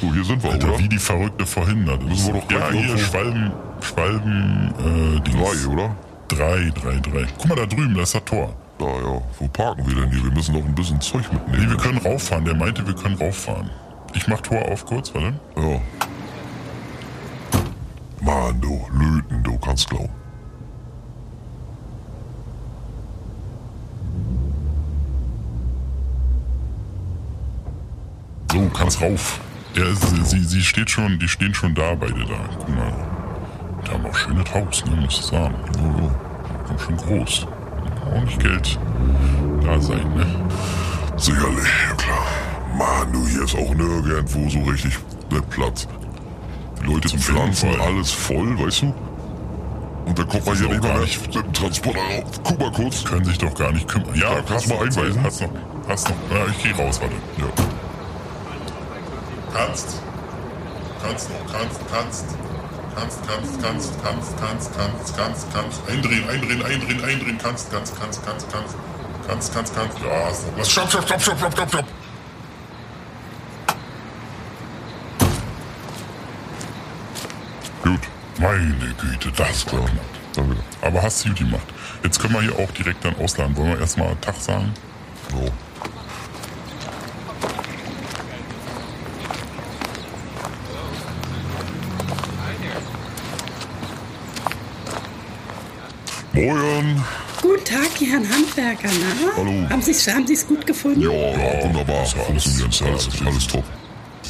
So, 0.00 0.12
hier 0.14 0.24
sind 0.24 0.42
wir, 0.42 0.50
Alter, 0.52 0.68
oder? 0.68 0.78
wie 0.78 0.88
die 0.88 0.98
Verrückte 0.98 1.44
vorhin. 1.46 1.84
Das 1.86 1.98
Müssen 2.00 2.34
wir 2.34 2.40
doch 2.40 2.50
ja, 2.50 2.58
gleich 2.58 2.70
hier, 2.72 2.80
irgendwo- 2.88 3.04
Schwalben, 3.04 3.52
Schwalben, 3.82 4.74
äh, 4.78 5.20
Dings. 5.20 5.36
Drei, 5.66 5.72
oder? 5.72 5.96
Drei, 6.28 6.70
drei, 6.70 7.00
drei. 7.00 7.26
Guck 7.38 7.48
mal 7.48 7.54
da 7.56 7.66
drüben, 7.66 7.94
da 7.94 8.02
ist 8.02 8.14
das 8.14 8.24
Tor. 8.24 8.54
Ja, 8.80 8.86
ja. 8.86 9.20
Wo 9.38 9.48
parken 9.48 9.86
wir 9.86 9.94
denn 9.94 10.10
hier? 10.10 10.24
Wir 10.24 10.30
müssen 10.30 10.54
doch 10.54 10.64
ein 10.64 10.74
bisschen 10.74 11.00
Zeug 11.00 11.24
Nee, 11.30 11.38
mitnehmen. 11.38 11.70
wir 11.70 11.76
können 11.76 11.98
rauffahren. 11.98 12.44
Der 12.46 12.54
meinte, 12.54 12.86
wir 12.86 12.94
können 12.94 13.16
rauffahren. 13.16 13.68
Ich 14.14 14.26
mach 14.26 14.40
Tor 14.40 14.62
auf 14.70 14.86
kurz, 14.86 15.12
warte. 15.14 15.34
Ja. 15.56 15.80
Mann, 18.22 18.60
du, 18.60 18.80
löten, 18.92 19.42
du 19.42 19.58
kannst 19.58 19.88
glauben. 19.90 20.08
So, 28.60 28.70
kannst 28.76 29.00
rauf. 29.00 29.40
Ist, 29.74 30.30
sie, 30.30 30.44
sie 30.44 30.62
steht 30.62 30.90
schon, 30.90 31.18
die 31.18 31.28
stehen 31.28 31.54
schon 31.54 31.74
da, 31.74 31.94
beide 31.94 32.14
da. 32.26 32.34
Guck 32.58 32.68
mal. 32.70 32.92
Die 33.86 33.90
haben 33.92 34.06
auch 34.06 34.14
schönes 34.14 34.52
Haus, 34.52 34.84
ne, 34.84 34.96
muss 34.96 35.18
ich 35.20 35.24
sagen. 35.26 35.54
Ja, 35.76 36.02
ja. 36.02 36.10
Ganz 36.68 36.82
schön 36.82 36.96
groß. 36.96 37.46
Auch 38.14 38.22
nicht 38.24 38.40
Geld 38.40 38.78
da 39.64 39.80
sein, 39.80 40.14
ne? 40.16 40.26
Sicherlich, 41.16 41.64
ja 41.88 41.94
klar. 41.96 42.26
Mann, 42.76 43.12
du, 43.12 43.26
hier 43.26 43.42
ist 43.44 43.54
auch 43.54 43.74
nirgendwo 43.74 44.48
so 44.48 44.58
richtig 44.70 44.98
der 45.30 45.40
Platz. 45.42 45.86
Die 46.82 46.86
Leute 46.86 47.08
Zum 47.08 47.18
pflanzen 47.18 47.70
Fall. 47.72 47.80
alles 47.80 48.10
voll, 48.10 48.58
weißt 48.58 48.82
du? 48.82 48.94
Und 50.06 50.18
dann 50.18 50.28
kommt 50.28 50.46
man 50.46 50.56
hier 50.56 50.68
nicht 50.68 50.82
mal 50.82 50.88
gar 50.88 50.96
mehr 50.98 51.04
nicht- 51.06 51.26
mit 51.26 51.34
dem 51.44 51.52
Transporter 51.52 52.00
rauf. 52.00 52.40
Guck 52.42 52.58
mal 52.58 52.72
kurz. 52.72 53.04
Können 53.04 53.24
sich 53.24 53.38
doch 53.38 53.54
gar 53.54 53.70
nicht 53.72 53.86
kümmern. 53.86 54.14
Ja, 54.14 54.32
Ja, 54.32 54.34
kannst 54.36 54.50
hast 54.50 54.68
mal 54.68 54.84
einweisen. 54.84 55.22
Hast 55.22 55.40
noch, 55.42 55.50
hast 55.88 56.08
noch. 56.08 56.16
Ja, 56.36 56.46
ich 56.50 56.62
geh 56.62 56.82
raus, 56.82 57.00
warte. 57.00 57.14
Ja. 57.38 57.46
Kannst. 59.52 60.00
Kannst 61.02 61.30
noch, 61.30 61.52
kannst, 61.52 61.80
kannst. 61.90 62.24
Kannst, 62.94 63.20
kannst, 63.26 63.62
kannst, 63.62 64.02
kannst, 64.02 64.36
kannst, 64.38 64.76
kannst, 64.76 65.16
kannst, 65.16 65.46
kannst. 65.52 65.80
Eindrehen, 65.88 66.28
eindrehen, 66.28 66.62
eindrehen, 66.62 67.04
eindrehen. 67.04 67.38
Kannst, 67.38 67.70
kannst, 67.70 67.98
kannst, 67.98 68.24
kannst, 68.24 68.52
kannst. 68.52 68.74
Kannst, 69.26 69.54
kannst, 69.54 69.74
kannst. 69.74 69.98
Ja, 69.98 70.26
hast 70.26 70.46
noch. 70.46 70.58
Lass, 70.58 70.70
stopp, 70.70 70.90
stopp, 70.90 71.04
stopp, 71.04 71.22
stopp, 71.22 71.38
stopp, 71.38 71.52
stopp, 71.52 71.68
stopp. 71.68 71.84
Gut. 77.84 78.00
Meine 78.38 78.94
Güte, 79.00 79.32
das. 79.32 79.66
Danke. 80.34 80.56
Aber 80.82 81.02
hast 81.02 81.24
du 81.24 81.28
gut 81.28 81.38
gemacht. 81.38 81.68
Jetzt 82.02 82.20
können 82.20 82.34
wir 82.34 82.42
hier 82.42 82.58
auch 82.58 82.70
direkt 82.72 83.04
dann 83.04 83.16
ausladen. 83.16 83.56
Wollen 83.56 83.70
wir 83.70 83.80
erstmal 83.80 84.14
Tag 84.16 84.36
sagen? 84.36 84.72
So. 85.30 85.50
Moin. 96.40 96.96
Guten 97.42 97.64
Tag, 97.64 97.98
die 97.98 98.06
Herren 98.06 98.26
Handwerker. 98.28 98.88
Na? 98.88 99.32
Hallo. 99.36 99.68
Haben 99.68 99.82
Sie 99.82 100.32
es 100.32 100.46
gut 100.46 100.66
gefunden? 100.66 101.02
Ja, 101.02 101.10
ja, 101.10 101.64
wunderbar. 101.64 102.06
Funktioniert 102.06 102.82
alles, 102.82 103.08
alles 103.26 103.46
top. 103.46 103.64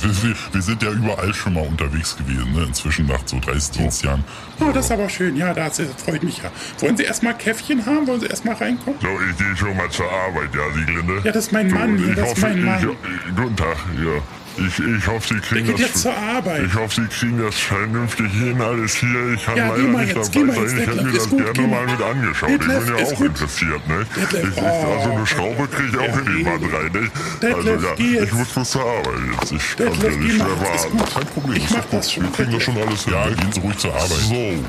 Wir, 0.03 0.23
wir, 0.23 0.35
wir 0.53 0.63
sind 0.63 0.83
ja 0.83 0.91
überall 0.91 1.33
schon 1.35 1.55
mal 1.55 1.67
unterwegs 1.67 2.17
gewesen, 2.17 2.53
ne? 2.53 2.65
inzwischen 2.65 3.07
nach 3.07 3.21
so 3.27 3.39
30 3.39 3.71
Dienstjahren. 3.73 4.25
Oh, 4.59 4.73
das 4.73 4.87
ist 4.87 4.93
aber 4.93 5.09
schön. 5.09 5.37
Ja, 5.37 5.53
das, 5.53 5.77
das 5.77 5.89
freut 6.05 6.23
mich 6.23 6.39
ja. 6.39 6.51
Wollen 6.79 6.97
Sie 6.97 7.05
erstmal 7.05 7.37
Käffchen 7.37 7.85
haben? 7.85 8.07
Wollen 8.07 8.21
Sie 8.21 8.27
erstmal 8.27 8.55
reinkommen? 8.55 8.99
So, 9.01 9.09
ich 9.09 9.37
gehe 9.37 9.57
schon 9.57 9.77
mal 9.77 9.91
zur 9.91 10.11
Arbeit, 10.11 10.49
ja, 10.55 10.75
Sieglinde. 10.75 11.21
Ja, 11.25 11.33
das 11.33 11.47
ist 11.47 11.53
mein 11.53 11.71
Mann 11.71 11.97
ich 11.99 12.17
das 12.17 12.33
ist 12.33 12.37
hoffe, 12.37 12.41
mein 12.41 12.65
Mann. 12.65 12.79
Ich, 12.81 13.37
guten 13.37 13.57
Tag, 13.57 13.77
ja. 14.03 14.23
Ich, 14.57 14.79
ich 14.79 15.07
hoffe, 15.07 15.35
Sie 15.35 15.41
kriegen 15.41 15.71
das. 15.73 15.81
jetzt 15.81 15.99
zur 16.03 16.15
Arbeit. 16.17 16.65
Ich 16.67 16.75
hoffe, 16.75 16.95
Sie 17.01 17.07
kriegen 17.07 17.39
das 17.39 17.55
vernünftig 17.57 18.31
hin, 18.33 18.61
alles 18.61 18.95
hier. 18.97 19.33
Ich 19.35 19.45
kann 19.45 19.57
Ja, 19.57 19.69
geh 19.69 19.81
leider 19.83 19.93
mal 19.93 20.05
nicht 20.05 20.17
jetzt, 20.17 20.33
geh 20.33 20.41
dabei 20.41 20.53
mal 20.59 20.69
sein. 20.69 20.77
jetzt, 20.79 20.89
Ich 20.89 20.95
hätte 20.95 21.05
mir 21.05 21.13
das 21.13 21.29
gut, 21.31 21.55
gerne 21.55 21.69
mal 21.69 21.87
mit 21.87 22.03
angeschaut. 22.03 22.51
Detlef, 22.51 22.79
ich 22.81 22.87
bin 22.87 22.97
ja 22.99 23.05
auch 23.05 23.15
gut. 23.15 23.27
interessiert, 23.29 23.89
ne? 23.89 24.07
Detlef, 24.17 24.43
ich, 24.45 24.57
ich, 24.57 24.63
also 24.63 25.09
oh. 25.11 25.17
eine 25.17 25.27
Schraube 25.27 25.69
kriege 25.69 25.89
ich 25.89 25.99
auch 25.99 26.19
in 26.19 26.27
die 26.27 26.45
Wand 26.47 26.65
rein, 26.75 26.93
ne? 26.93 27.55
Also 27.55 27.71
ja, 27.71 27.95
jetzt. 27.97 28.25
ich 28.25 28.33
muss 28.33 28.49
bloß 28.49 28.71
zur 28.71 28.83
Arbeit 28.85 29.15
jetzt. 29.41 29.53
Ich 29.53 29.77
kann 29.77 29.87
ja 30.03 30.11
nicht 30.11 30.39
mehr 30.39 30.61
warten. 30.61 30.99
Kein 31.15 31.27
Problem. 31.27 31.57
Ich 31.57 31.65
ist 31.65 31.73
doch 31.73 31.79
mach 31.79 31.91
das 31.91 32.13
schon, 32.13 32.23
Wir 32.25 32.31
kriegen 32.33 32.53
das 32.53 32.63
schon 32.63 32.77
alles 32.77 33.05
hin. 33.05 33.13
Ja, 33.15 33.27
ne? 33.27 33.37
gehen 33.37 33.53
Sie 33.53 33.61
ruhig 33.61 33.79
zur 33.79 33.95
Arbeit. 33.95 34.09
So, 34.11 34.65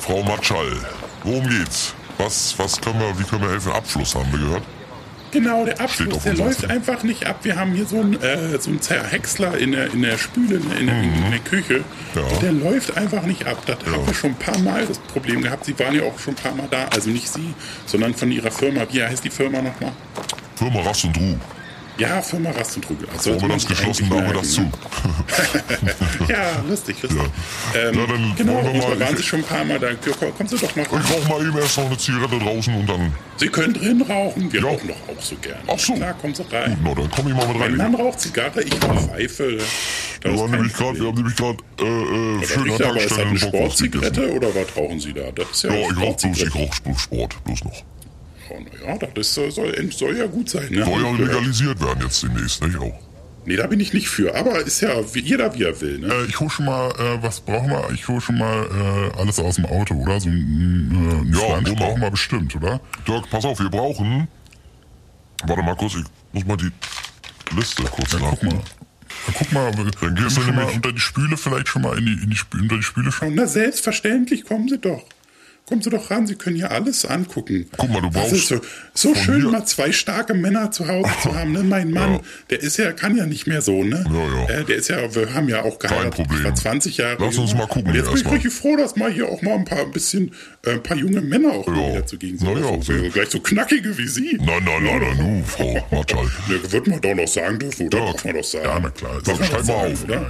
Frau 0.00 0.22
Matschall, 0.24 0.72
worum 1.24 1.48
geht's? 1.48 1.94
Was, 2.18 2.54
was 2.58 2.80
können 2.80 2.98
wir, 3.00 3.18
wie 3.18 3.24
können 3.24 3.42
wir 3.42 3.50
helfen? 3.50 3.72
Abfluss 3.72 4.14
haben 4.14 4.30
wir 4.32 4.38
gehört. 4.38 4.62
Genau, 5.30 5.64
der 5.64 5.80
auf 5.80 5.96
der 5.96 6.34
läuft 6.34 6.60
Zettel. 6.60 6.70
einfach 6.76 7.02
nicht 7.02 7.26
ab. 7.26 7.40
Wir 7.42 7.56
haben 7.56 7.72
hier 7.72 7.86
so 7.86 8.00
einen, 8.00 8.20
äh, 8.20 8.58
so 8.60 8.70
einen 8.70 8.80
Zerhäcksler 8.80 9.56
in 9.58 9.72
der, 9.72 9.92
in 9.92 10.02
der 10.02 10.18
Spüle, 10.18 10.56
in 10.56 10.86
der, 10.86 10.94
der, 10.96 11.02
in 11.02 11.30
der 11.30 11.40
Küche. 11.40 11.78
Mhm. 12.14 12.20
Ja. 12.20 12.38
Der 12.40 12.52
läuft 12.52 12.96
einfach 12.96 13.22
nicht 13.22 13.46
ab. 13.46 13.62
Das 13.66 13.78
haben 13.86 14.06
wir 14.06 14.14
schon 14.14 14.30
ein 14.30 14.36
paar 14.36 14.58
Mal 14.58 14.86
das 14.86 14.98
Problem 14.98 15.42
gehabt. 15.42 15.64
Sie 15.64 15.78
waren 15.78 15.94
ja 15.94 16.02
auch 16.02 16.18
schon 16.18 16.34
ein 16.34 16.42
paar 16.42 16.54
Mal 16.54 16.68
da. 16.70 16.86
Also 16.88 17.10
nicht 17.10 17.28
Sie, 17.32 17.54
sondern 17.86 18.14
von 18.14 18.30
Ihrer 18.32 18.50
Firma. 18.50 18.82
Wie 18.90 19.02
heißt 19.02 19.24
die 19.24 19.30
Firma 19.30 19.62
nochmal? 19.62 19.92
Firma 20.56 20.80
Rast 20.80 21.04
und 21.04 21.16
Ruh. 21.16 21.36
Ja, 22.00 22.22
Firma 22.22 22.50
Rast 22.50 22.76
und 22.76 22.84
Trugel. 22.84 23.06
Also 23.12 23.34
das 23.36 23.66
geschlossen, 23.66 24.10
wir 24.10 24.32
das 24.32 24.50
zu. 24.52 24.62
ja, 26.28 26.62
lustig, 26.68 27.02
lustig. 27.02 27.20
Ja. 27.74 27.80
Ähm, 27.88 27.94
Ja, 27.94 28.06
dann 28.06 28.34
genau, 28.36 28.54
wollen 28.54 28.72
wir 28.72 28.80
mal- 28.80 28.96
da 28.98 29.04
waren 29.06 29.16
Sie 29.16 29.22
schon 29.22 29.40
ein 29.40 29.44
paar 29.44 29.64
Mal 29.64 29.78
da. 29.78 29.88
Komm- 30.18 30.34
Kommen 30.34 30.48
Sie 30.48 30.56
doch 30.56 30.74
mal 30.76 30.82
Ich 30.82 30.92
rein. 30.92 31.02
rauche 31.02 31.28
mal 31.28 31.46
eben 31.46 31.58
erst 31.58 31.76
noch 31.78 31.86
eine 31.86 31.98
Zigarette 31.98 32.38
draußen 32.38 32.74
und 32.74 32.88
dann. 32.88 33.12
Sie 33.36 33.48
können 33.48 33.74
drin 33.74 34.02
rauchen. 34.02 34.52
Wir 34.52 34.60
Ja. 34.60 34.66
rauchen 34.68 34.88
doch 34.88 35.14
auch 35.16 35.22
so 35.22 35.36
gerne. 35.36 35.60
Ach 35.66 35.78
so. 35.78 35.94
Klar, 35.94 36.14
kommen 36.14 36.34
Sie 36.34 36.42
Gut, 36.42 36.52
rein. 36.54 36.78
na, 36.82 36.94
dann 36.94 37.10
komm 37.10 37.28
ich 37.28 37.34
mal 37.34 37.46
mit 37.48 37.58
Mein 37.58 37.78
rein. 37.80 37.92
Mann 37.92 37.94
raucht 38.00 38.20
Zigarre, 38.20 38.62
ich 38.62 38.82
rauche 38.82 39.08
Pfeife. 39.08 39.58
Wir, 40.22 40.38
waren 40.38 40.50
nämlich 40.50 40.72
grad, 40.72 40.94
wir 40.98 41.06
haben 41.06 41.16
nämlich 41.16 41.36
gerade 41.36 41.58
äh, 41.80 41.84
äh, 41.84 42.46
schön 42.46 42.62
an 42.62 42.68
das 42.68 42.78
Tankstelle 42.78 43.20
eine 43.20 43.20
einen 43.22 43.34
gegessen. 43.34 43.48
Sportzigarette 43.48 44.32
oder 44.32 44.48
was 44.54 44.76
rauchen 44.76 45.00
Sie 45.00 45.12
da? 45.12 45.30
Das 45.34 45.50
ist 45.50 45.62
ja, 45.64 45.70
Ja, 45.74 45.76
ich 45.90 45.96
rauche 45.96 46.16
bloß, 46.28 46.38
ich 46.42 46.54
rauche 46.54 46.98
Sport, 46.98 47.44
bloß 47.44 47.64
noch. 47.64 47.82
Oh, 48.50 48.58
na 48.60 48.88
ja, 48.92 48.96
das 48.98 49.28
ist, 49.28 49.38
äh, 49.38 49.50
soll, 49.50 49.92
soll 49.92 50.16
ja 50.16 50.26
gut 50.26 50.50
sein. 50.50 50.68
Ne? 50.70 50.84
Soll 50.84 51.02
ja 51.02 51.10
legalisiert 51.12 51.80
werden 51.80 52.00
jetzt 52.02 52.22
demnächst, 52.22 52.62
nicht 52.62 52.78
auch? 52.78 52.98
Nee, 53.46 53.56
da 53.56 53.66
bin 53.66 53.80
ich 53.80 53.92
nicht 53.94 54.08
für. 54.08 54.34
Aber 54.34 54.58
ist 54.60 54.80
ja 54.82 54.90
wie, 55.14 55.20
jeder, 55.20 55.54
wie 55.54 55.62
er 55.64 55.80
will. 55.80 55.98
Ne? 56.00 56.12
Äh, 56.12 56.24
ich 56.26 56.38
hole 56.40 56.50
schon 56.50 56.66
mal, 56.66 56.90
äh, 56.90 57.22
was 57.22 57.40
brauchen 57.40 57.70
wir? 57.70 57.90
Ich 57.94 58.06
hole 58.08 58.20
schon 58.20 58.36
mal 58.38 58.66
äh, 59.14 59.18
alles 59.18 59.38
aus 59.38 59.54
dem 59.56 59.66
Auto, 59.66 59.94
oder? 59.94 60.20
So 60.20 60.28
ein, 60.28 61.24
äh, 61.32 61.38
Ja, 61.38 61.46
Flansch 61.60 61.74
brauchen 61.78 62.00
wir 62.02 62.10
bestimmt, 62.10 62.54
oder? 62.56 62.80
Dirk, 63.08 63.30
pass 63.30 63.44
auf, 63.44 63.58
wir 63.58 63.70
brauchen. 63.70 64.28
Warte 65.46 65.62
mal 65.62 65.74
kurz, 65.76 65.94
ich 65.94 66.04
muss 66.32 66.44
mal 66.44 66.56
die 66.56 66.70
Liste 67.56 67.82
kurz 67.84 68.12
Ja, 68.12 68.18
guck 68.20 68.42
mal. 68.42 68.54
nach. 68.54 68.64
Ja, 69.26 69.34
guck 69.38 69.52
mal, 69.52 69.76
wir 69.76 69.84
Dann 69.90 70.14
du 70.16 70.30
schon 70.30 70.46
mal 70.46 70.52
nämlich- 70.56 70.76
unter 70.76 70.92
die 70.92 71.00
Spüle 71.00 71.36
vielleicht 71.36 71.68
schon 71.68 71.82
mal 71.82 71.96
in 71.98 72.06
die, 72.06 72.12
in 72.22 72.30
die 72.30 72.36
Spü 72.36 72.58
unter 72.60 72.76
die 72.76 72.82
Spüle 72.82 73.10
schauen. 73.10 73.34
Na, 73.34 73.46
selbstverständlich, 73.46 74.44
kommen 74.44 74.68
Sie 74.68 74.78
doch. 74.78 75.02
Kommen 75.70 75.82
Sie 75.82 75.88
doch 75.90 76.10
ran, 76.10 76.26
Sie 76.26 76.34
können 76.34 76.56
hier 76.56 76.72
alles 76.72 77.04
angucken. 77.06 77.70
Guck 77.78 77.88
mal, 77.90 78.00
du 78.02 78.10
Das 78.10 78.14
brauchst 78.14 78.32
ist 78.34 78.48
so, 78.48 78.60
so 78.92 79.14
schön, 79.14 79.40
hier- 79.42 79.50
mal 79.52 79.64
zwei 79.64 79.92
starke 79.92 80.34
Männer 80.34 80.72
zu 80.72 80.88
Hause 80.88 81.08
zu 81.22 81.32
haben. 81.38 81.52
Ne? 81.52 81.62
Mein 81.62 81.92
Mann, 81.92 82.14
Ja. 82.14 82.20
der 82.50 82.60
ist 82.60 82.76
ja, 82.76 82.90
kann 82.92 83.16
ja 83.16 83.24
nicht 83.24 83.46
mehr 83.46 83.62
so, 83.62 83.84
ne? 83.84 84.04
Ja, 84.12 84.42
ja. 84.54 84.60
Äh, 84.60 84.64
der 84.64 84.76
ist 84.76 84.88
ja, 84.88 85.14
wir 85.14 85.32
haben 85.32 85.48
ja 85.48 85.62
auch 85.62 85.78
geheiratet. 85.78 86.14
Problem. 86.14 86.38
Ich 86.40 86.44
war 86.44 86.54
20 86.56 86.96
Jahre. 86.96 87.16
Lass 87.20 87.38
uns 87.38 87.54
mal 87.54 87.68
gucken 87.68 87.86
Und 87.90 87.94
jetzt 87.94 88.12
bin 88.12 88.20
ich 88.20 88.30
richtig 88.30 88.52
froh, 88.52 88.76
dass 88.76 88.96
mal 88.96 89.12
hier 89.12 89.28
auch 89.28 89.40
mal 89.42 89.54
ein 89.54 89.64
paar, 89.64 89.82
ein 89.82 89.92
bisschen, 89.92 90.32
äh, 90.66 90.72
ein 90.72 90.82
paar 90.82 90.96
junge 90.96 91.20
Männer 91.20 91.52
auch 91.52 91.68
Ja. 91.68 91.74
wieder 91.92 92.04
zugegen 92.06 92.36
sind. 92.36 92.52
Na 92.52 92.58
ja, 92.60 92.82
so, 92.82 92.82
so, 92.82 93.08
gleich 93.10 93.30
so 93.30 93.38
knackige 93.38 93.96
wie 93.96 94.08
Sie. 94.08 94.38
Nein, 94.44 94.64
nein, 94.64 94.82
nein, 94.84 95.00
nein, 95.00 95.16
nu, 95.38 95.44
Frau 95.44 95.86
Matschall. 95.92 96.26
Ja, 96.50 96.72
wird 96.72 96.86
man 96.88 97.00
doch 97.00 97.14
noch 97.14 97.28
sagen 97.28 97.60
dürfen, 97.60 97.86
oder? 97.86 97.98
Dirk. 98.00 98.12
Darf 98.14 98.24
man 98.24 98.34
doch 98.34 98.44
sagen. 98.44 98.64
Ja, 98.64 98.80
na 98.80 98.90
klar. 98.90 99.12
Man 99.24 99.36
schreib 99.46 99.66
mal 99.66 99.74
auf. 99.74 100.08
Ja, 100.08 100.14
ja, 100.14 100.20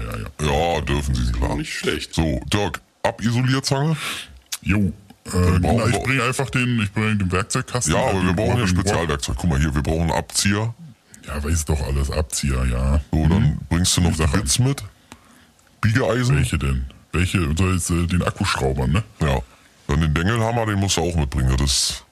ja. 0.46 0.74
Ja, 0.74 0.80
dürfen 0.82 1.14
Sie, 1.14 1.32
klar. 1.32 1.56
Nicht 1.56 1.72
schlecht. 1.72 2.14
So, 2.14 2.40
Dirk, 2.52 2.80
Abisolierzange? 3.02 3.96
Jo. 4.62 4.92
Äh, 5.26 5.30
genau, 5.60 5.86
ich 5.86 6.02
bringe 6.02 6.22
einfach 6.22 6.50
den, 6.50 6.80
ich 6.80 6.92
bringe 6.92 7.16
den 7.16 7.30
Werkzeugkasten. 7.30 7.94
Ja, 7.94 8.00
aber 8.00 8.22
wir 8.22 8.32
brauchen 8.32 8.58
ja 8.58 8.66
Spezialwerkzeug. 8.66 9.36
Guck 9.38 9.50
mal 9.50 9.58
hier, 9.60 9.74
wir 9.74 9.82
brauchen 9.82 10.02
einen 10.02 10.12
Abzieher. 10.12 10.74
Ja, 11.26 11.44
weiß 11.44 11.64
doch 11.66 11.80
alles. 11.82 12.10
Abzieher, 12.10 12.64
ja. 12.64 13.00
So, 13.12 13.28
dann 13.28 13.58
bringst 13.68 13.96
du 13.96 14.00
noch 14.00 14.12
die. 14.12 14.26
Bits 14.26 14.58
mit. 14.58 14.82
Biegeeisen. 15.80 16.36
Welche 16.36 16.58
denn? 16.58 16.86
Welche? 17.12 17.54
Soll 17.56 17.74
jetzt, 17.74 17.90
äh, 17.90 18.06
den 18.06 18.22
Akkuschrauber, 18.22 18.86
ne? 18.86 19.02
Ja. 19.20 19.40
Dann 19.86 20.00
den 20.00 20.14
Dengelhammer, 20.14 20.66
den 20.66 20.78
musst 20.78 20.96
du 20.96 21.02
auch 21.02 21.14
mitbringen. 21.14 21.54
Das, 21.58 22.04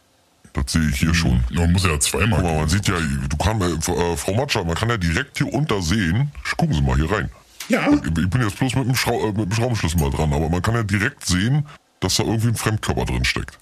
das 0.53 0.73
sehe 0.73 0.89
ich 0.89 0.99
hier 0.99 1.15
schon. 1.15 1.43
Man 1.51 1.73
muss 1.73 1.85
ja 1.85 1.99
zweimal. 1.99 2.41
Guck 2.41 2.51
mal, 2.51 2.59
man 2.61 2.69
sieht 2.69 2.89
ja, 2.89 2.95
du 2.99 3.37
kannst, 3.37 3.89
äh, 3.89 3.93
äh, 3.93 4.17
Frau 4.17 4.35
Matscher, 4.35 4.65
man 4.65 4.75
kann 4.75 4.91
ja 4.91 4.97
direkt 4.97 5.39
hier 5.39 5.53
unter 5.53 5.81
sehen. 5.81 6.31
Gucken 6.57 6.75
Sie 6.75 6.83
mal 6.83 6.97
hier 6.97 7.11
rein. 7.11 7.31
Ja, 7.69 7.93
Ich 7.93 8.31
bin 8.31 8.41
jetzt 8.43 8.59
bloß 8.59 8.75
mit 8.77 8.89
dem, 8.89 8.97
Schrau 8.97 9.29
äh, 9.29 9.33
mit 9.33 9.51
dem 9.51 9.53
Schraubenschlüssel 9.53 10.01
mal 10.01 10.11
dran, 10.11 10.33
aber 10.33 10.49
man 10.49 10.63
kann 10.63 10.75
ja 10.75 10.83
direkt 10.83 11.25
sehen, 11.27 11.67
dass 12.01 12.17
da 12.17 12.25
irgendwie 12.25 12.49
ein 12.49 12.55
Fremdkörper 12.57 13.05
drin 13.05 13.25
steckt. 13.25 13.59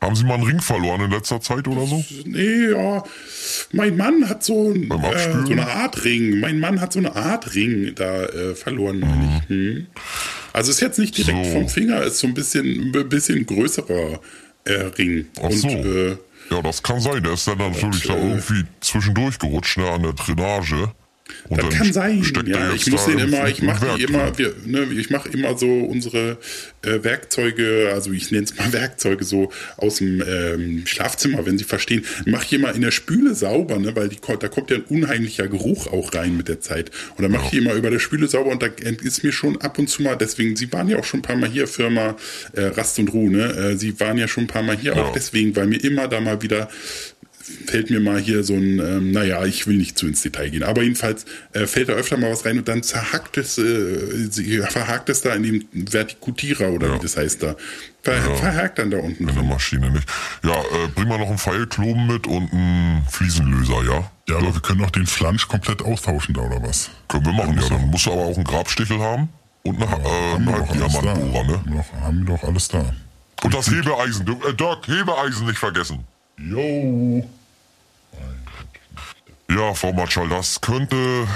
Haben 0.00 0.16
Sie 0.16 0.24
mal 0.24 0.34
einen 0.34 0.42
Ring 0.44 0.60
verloren 0.60 1.00
in 1.02 1.10
letzter 1.10 1.40
Zeit 1.40 1.66
oder 1.66 1.86
so? 1.86 2.04
nee, 2.26 2.70
ja. 2.72 3.02
Mein 3.72 3.96
Mann 3.96 4.28
hat 4.28 4.44
so, 4.44 4.70
ein, 4.70 4.90
äh, 4.90 5.44
so 5.46 5.52
eine 5.52 5.66
Art 5.66 6.04
Ring. 6.04 6.40
Mein 6.40 6.60
Mann 6.60 6.80
hat 6.80 6.92
so 6.92 6.98
eine 6.98 7.16
Art 7.16 7.54
Ring 7.54 7.94
da 7.94 8.24
äh, 8.24 8.54
verloren, 8.54 9.00
meine 9.00 9.42
ich. 9.42 9.48
Hm. 9.48 9.86
Also 10.52 10.72
ist 10.72 10.80
jetzt 10.80 10.98
nicht 10.98 11.16
direkt 11.16 11.46
So. 11.46 11.52
vom 11.52 11.68
Finger, 11.68 12.02
ist 12.02 12.18
so 12.18 12.26
ein 12.26 12.34
bisschen, 12.34 12.92
ein 12.94 13.08
bisschen 13.08 13.46
größerer 13.46 14.20
äh, 14.64 14.72
Ring. 14.98 15.26
Ach 15.42 15.50
so. 15.50 15.68
Und 15.68 15.86
äh, 15.86 16.16
Ja, 16.50 16.60
das 16.62 16.82
kann 16.82 17.00
sein. 17.00 17.22
Der 17.22 17.32
ist 17.32 17.46
dann 17.48 17.58
natürlich 17.58 18.02
da 18.06 18.14
äh, 18.14 18.28
irgendwie 18.28 18.64
zwischendurch 18.80 19.38
gerutscht, 19.38 19.78
ne, 19.78 19.90
an 19.90 20.02
der 20.02 20.12
Drainage. 20.12 20.92
Und 21.48 21.58
Das 21.62 21.70
kann 21.70 21.90
sein. 21.92 22.22
Ja, 22.44 22.72
ich 22.74 22.86
muss 22.90 23.06
den 23.06 23.18
im- 23.18 23.28
immer, 23.32 23.48
ich 23.48 23.62
mache 23.62 23.86
immer, 23.98 24.36
wir, 24.36 24.54
ne, 24.66 24.86
ich 24.94 25.08
mache 25.08 25.28
immer 25.30 25.56
so 25.56 25.66
unsere 25.70 26.36
äh, 26.82 27.02
Werkzeuge, 27.02 27.90
also 27.94 28.12
ich 28.12 28.30
nenne 28.30 28.44
es 28.44 28.56
mal 28.56 28.70
Werkzeuge 28.74 29.24
so 29.24 29.50
aus 29.78 29.96
dem 29.96 30.22
ähm, 30.26 30.82
Schlafzimmer, 30.86 31.46
wenn 31.46 31.56
Sie 31.56 31.64
verstehen, 31.64 32.04
mache 32.26 32.44
ich 32.44 32.52
immer 32.52 32.74
in 32.74 32.82
der 32.82 32.90
Spüle 32.90 33.34
sauber, 33.34 33.78
ne, 33.78 33.96
weil 33.96 34.08
die, 34.10 34.18
da 34.38 34.48
kommt 34.48 34.70
ja 34.70 34.76
ein 34.76 34.84
unheimlicher 34.84 35.48
Geruch 35.48 35.86
auch 35.86 36.12
rein 36.14 36.36
mit 36.36 36.48
der 36.48 36.60
Zeit. 36.60 36.90
Und 37.16 37.22
dann 37.22 37.32
mache 37.32 37.44
ich 37.46 37.50
die 37.52 37.58
immer 37.58 37.72
über 37.74 37.90
der 37.90 38.00
Spüle 38.00 38.28
sauber 38.28 38.50
und 38.50 38.62
da 38.62 38.66
ist 39.02 39.24
mir 39.24 39.32
schon 39.32 39.58
ab 39.62 39.78
und 39.78 39.88
zu 39.88 40.02
mal, 40.02 40.16
deswegen, 40.16 40.56
Sie 40.56 40.70
waren 40.72 40.88
ja 40.88 40.98
auch 40.98 41.04
schon 41.04 41.20
ein 41.20 41.22
paar 41.22 41.36
Mal 41.36 41.48
hier, 41.48 41.66
Firma 41.66 42.16
äh, 42.52 42.64
Rast 42.64 42.98
und 42.98 43.08
Ruhe, 43.14 43.30
ne? 43.30 43.44
Äh, 43.72 43.76
Sie 43.78 43.98
waren 43.98 44.18
ja 44.18 44.28
schon 44.28 44.44
ein 44.44 44.48
paar 44.48 44.62
Mal 44.62 44.76
hier, 44.76 44.94
auch 44.96 45.12
deswegen, 45.12 45.56
weil 45.56 45.66
mir 45.68 45.82
immer 45.82 46.06
da 46.08 46.20
mal 46.20 46.42
wieder 46.42 46.68
fällt 47.66 47.90
mir 47.90 48.00
mal 48.00 48.18
hier 48.18 48.42
so 48.42 48.54
ein, 48.54 48.78
ähm, 48.78 49.10
naja, 49.10 49.44
ich 49.44 49.66
will 49.66 49.76
nicht 49.76 49.98
zu 49.98 50.06
ins 50.06 50.22
Detail 50.22 50.48
gehen, 50.50 50.62
aber 50.62 50.82
jedenfalls 50.82 51.26
äh, 51.52 51.66
fällt 51.66 51.90
da 51.90 51.92
öfter 51.92 52.16
mal 52.16 52.30
was 52.32 52.44
rein 52.46 52.58
und 52.58 52.66
dann 52.68 52.82
zerhackt 52.82 53.36
es, 53.36 53.58
äh, 53.58 54.62
verhakt 54.70 55.08
es 55.10 55.20
da 55.20 55.34
in 55.34 55.42
dem 55.42 55.64
Vertikutierer 55.72 56.70
oder 56.70 56.94
wie 56.94 56.98
das 57.00 57.16
heißt 57.16 57.42
da. 57.42 57.56
Ver, 58.02 58.20
Verhakt 58.36 58.78
dann 58.78 58.90
da 58.90 58.98
unten. 58.98 59.28
in 59.28 59.34
der 59.34 59.44
Maschine 59.44 59.90
nicht. 59.90 60.06
Ja, 60.42 60.52
äh, 60.52 60.88
bring 60.94 61.08
mal 61.08 61.18
noch 61.18 61.28
einen 61.28 61.38
Pfeilkloben 61.38 62.06
mit 62.06 62.26
und 62.26 62.52
einen 62.52 63.02
Fliesenlöser, 63.10 63.82
ja? 63.84 64.10
Ja, 64.28 64.36
aber 64.36 64.54
wir 64.54 64.60
können 64.60 64.80
doch 64.80 64.90
den 64.90 65.06
Flansch 65.06 65.46
komplett 65.48 65.82
austauschen 65.82 66.34
da, 66.34 66.42
oder 66.42 66.62
was? 66.62 66.90
Können 67.08 67.26
wir 67.26 67.32
machen, 67.32 67.58
ja. 67.60 67.68
Dann 67.68 67.86
musst 67.88 68.06
du 68.06 68.12
aber 68.12 68.22
auch 68.22 68.36
einen 68.36 68.44
Grabstichel 68.44 68.98
haben 69.00 69.28
und 69.62 69.76
eine, 69.82 69.84
äh, 69.84 70.32
Haben 70.32 70.44
wir 70.46 70.54
einen. 70.54 70.72
Diamantbohrer, 70.72 71.44
ne? 71.44 71.52
Haben 71.54 71.72
wir 71.72 71.76
doch- 71.76 72.00
Haben 72.00 72.26
wir 72.26 72.36
doch 72.36 72.44
alles 72.44 72.68
da. 72.68 72.94
Und 73.42 73.52
das 73.54 73.70
Hebeeisen. 73.70 74.24
Du, 74.24 74.32
äh, 74.48 74.54
Dirk, 74.54 74.86
Hebeeisen 74.86 75.46
nicht 75.46 75.58
vergessen. 75.58 76.04
Jo. 76.38 77.24
Ja, 79.50 79.74
Frau 79.74 79.92
Matschall, 79.92 80.28
das 80.28 80.60
könnte 80.60 81.26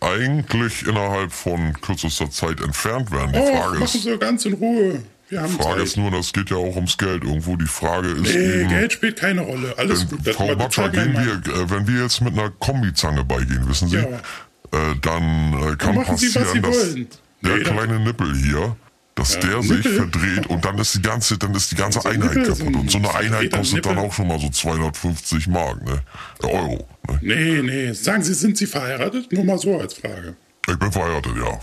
eigentlich 0.00 0.86
innerhalb 0.86 1.32
von 1.32 1.72
kürzester 1.80 2.30
Zeit 2.30 2.60
entfernt 2.60 3.10
werden. 3.10 3.32
Die 3.32 3.38
Oh, 3.38 3.46
Frage 3.56 3.78
machen 3.78 3.82
ist, 3.84 4.02
Sie 4.02 4.18
ganz 4.18 4.44
in 4.44 4.52
Ruhe. 4.54 5.02
Wir 5.30 5.40
haben 5.42 5.52
Frage 5.54 5.76
Zeit. 5.78 5.84
ist 5.84 5.96
nur, 5.96 6.10
das 6.10 6.32
geht 6.32 6.50
ja 6.50 6.56
auch 6.58 6.76
ums 6.76 6.98
Geld 6.98 7.24
irgendwo. 7.24 7.56
Die 7.56 7.66
Frage 7.66 8.08
ist 8.08 8.34
nee, 8.34 8.60
eben, 8.60 8.68
Geld 8.68 8.92
spielt 8.92 9.16
keine 9.18 9.40
Rolle. 9.40 9.74
Alles 9.78 10.02
wenn, 10.02 10.18
gut. 10.18 10.26
Das 10.26 10.36
Frau 10.36 10.54
Matschall, 10.54 10.90
gehen 10.90 11.14
wir, 11.14 11.54
äh, 11.54 11.70
wenn 11.70 11.88
wir 11.88 12.02
jetzt 12.02 12.20
mit 12.20 12.34
einer 12.34 12.50
Kombizange 12.50 13.24
beigehen, 13.24 13.66
wissen 13.66 13.88
Sie, 13.88 13.96
Ja. 13.96 14.02
äh, 14.04 14.94
dann 15.00 15.72
äh, 15.72 15.76
kann 15.76 15.96
was 15.96 16.06
passieren, 16.08 16.46
Sie 16.52 16.60
dass 16.60 16.94
der 16.94 16.94
Nee, 16.96 17.08
dann- 17.40 17.62
kleine 17.62 18.00
Nippel 18.00 18.34
hier, 18.36 18.76
dass 19.14 19.38
der 19.38 19.62
sich 19.62 19.86
verdreht 19.88 20.46
und 20.48 20.64
dann 20.64 20.76
ist 20.78 20.94
die 20.96 21.02
ganze, 21.02 21.38
dann 21.38 21.54
ist 21.54 21.70
die 21.70 21.76
ganze 21.76 22.04
Einheit 22.04 22.44
kaputt. 22.46 22.74
Und 22.74 22.90
so 22.90 22.98
eine 22.98 23.14
Einheit 23.14 23.52
kostet 23.52 23.86
dann 23.86 23.98
auch 23.98 24.12
schon 24.12 24.26
mal 24.28 24.40
so 24.40 24.48
250 24.48 25.46
Mark, 25.48 25.84
ne? 25.84 26.02
Euro. 26.42 26.88
Ne? 27.08 27.18
Nee, 27.22 27.62
nee. 27.62 27.92
Sagen 27.92 28.22
Sie, 28.24 28.34
sind 28.34 28.58
Sie 28.58 28.66
verheiratet? 28.66 29.32
Nur 29.32 29.44
mal 29.44 29.58
so 29.58 29.78
als 29.78 29.94
Frage. 29.94 30.34
Ich 30.68 30.76
bin 30.78 30.90
verheiratet, 30.90 31.32
ja. 31.36 31.60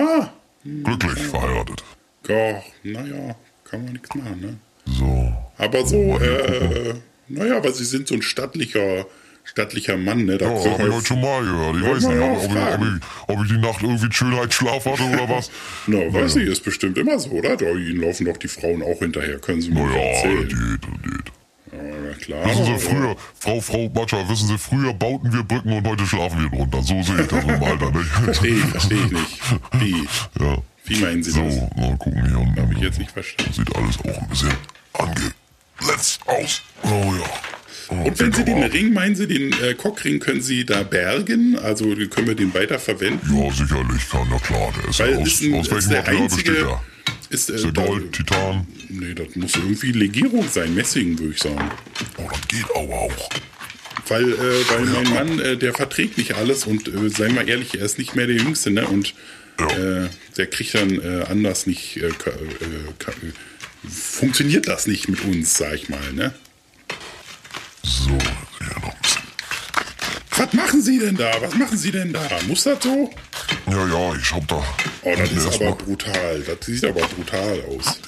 Ah, 0.00 0.30
Glücklich 0.64 1.22
verheiratet. 1.26 1.84
ja, 2.28 2.62
naja, 2.82 3.36
kann 3.64 3.84
man 3.84 3.92
nichts 3.92 4.14
machen, 4.14 4.40
ne? 4.40 4.56
So. 4.86 5.32
Aber 5.58 5.86
so, 5.86 5.96
äh, 6.18 6.94
naja, 7.28 7.56
aber 7.56 7.72
sie 7.72 7.84
sind 7.84 8.08
so 8.08 8.14
ein 8.14 8.22
stattlicher, 8.22 9.04
stattlicher 9.46 9.96
Mann, 9.96 10.24
ne? 10.26 10.36
Da 10.38 10.46
Ja, 10.52 10.70
hab 10.72 10.80
ich 10.80 10.92
heute 10.92 11.06
schon 11.06 11.20
mal 11.20 11.42
gehört. 11.42 11.76
Ich 11.76 11.82
weiß 11.82 12.08
nicht, 12.08 12.20
ob, 12.20 12.42
ich, 12.42 12.50
ob, 12.50 12.82
ich, 12.82 13.02
ob 13.36 13.42
ich 13.44 13.48
die 13.52 13.58
Nacht 13.58 13.82
irgendwie 13.82 14.02
einen 14.04 14.12
Schönheitsschlaf 14.12 14.84
hatte 14.84 15.02
oder 15.04 15.28
was. 15.36 15.50
Na, 15.86 15.98
weiß 16.12 16.36
ich, 16.36 16.48
ist 16.48 16.64
bestimmt 16.64 16.98
immer 16.98 17.18
so, 17.18 17.30
oder? 17.30 17.56
Da 17.56 17.66
ihnen 17.70 18.00
laufen 18.02 18.26
doch 18.26 18.36
die 18.36 18.48
Frauen 18.48 18.82
auch 18.82 18.98
hinterher, 18.98 19.38
können 19.38 19.62
Sie 19.62 19.70
mir 19.70 19.84
Naja, 19.86 19.98
erzählen. 20.00 20.48
geht, 20.48 20.58
das 20.82 21.02
geht. 21.02 21.32
Ja, 21.72 22.14
klar. 22.24 22.44
Wissen 22.46 22.64
Sie, 22.64 22.78
früher, 22.78 23.16
Frau, 23.38 23.60
Frau 23.60 23.88
Batscher, 23.88 24.28
wissen 24.28 24.48
Sie, 24.48 24.56
früher 24.58 24.94
bauten 24.94 25.32
wir 25.32 25.42
Brücken 25.42 25.72
und 25.72 25.86
heute 25.86 26.06
schlafen 26.06 26.42
wir 26.42 26.48
drunter. 26.58 26.82
So 26.82 27.02
sehe 27.02 27.20
ich 27.20 27.26
das 27.26 27.44
im 27.44 27.50
Alter, 27.62 27.92
Verstehe 28.24 28.50
ich, 28.54 28.62
nicht? 28.62 28.70
verstehe 28.70 28.98
ich 29.04 29.10
nicht. 29.12 29.40
Wie? 29.78 30.08
Ja. 30.42 30.58
Wie 30.84 31.00
meinen 31.00 31.22
Sie 31.22 31.32
So, 31.32 31.42
das? 31.42 31.54
mal 31.76 31.96
gucken 31.98 32.24
hier. 32.26 32.62
Habe 32.62 32.72
ich 32.74 32.80
jetzt 32.80 32.98
nicht 32.98 33.10
verstanden. 33.10 33.52
Sieht 33.52 33.76
alles 33.76 33.98
auch 33.98 34.22
ein 34.22 34.28
bisschen 34.28 34.52
angeletzt 34.92 36.20
aus. 36.26 36.62
Oh 36.84 36.88
ja. 37.18 37.24
Oh, 37.88 37.94
Und 37.94 38.18
wenn 38.18 38.32
Sie 38.32 38.44
den. 38.44 38.62
Ring, 38.62 38.92
meinen 38.92 39.14
Sie, 39.14 39.26
den 39.26 39.52
äh, 39.62 39.74
Cockring 39.74 40.18
können 40.18 40.42
Sie 40.42 40.64
da 40.64 40.82
bergen? 40.82 41.58
Also 41.58 41.84
können 41.86 42.26
wir 42.26 42.34
den 42.34 42.52
weiterverwenden? 42.52 43.20
Ja, 43.32 43.50
sicherlich 43.52 44.08
kann, 44.10 44.26
na 44.30 44.38
klar. 44.38 44.72
Der 44.82 44.90
ist 44.90 44.98
Weil 44.98 45.16
aus, 45.16 45.28
ist, 45.28 45.42
ein, 45.42 45.54
aus 45.54 45.66
ist 45.66 45.72
welchem 45.72 45.90
der 45.90 45.98
Material 46.00 46.28
besteht 46.28 46.48
einzige... 46.48 46.64
der? 46.64 46.82
Ist, 47.28 47.50
äh, 47.50 47.72
Gold, 47.72 48.12
Titan? 48.12 48.66
Nee, 48.88 49.14
das 49.14 49.34
muss 49.34 49.54
irgendwie 49.56 49.92
Legierung 49.92 50.48
sein, 50.48 50.74
Messing, 50.74 51.18
würde 51.18 51.34
ich 51.34 51.42
sagen. 51.42 51.70
Oh, 52.18 52.28
das 52.30 52.48
geht 52.48 52.64
aber 52.74 52.94
auch. 52.94 53.28
Weil, 54.08 54.32
äh, 54.32 54.70
weil 54.70 54.84
mein 54.86 55.14
Mann, 55.14 55.38
äh, 55.40 55.56
der 55.56 55.74
verträgt 55.74 56.18
nicht 56.18 56.34
alles 56.34 56.66
und 56.66 56.86
äh, 56.88 57.08
sei 57.08 57.28
mal 57.28 57.48
ehrlich, 57.48 57.78
er 57.78 57.84
ist 57.84 57.98
nicht 57.98 58.14
mehr 58.14 58.26
der 58.26 58.36
Jüngste, 58.36 58.70
ne? 58.70 58.86
Und 58.86 59.14
äh, 59.58 60.08
der 60.36 60.46
kriegt 60.46 60.74
dann 60.74 60.90
äh, 60.90 61.24
anders 61.28 61.66
nicht, 61.66 61.96
äh, 61.96 62.10
funktioniert 63.88 64.68
das 64.68 64.86
nicht 64.86 65.08
mit 65.08 65.24
uns, 65.24 65.56
sag 65.56 65.74
ich 65.74 65.88
mal, 65.88 66.12
ne? 66.12 66.32
So, 67.88 68.10
hier 68.10 68.80
noch 68.80 68.92
ein 68.92 69.00
bisschen. 69.00 69.22
Was 70.36 70.52
machen 70.52 70.82
Sie 70.82 70.98
denn 70.98 71.16
da? 71.16 71.30
Was 71.40 71.54
machen 71.54 71.78
Sie 71.78 71.92
denn 71.92 72.12
da? 72.12 72.20
Muss 72.48 72.64
das 72.64 72.82
so? 72.82 73.10
Ja, 73.70 73.86
ja, 73.86 74.14
ich 74.14 74.32
hab 74.32 74.46
da. 74.48 74.62
Oh, 75.02 75.14
das 75.16 75.30
ist 75.30 75.62
aber 75.62 75.72
brutal. 75.76 76.40
Das 76.40 76.66
sieht 76.66 76.84
aber 76.84 77.06
brutal 77.06 77.62
aus. 77.70 78.00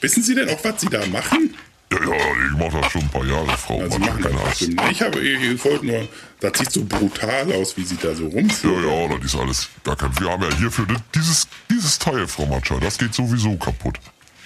Wissen 0.00 0.22
Sie 0.22 0.34
denn 0.34 0.48
auch, 0.50 0.62
was 0.62 0.80
Sie 0.80 0.88
da 0.88 1.04
machen? 1.06 1.56
Ja, 1.90 1.98
ja, 2.00 2.14
ich 2.16 2.58
mach 2.58 2.80
das 2.80 2.92
schon 2.92 3.02
ein 3.02 3.08
paar 3.08 3.24
Jahre, 3.24 3.56
Frau 3.56 3.80
Also 3.80 3.98
Batscher, 3.98 4.12
machen 4.12 4.22
keine 4.22 4.34
das 4.36 4.48
bestimmt. 4.58 4.82
Ich 4.90 5.02
habe, 5.02 5.20
ich, 5.20 5.42
ich 5.42 5.64
wollte 5.64 5.86
nur, 5.86 6.08
das 6.40 6.58
sieht 6.58 6.72
so 6.72 6.84
brutal 6.84 7.52
aus, 7.54 7.76
wie 7.76 7.84
Sie 7.84 7.96
da 7.96 8.14
so 8.14 8.24
Ja, 8.24 8.30
rumführen. 8.30 8.84
ja, 9.10 9.16
das 9.16 9.24
ist 9.24 9.34
alles 9.40 9.68
gar 9.84 9.96
kein. 9.96 10.20
Wir 10.20 10.30
haben 10.30 10.42
ja 10.42 10.54
hierfür 10.56 10.86
dieses, 11.14 11.48
dieses 11.70 11.98
Teil, 11.98 12.26
Frau 12.28 12.46
Matscher, 12.46 12.78
das 12.80 12.98
geht 12.98 13.14
sowieso 13.14 13.56
kaputt. 13.56 13.96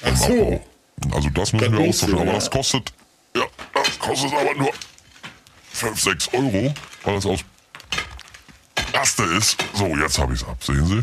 Ach 0.03 0.17
so. 0.17 0.27
Abbau. 1.01 1.17
Also 1.17 1.29
das 1.31 1.53
müssen 1.53 1.71
Das 1.73 1.81
wir 1.81 1.89
austauschen, 1.89 2.15
aber 2.19 2.27
ja. 2.27 2.33
das 2.35 2.51
kostet, 2.51 2.93
ja, 3.37 3.45
das 3.75 3.99
kostet 3.99 4.33
aber 4.33 4.55
nur 4.55 4.71
5, 5.73 6.01
6 6.01 6.35
Euro, 6.35 6.75
weil 7.05 7.15
das 7.15 7.27
aus 7.27 7.41
Plaste 8.93 9.23
ist. 9.25 9.57
So, 9.75 9.87
jetzt 9.97 10.19
habe 10.19 10.35
ich 10.35 10.43
es 10.43 10.49
ab, 10.49 10.63
sehen 10.63 10.87
Sie? 10.87 11.03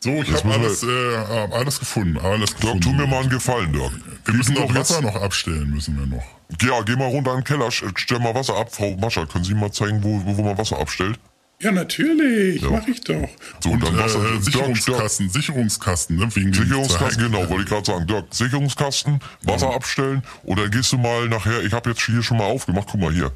So, 0.00 0.10
ich 0.22 0.32
habe 0.32 0.54
alles, 0.54 0.82
äh, 0.82 1.16
alles 1.52 1.78
gefunden. 1.78 2.18
Alles 2.18 2.50
Dirk, 2.50 2.60
gefunden. 2.60 2.80
tu 2.80 2.92
mir 2.92 3.06
mal 3.06 3.20
einen 3.20 3.30
Gefallen, 3.30 3.72
Dirk. 3.72 3.92
wir 4.24 4.34
müssen 4.34 4.54
mir 4.54 4.74
Wasser 4.74 5.00
noch 5.00 5.14
abstellen, 5.14 5.70
müssen 5.70 5.98
wir 5.98 6.06
noch. 6.06 6.24
Ja, 6.60 6.82
geh 6.82 6.96
mal 6.96 7.06
runter 7.08 7.32
in 7.32 7.38
den 7.38 7.44
Keller, 7.44 7.70
stell 7.70 8.18
mal 8.18 8.34
Wasser 8.34 8.56
ab. 8.56 8.74
Frau 8.74 8.96
Matscher, 8.96 9.26
können 9.26 9.44
Sie 9.44 9.54
mal 9.54 9.70
zeigen, 9.72 10.02
wo, 10.02 10.20
wo 10.24 10.42
man 10.42 10.58
Wasser 10.58 10.78
abstellt? 10.78 11.18
Ja, 11.62 11.70
natürlich, 11.72 12.60
Ja. 12.60 12.70
mache 12.70 12.90
ich 12.90 13.00
doch. 13.02 13.28
So, 13.62 13.70
Und 13.70 13.82
dann 13.84 13.96
Wasser. 13.96 14.18
äh, 14.18 14.22
Dirk, 14.22 14.32
Dirk, 14.32 14.44
Sicherungskasten, 14.44 15.30
Sicherungskasten, 15.30 16.16
ne? 16.16 16.28
Wegen 16.34 16.52
Sicherungskasten, 16.52 17.22
genau, 17.30 17.48
wollte 17.48 17.62
ich 17.62 17.68
gerade 17.68 17.86
sagen. 17.86 18.06
Dirk, 18.06 18.26
Sicherungskasten, 18.30 19.20
Wasser 19.42 19.72
abstellen 19.74 20.22
und 20.42 20.58
dann 20.58 20.70
gehst 20.70 20.92
du 20.92 20.98
mal 20.98 21.28
nachher, 21.28 21.62
ich 21.62 21.72
habe 21.72 21.90
jetzt 21.90 22.02
hier 22.02 22.22
schon 22.22 22.38
mal 22.38 22.44
aufgemacht, 22.46 22.88
guck 22.90 23.00
mal 23.00 23.12
hier. 23.12 23.30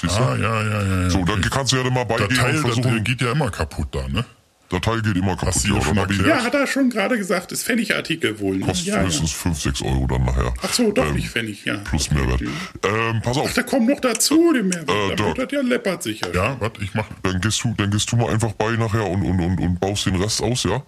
Siehst 0.00 0.18
du? 0.18 0.22
Ah, 0.22 0.36
ja, 0.36 0.62
ja, 0.62 0.82
ja. 0.82 1.02
ja. 1.04 1.10
So, 1.10 1.24
dann 1.24 1.40
kannst 1.42 1.72
du 1.72 1.76
ja 1.76 1.84
dann 1.84 1.94
mal 1.94 2.04
das 2.04 2.18
beigehen 2.18 2.36
Teil, 2.38 2.56
und 2.56 2.68
das 2.68 2.74
versuchen. 2.74 3.04
geht 3.04 3.20
ja 3.22 3.32
immer 3.32 3.50
kaputt 3.50 3.88
da, 3.92 4.06
ne? 4.08 4.24
Der 4.72 4.80
Teil 4.80 5.02
geht 5.02 5.16
immer 5.16 5.36
kaputt. 5.36 5.48
Hast 5.54 5.64
du 5.66 5.68
ja 5.68 5.74
Ja, 5.76 5.82
schon 5.84 5.96
erklärt. 5.98 6.26
Ja, 6.26 6.42
hat 6.44 6.54
er 6.54 6.66
schon 6.66 6.88
gerade 6.90 7.18
gesagt, 7.18 7.52
ist 7.52 7.62
Pfennigartikel 7.64 8.40
wohl. 8.40 8.56
ne? 8.56 8.64
kostet 8.66 8.86
Ja, 8.86 8.96
ja. 8.96 9.02
höchstens 9.04 9.30
5, 9.32 9.60
6 9.60 9.82
Euro 9.82 10.06
dann 10.06 10.24
nachher. 10.24 10.54
Ach 10.62 10.72
so, 10.72 10.90
doch 10.90 11.06
Ähm, 11.06 11.14
nicht 11.16 11.28
Pfennig, 11.28 11.64
ja. 11.64 11.76
Plus 11.84 12.10
Mehrwert. 12.10 12.40
Ähm, 12.40 13.20
pass 13.22 13.36
auf, 13.36 13.48
Ach, 13.50 13.54
da 13.54 13.62
kommt 13.62 13.88
noch 13.88 14.00
dazu, 14.00 14.52
den 14.54 14.68
Mehrwert. 14.68 14.88
Äh, 14.90 15.08
da 15.10 15.14
Dirk. 15.14 15.36
wird 15.38 15.52
das 15.52 15.52
ja 15.52 15.60
läppert 15.68 16.02
sicher. 16.02 16.34
Ja, 16.34 16.56
was? 16.58 16.72
Ich 16.80 16.94
mach. 16.94 17.06
dann 17.22 17.40
gehst 17.40 17.62
du, 17.62 17.74
dann 17.76 17.90
gehst 17.90 18.10
du 18.10 18.16
mal 18.16 18.30
einfach 18.32 18.52
bei 18.52 18.72
nachher 18.72 19.06
und, 19.06 19.22
und, 19.22 19.38
und, 19.40 19.58
und 19.60 19.78
baust 19.80 20.06
den 20.06 20.16
Rest 20.16 20.42
aus, 20.42 20.64
ja? 20.64 20.82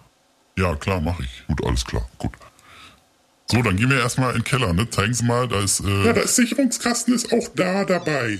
Ja, 0.58 0.74
klar, 0.76 1.00
mach 1.00 1.20
ich. 1.20 1.44
Gut, 1.46 1.64
alles 1.66 1.84
klar, 1.84 2.08
gut. 2.18 2.32
So, 3.50 3.60
dann 3.60 3.76
gehen 3.76 3.90
wir 3.90 3.98
erstmal 3.98 4.30
in 4.30 4.38
den 4.38 4.44
Keller, 4.44 4.72
ne? 4.72 4.88
Zeigen 4.88 5.12
Sie 5.12 5.24
mal, 5.24 5.46
da 5.46 5.60
ist. 5.60 5.80
Äh, 5.80 6.04
Ja, 6.06 6.12
das 6.14 6.36
Sicherungskasten 6.36 7.12
ist 7.14 7.30
auch 7.32 7.48
da 7.54 7.84
dabei. 7.84 8.38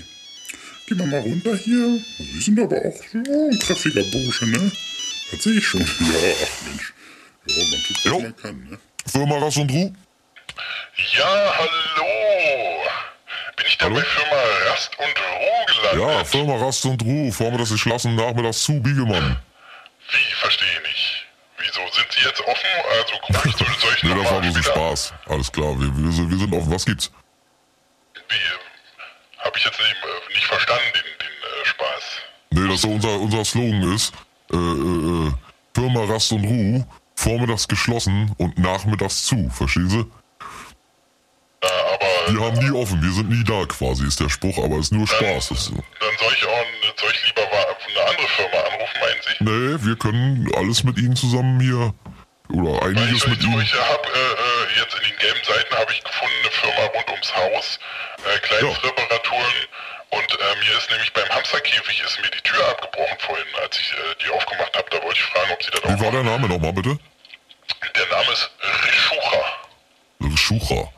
Gehen 0.87 0.99
wir 0.99 1.05
mal 1.05 1.19
runter 1.19 1.55
hier. 1.55 1.99
Sie 2.17 2.39
sind 2.39 2.59
aber 2.59 2.77
auch 2.77 2.95
so 3.11 3.17
ein 3.17 3.59
kräftiger 3.59 4.03
Bursche, 4.11 4.47
ne? 4.47 4.71
Das 5.31 5.43
sehe 5.43 5.57
ich 5.57 5.67
schon. 5.67 5.81
Ja, 5.99 6.33
ach 6.43 6.65
Mensch. 6.67 6.93
Ja, 7.47 7.63
man 7.63 7.83
tut, 7.83 7.97
was 7.97 8.03
Jo. 8.05 8.19
man 8.21 8.35
kann, 8.37 8.69
ne? 8.69 8.79
Firma 9.07 9.37
Rass 9.37 9.57
und 9.57 9.69
Ruh? 9.71 9.93
Ja, 11.17 11.53
hallo. 11.57 12.81
Bin 13.57 13.65
ich 13.67 13.77
da 13.77 13.85
Hallo? 13.85 13.95
bei 13.95 14.01
Firma 14.03 14.41
Rast 14.71 14.91
und 14.97 15.05
Ruhe 15.05 15.65
gelandet? 15.67 16.17
Ja, 16.17 16.25
Firma 16.25 16.55
Rast 16.57 16.85
und 16.85 17.01
Ruh, 17.03 17.31
vormittags 17.31 17.69
geschlossen, 17.71 18.15
nachmittags 18.15 18.61
zu, 18.63 18.79
Biegemann. 18.81 19.37
Wie, 20.09 20.33
verstehe 20.35 20.81
nicht. 20.81 21.25
Wieso 21.59 21.81
sind 21.93 22.07
Sie 22.11 22.21
jetzt 22.25 22.41
offen? 22.41 22.69
Also 22.91 23.13
guck 23.21 23.45
ich, 23.45 23.55
soll, 23.57 23.67
soll 23.79 23.93
ich 23.95 24.03
Nee, 24.03 24.15
das 24.23 24.31
war 24.31 24.41
bloß 24.41 24.55
ein 24.55 24.63
Spaß. 24.63 25.13
Alles 25.27 25.51
klar, 25.51 25.79
wir, 25.79 25.87
wir, 25.97 26.11
sind- 26.11 26.29
wir 26.31 26.37
sind 26.37 26.53
offen. 26.53 26.71
Was 26.71 26.85
gibt's? 26.85 27.11
Wie, 28.29 29.43
habe 29.43 29.57
ich 29.57 29.65
jetzt 29.65 29.79
nicht, 29.79 29.91
äh, 29.91 30.33
nicht 30.33 30.45
verstanden, 30.45 30.83
den, 30.93 31.03
den 31.03 31.63
äh, 31.63 31.65
Spaß. 31.67 32.03
Nee, 32.51 32.67
dass 32.69 32.81
so 32.81 32.89
unser, 32.89 33.19
unser 33.19 33.45
Slogan 33.45 33.93
ist, 33.95 34.13
äh, 34.51 34.55
äh, 34.55 35.27
äh, 35.27 35.31
Firma 35.73 36.03
Rast 36.05 36.31
und 36.31 36.45
Ruh, 36.45 36.83
vormittags 37.15 37.67
geschlossen 37.67 38.33
und 38.37 38.57
nachmittags 38.57 39.23
zu, 39.25 39.49
verstehen 39.49 39.89
Sie? 39.89 40.05
Äh, 41.61 41.67
aber 41.93 42.33
Wir 42.33 42.45
haben 42.45 42.57
nie 42.59 42.71
offen, 42.71 43.01
wir 43.01 43.11
sind 43.11 43.29
nie 43.29 43.43
da 43.43 43.65
quasi, 43.65 44.05
ist 44.05 44.19
der 44.19 44.29
Spruch, 44.29 44.57
aber 44.63 44.77
ist 44.77 44.91
nur 44.93 45.07
Spaß. 45.07 45.49
Das, 45.49 45.71
dann 45.71 46.17
soll 46.19 46.33
ich 46.33 46.45
auch 46.45 46.65
soll 46.97 47.11
ich 47.13 47.25
lieber 47.27 47.41
eine 47.51 48.09
andere 48.09 48.27
Firma 48.27 48.57
anrufen, 48.57 48.99
meinen 49.01 49.21
Sie? 49.21 49.43
nee, 49.43 49.85
wir 49.87 49.95
können 49.97 50.47
alles 50.55 50.83
mit 50.83 50.97
Ihnen 50.97 51.15
zusammen 51.15 51.59
hier, 51.59 51.93
oder 52.49 52.81
Weil 52.81 52.93
ich, 52.93 52.97
einiges 52.99 53.27
mit 53.27 53.41
so, 53.41 53.47
Ihnen. 53.47 53.61
ich 53.61 53.73
habe 53.73 54.07
äh, 54.07 54.19
äh, 54.19 54.79
jetzt 54.79 54.95
in 54.95 55.09
den 55.09 55.17
gelben 55.19 55.43
Seiten 55.43 55.75
habe 55.75 55.91
ich 55.91 56.03
gefunden 56.03 56.35
eine 56.41 56.51
Firma 56.51 56.85
rund 56.93 57.09
ums 57.09 57.35
Haus, 57.35 57.79
äh, 58.23 58.39
Kleinstreparaturen 58.39 59.53
und 60.15 60.39
äh, 60.39 60.55
mir 60.63 60.77
ist 60.77 60.89
nämlich 60.89 61.11
beim 61.13 61.29
Hamsterkäfig 61.29 62.01
ist 62.01 62.19
mir 62.21 62.29
die 62.31 62.41
Tür 62.41 62.67
abgebrochen 62.69 63.17
vorhin, 63.19 63.45
als 63.61 63.77
ich 63.79 63.91
äh, 63.91 64.15
die 64.23 64.29
aufgemacht 64.31 64.75
habe. 64.75 64.89
Da 64.89 65.01
wollte 65.03 65.19
ich 65.19 65.25
fragen, 65.25 65.51
ob 65.51 65.63
Sie 65.63 65.71
das 65.71 65.81
Wie 65.83 66.03
war 66.03 66.11
der 66.11 66.23
Name 66.23 66.47
nochmal 66.47 66.73
bitte? 66.73 66.97
Der 67.95 68.05
Name 68.07 68.31
ist 68.31 68.49
Rischucha 68.83 69.45
Schucher. 70.37 70.91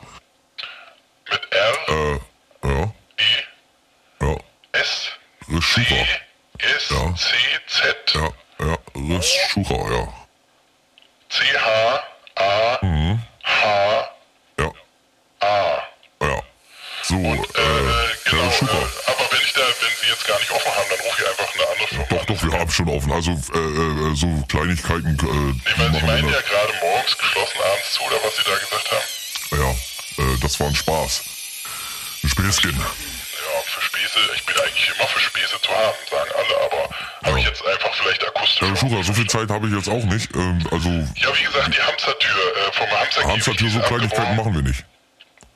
mit 1.32 1.41
R 1.53 1.74
Äh, 1.88 2.20
ja, 2.68 2.93
E 3.18 4.26
ja. 4.26 4.36
S 4.74 5.11
Rischucher. 5.49 5.86
C 5.86 6.07
S 6.59 6.89
Ja. 6.89 7.15
C 7.15 7.36
Z 7.68 8.13
Ja, 8.15 8.30
ja, 8.65 8.78
Rischucher, 9.18 9.91
ja. 9.95 10.13
C 11.30 11.43
H 11.59 12.03
A 12.36 12.80
Mhm. 12.86 13.22
H 13.43 14.09
Ja, 14.59 14.72
A. 15.39 15.84
ja. 16.22 16.41
So, 17.03 17.15
äh, 17.15 17.47
Äh, 18.62 19.12
aber 19.12 19.26
wenn 19.32 19.41
ich 19.45 19.53
da, 19.53 19.62
wenn 19.62 19.93
Sie 20.01 20.08
jetzt 20.10 20.28
gar 20.28 20.39
nicht 20.39 20.51
offen 20.51 20.72
haben, 20.76 20.89
dann 20.89 20.99
rufe 20.99 21.22
ich 21.22 21.28
einfach 21.30 21.53
eine 21.53 21.68
andere 21.70 21.88
Firma 21.88 22.05
Doch, 22.10 22.20
an. 22.20 22.26
doch, 22.28 22.43
wir 22.43 22.60
haben 22.60 22.72
schon 22.72 22.89
offen. 22.89 23.12
Also, 23.12 23.32
äh, 23.32 23.58
äh, 23.58 24.16
so 24.16 24.43
Kleinigkeiten, 24.49 25.18
äh, 25.20 25.24
Nee, 25.24 25.74
weil 25.78 25.93
Sie 25.99 26.05
meinen 26.05 26.30
ja 26.30 26.41
gerade 26.41 26.74
morgens 26.82 27.18
geschlossen, 27.18 27.58
abends 27.62 27.91
zu, 27.93 28.01
oder 28.03 28.18
was 28.24 28.36
Sie 28.36 28.43
da 28.43 28.58
gesagt 28.58 28.91
haben. 28.91 29.08
Ja, 29.62 29.72
äh, 30.24 30.38
das 30.41 30.60
war 30.60 30.68
ein 30.68 30.76
Spaß. 30.76 31.22
Ein 32.24 32.30
Späßchen. 32.30 32.76
Ja, 32.78 33.62
für 33.66 33.82
Späße, 33.82 34.20
ich 34.36 34.43
bin 34.45 34.55
eigentlich 34.60 34.89
immer 34.97 35.08
für 35.08 35.20
Späße 35.20 35.62
zu 35.62 35.70
haben, 35.72 35.97
sagen 36.10 36.32
alle, 36.36 36.55
aber 36.66 36.89
habe 37.28 37.39
ich 37.39 37.45
jetzt 37.45 37.64
einfach 37.66 37.93
vielleicht 37.93 38.26
akustisch. 38.28 38.62
Herr 38.62 38.76
Schucher, 38.76 39.03
so 39.03 39.14
viel 39.14 39.28
Zeit 39.28 39.49
habe 39.49 39.68
ich 39.68 39.74
jetzt 39.74 39.88
auch 39.89 40.03
nicht. 40.03 40.34
Ähm, 40.36 40.68
also, 40.72 40.89
Ja, 40.89 41.30
wie 41.38 41.43
gesagt, 41.43 41.74
die 41.76 41.82
Hamstertür 41.82 42.58
äh, 42.58 42.72
vom. 42.74 42.88
Hamstertür, 43.32 43.68
die 43.68 43.74
so 43.74 43.80
Kleinigkeiten 43.82 44.36
machen 44.36 44.53
wir 44.55 44.62
nicht. 44.64 44.84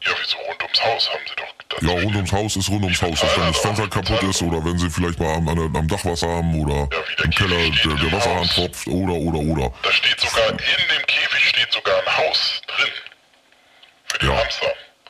Ja, 0.04 0.12
wieso 0.22 0.38
rund 0.38 0.62
ums 0.64 0.82
Haus 0.84 1.10
haben 1.10 1.24
Sie 1.28 1.36
doch. 1.36 1.52
Ja, 1.82 1.89
rund 1.91 2.15
ums 2.15 2.32
Haus 2.32 2.55
ist 2.57 2.69
rund 2.69 2.84
ums 2.84 3.01
Haus. 3.01 3.19
Dass 3.22 3.38
wenn 3.38 3.47
das 3.47 3.57
Fenster 3.59 3.88
kaputt 3.88 4.24
ist 4.24 4.41
oder 4.41 4.63
wenn 4.63 4.78
sie 4.78 4.89
vielleicht 4.89 5.19
mal 5.19 5.36
am, 5.36 5.47
am 5.49 5.88
Dach 5.88 6.03
Wasser 6.05 6.28
haben 6.28 6.59
oder 6.61 6.88
Ja, 6.95 7.24
im 7.24 7.32
Keller 7.32 7.57
der, 7.57 7.95
der 7.95 8.11
Wasserhahn 8.11 8.49
tropft 8.49 8.88
oder, 8.88 9.13
oder, 9.13 9.39
oder. 9.39 9.74
Da 9.84 9.91
steht 9.91 10.19
sogar, 10.19 10.49
in 10.49 10.57
dem 10.57 11.05
Käfig 11.07 11.49
steht 11.49 11.72
sogar 11.72 11.95
ein 11.99 12.17
Haus 12.17 12.61
drin. 12.67 12.91
Für 14.07 14.19
die 14.19 14.26
Ja. 14.28 14.38
Hamster. 14.38 14.67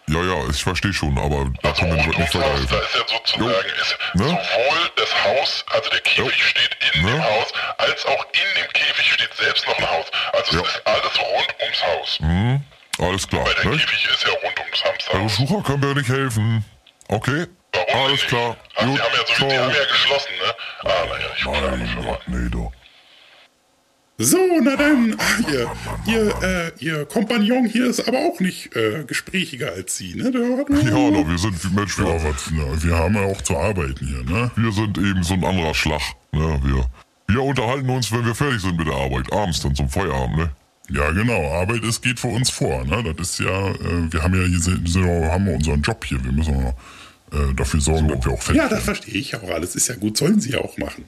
Ja, 0.07 0.17
ja, 0.23 0.49
ich 0.49 0.61
verstehe 0.63 0.91
schon, 0.93 1.17
aber 1.17 1.49
da 1.61 1.69
Also 1.69 1.81
können 1.83 1.95
wir 1.95 2.05
nicht 2.05 2.17
ums 2.17 2.33
Haus, 2.33 2.41
da 2.41 2.75
weiterhelfen. 2.75 2.79
ist 2.79 2.95
ja 2.95 3.17
sozusagen 3.17 3.69
ist 3.79 3.97
Ne? 4.15 4.23
sowohl 4.27 4.91
das 4.97 5.23
Haus, 5.23 5.65
also 5.71 5.89
der 5.89 5.99
Käfig 6.01 6.17
Jo. 6.17 6.29
steht 6.31 6.77
in 6.95 7.03
Ne? 7.05 7.11
dem 7.11 7.23
Haus, 7.23 7.47
als 7.77 8.05
auch 8.05 8.25
in 8.33 8.61
dem 8.61 8.73
Käfig 8.73 9.13
steht 9.13 9.33
selbst 9.35 9.65
noch 9.67 9.77
ein 9.77 9.89
Haus. 9.89 10.05
Also 10.33 10.57
Ja. 10.57 10.61
es 10.63 10.69
ist 10.75 10.81
alles 10.87 11.19
rund 11.19 11.55
ums 11.61 11.83
Haus. 11.85 12.19
Alles 13.01 13.27
klar. 13.27 13.45
Weil 13.45 13.53
der 13.55 13.65
Ne? 13.71 13.77
Käfig 13.77 14.09
ist 14.13 14.23
ja 14.23 14.29
rund 14.31 14.59
ums 14.59 14.83
Herr 14.83 14.91
Hamsterhaus. 14.91 15.37
Besucher 15.37 15.63
können 15.63 15.83
wir 15.83 15.95
nicht 15.95 16.09
helfen. 16.09 16.65
Okay? 17.07 17.45
Warum 17.73 18.01
Alles 18.03 18.11
nicht? 18.11 18.27
klar. 18.27 18.57
Ach, 18.75 18.85
Gut, 18.85 18.97
die 18.97 19.01
haben 19.01 19.13
ja, 19.13 19.35
so, 19.39 19.47
die 19.47 19.57
haben 19.57 19.71
ja 19.73 19.83
geschlossen, 19.89 20.31
ne? 20.45 20.53
Ah, 20.83 21.05
naja, 21.09 21.27
ich 21.37 21.45
rufe 21.45 21.67
eine 21.71 21.85
Firma. 21.87 22.19
Nee, 22.27 22.49
doch. 22.49 22.71
So, 24.17 24.37
na 24.61 24.75
dann, 24.75 25.15
ah, 25.17 25.49
ihr, 25.51 25.71
ihr, 26.05 26.43
äh, 26.43 26.71
ihr 26.77 27.05
Kompagnon 27.05 27.65
hier 27.65 27.87
ist 27.87 28.07
aber 28.07 28.19
auch 28.19 28.39
nicht 28.39 28.75
äh, 28.75 29.03
gesprächiger 29.05 29.71
als 29.71 29.97
Sie, 29.97 30.13
ne? 30.13 30.25
Ja, 30.25 30.29
doch, 30.31 31.27
wir 31.27 31.37
sind, 31.39 31.73
Mensch, 31.75 31.97
Ja, 31.97 32.05
wir, 32.05 32.23
was, 32.23 32.51
na, 32.51 32.83
wir 32.83 32.95
haben 32.95 33.15
ja 33.15 33.21
auch 33.23 33.41
zu 33.41 33.57
arbeiten 33.57 34.05
hier, 34.05 34.23
ne? 34.23 34.51
wir 34.55 34.71
sind 34.73 34.97
eben 34.99 35.23
so 35.23 35.33
ein 35.33 35.43
anderer 35.43 35.73
Schlag. 35.73 36.01
Ne? 36.33 36.59
Wir, 36.63 36.85
wir 37.29 37.41
unterhalten 37.41 37.89
uns, 37.89 38.11
wenn 38.11 38.23
wir 38.25 38.35
fertig 38.35 38.61
sind 38.61 38.77
mit 38.77 38.85
der 38.87 38.93
Arbeit. 38.95 39.31
Abends 39.33 39.59
dann 39.61 39.73
zum 39.73 39.89
Feierabend, 39.89 40.37
ne? 40.37 40.51
Ja, 40.93 41.11
genau. 41.11 41.51
Arbeit 41.53 41.83
ist, 41.83 42.01
geht 42.01 42.19
für 42.19 42.27
uns 42.27 42.49
vor, 42.49 42.85
ne? 42.85 43.13
Das 43.17 43.31
ist 43.31 43.39
ja, 43.39 43.69
äh, 43.69 44.11
wir 44.11 44.23
haben 44.23 44.33
ja 44.33 44.45
hier, 44.45 45.31
haben 45.31 45.45
wir 45.45 45.55
unseren 45.55 45.81
Job 45.81 46.03
hier. 46.05 46.23
Wir 46.23 46.31
müssen 46.31 46.53
äh, 46.55 47.53
dafür 47.55 47.79
sorgen, 47.81 48.07
dass 48.09 48.25
wir 48.25 48.31
auch 48.33 48.41
fertig 48.41 48.61
Ja, 48.61 48.67
das 48.67 48.83
verstehe 48.83 49.13
ich 49.15 49.35
auch 49.35 49.49
alles. 49.49 49.75
Ist 49.75 49.87
ja 49.87 49.95
gut, 49.95 50.17
sollen 50.17 50.39
Sie 50.41 50.51
ja 50.51 50.59
auch 50.59 50.77
machen. 50.77 51.05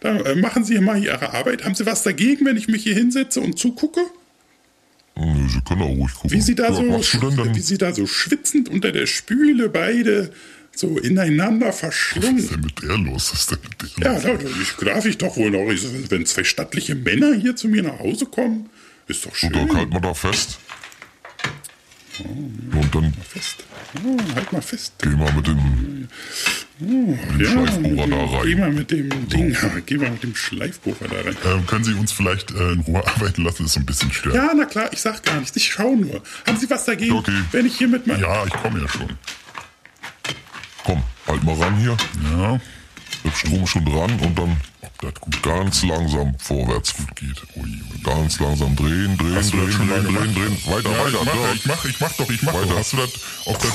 Dann 0.00 0.18
äh, 0.24 0.34
machen 0.34 0.64
Sie 0.64 0.78
mal 0.80 1.02
Ihre 1.02 1.32
Arbeit. 1.32 1.64
Haben 1.64 1.74
Sie 1.74 1.86
was 1.86 2.02
dagegen, 2.02 2.44
wenn 2.46 2.56
ich 2.56 2.68
mich 2.68 2.82
hier 2.82 2.94
hinsetze 2.94 3.40
und 3.40 3.58
zugucke? 3.58 4.00
Sie 5.14 5.60
können 5.68 5.82
auch 5.82 5.88
ruhig 5.88 6.14
gucken. 6.14 6.30
Wie 6.30 6.40
Sie 6.40 6.54
da 6.54 6.70
ja, 6.70 6.74
so, 7.02 7.30
denn 7.30 7.54
wie 7.54 7.60
Sie 7.60 7.76
da 7.78 7.92
so 7.92 8.06
schwitzend 8.06 8.68
unter 8.70 8.92
der 8.92 9.06
Spüle 9.06 9.68
beide 9.68 10.32
so 10.74 10.98
ineinander 10.98 11.66
Was 11.66 11.74
ist 11.74 11.80
verschlungen. 11.80 12.48
denn 12.48 12.60
mit 12.62 12.82
der 12.82 12.96
los? 12.96 13.30
Was 13.32 13.40
ist 13.40 13.50
denn 13.50 13.58
mit 13.62 14.04
der 14.04 14.22
Ja, 14.22 14.32
los? 14.32 14.42
ich, 14.62 14.86
darf 14.86 15.04
ich 15.04 15.18
doch 15.18 15.36
wohl 15.36 15.50
noch, 15.50 15.68
wenn 16.10 16.24
zwei 16.26 16.44
stattliche 16.44 16.94
Männer 16.94 17.34
hier 17.34 17.54
zu 17.56 17.68
mir 17.68 17.82
nach 17.82 17.98
Hause 17.98 18.24
kommen, 18.24 18.70
ist 19.12 19.26
doch 19.26 19.34
schön. 19.34 19.54
Und 19.54 19.68
dann 19.68 19.76
halten 19.76 19.92
wir 19.92 20.00
da 20.00 20.14
fest. 20.14 20.58
Und 22.18 22.94
dann 22.94 23.14
fest. 23.26 23.64
Oh, 24.04 24.16
halt 24.34 24.52
mal 24.52 24.60
fest. 24.62 24.92
gehen 25.00 25.18
wir 25.18 25.32
mit 25.32 25.46
dem, 25.46 26.08
Ja, 27.38 27.48
Schleifbohrer 27.48 27.80
mit 27.80 28.00
dem- 28.00 28.10
da 28.10 28.24
rein. 28.24 28.46
Geh 28.46 28.54
mal 28.56 28.70
mit 28.72 28.90
dem 28.90 29.28
Ding, 29.28 29.56
geh 29.86 29.96
mal 29.96 30.10
mit 30.10 30.22
dem 30.22 30.34
Schleifbohrer 30.36 31.08
da 31.08 31.16
rein. 31.22 31.36
Ähm, 31.46 31.66
können 31.66 31.84
Sie 31.84 31.94
uns 31.94 32.12
vielleicht 32.12 32.50
äh, 32.50 32.72
in 32.72 32.80
Ruhe 32.80 33.06
arbeiten 33.14 33.42
lassen? 33.44 33.62
Das 33.64 33.68
ist 33.68 33.72
so 33.74 33.80
ein 33.80 33.86
bisschen 33.86 34.12
stört. 34.12 34.34
Ja, 34.34 34.52
na 34.54 34.66
klar, 34.66 34.90
ich 34.92 35.00
sag 35.00 35.22
gar 35.24 35.40
nichts. 35.40 35.56
Ich 35.56 35.72
schau 35.72 35.94
nur. 35.94 36.22
Haben 36.46 36.58
Sie 36.58 36.68
was 36.68 36.84
dagegen, 36.84 37.14
Okay. 37.16 37.32
wenn 37.52 37.66
ich 37.66 37.76
hier 37.78 37.88
mit 37.88 38.06
meinem... 38.06 38.20
Ja, 38.20 38.44
ich 38.46 38.52
komme 38.54 38.80
ja 38.80 38.88
schon. 38.88 39.08
komm, 40.84 41.02
halt 41.26 41.42
mal 41.44 41.54
ran 41.54 41.76
hier. 41.78 41.96
Ja, 42.36 42.60
Der 43.24 43.30
Strom 43.32 43.66
schon 43.66 43.84
dran 43.84 44.18
und 44.20 44.38
dann 44.38 44.56
das 45.02 45.14
gut 45.20 45.42
ganz 45.42 45.82
langsam 45.84 46.34
vorwärts. 46.38 46.94
gut 46.96 47.16
geht. 47.16 47.42
Ui. 47.56 47.68
Ganz 48.02 48.40
langsam 48.40 48.74
drehen, 48.76 49.16
drehen, 49.18 49.34
Hast 49.36 49.52
du 49.52 49.58
drehen, 49.58 49.70
drehen, 49.70 49.88
drehen, 49.88 50.04
gemacht? 50.04 50.36
drehen. 50.36 50.58
Weiter, 50.66 50.90
ja, 50.90 50.98
weiter. 51.04 51.18
ich 51.22 51.24
mach, 51.24 51.32
Dirk. 51.34 51.54
ich 51.54 51.66
mach, 51.66 51.84
ich 51.84 52.00
mach 52.00 52.12
doch, 52.12 52.30
ich 52.30 52.42
mach 52.42 52.54
Weiter. 52.54 52.66
doch. 52.66 52.78
Hast 52.78 52.92
du 52.92 52.96
das, 52.96 53.10
ob 53.46 53.58
das, 53.60 53.72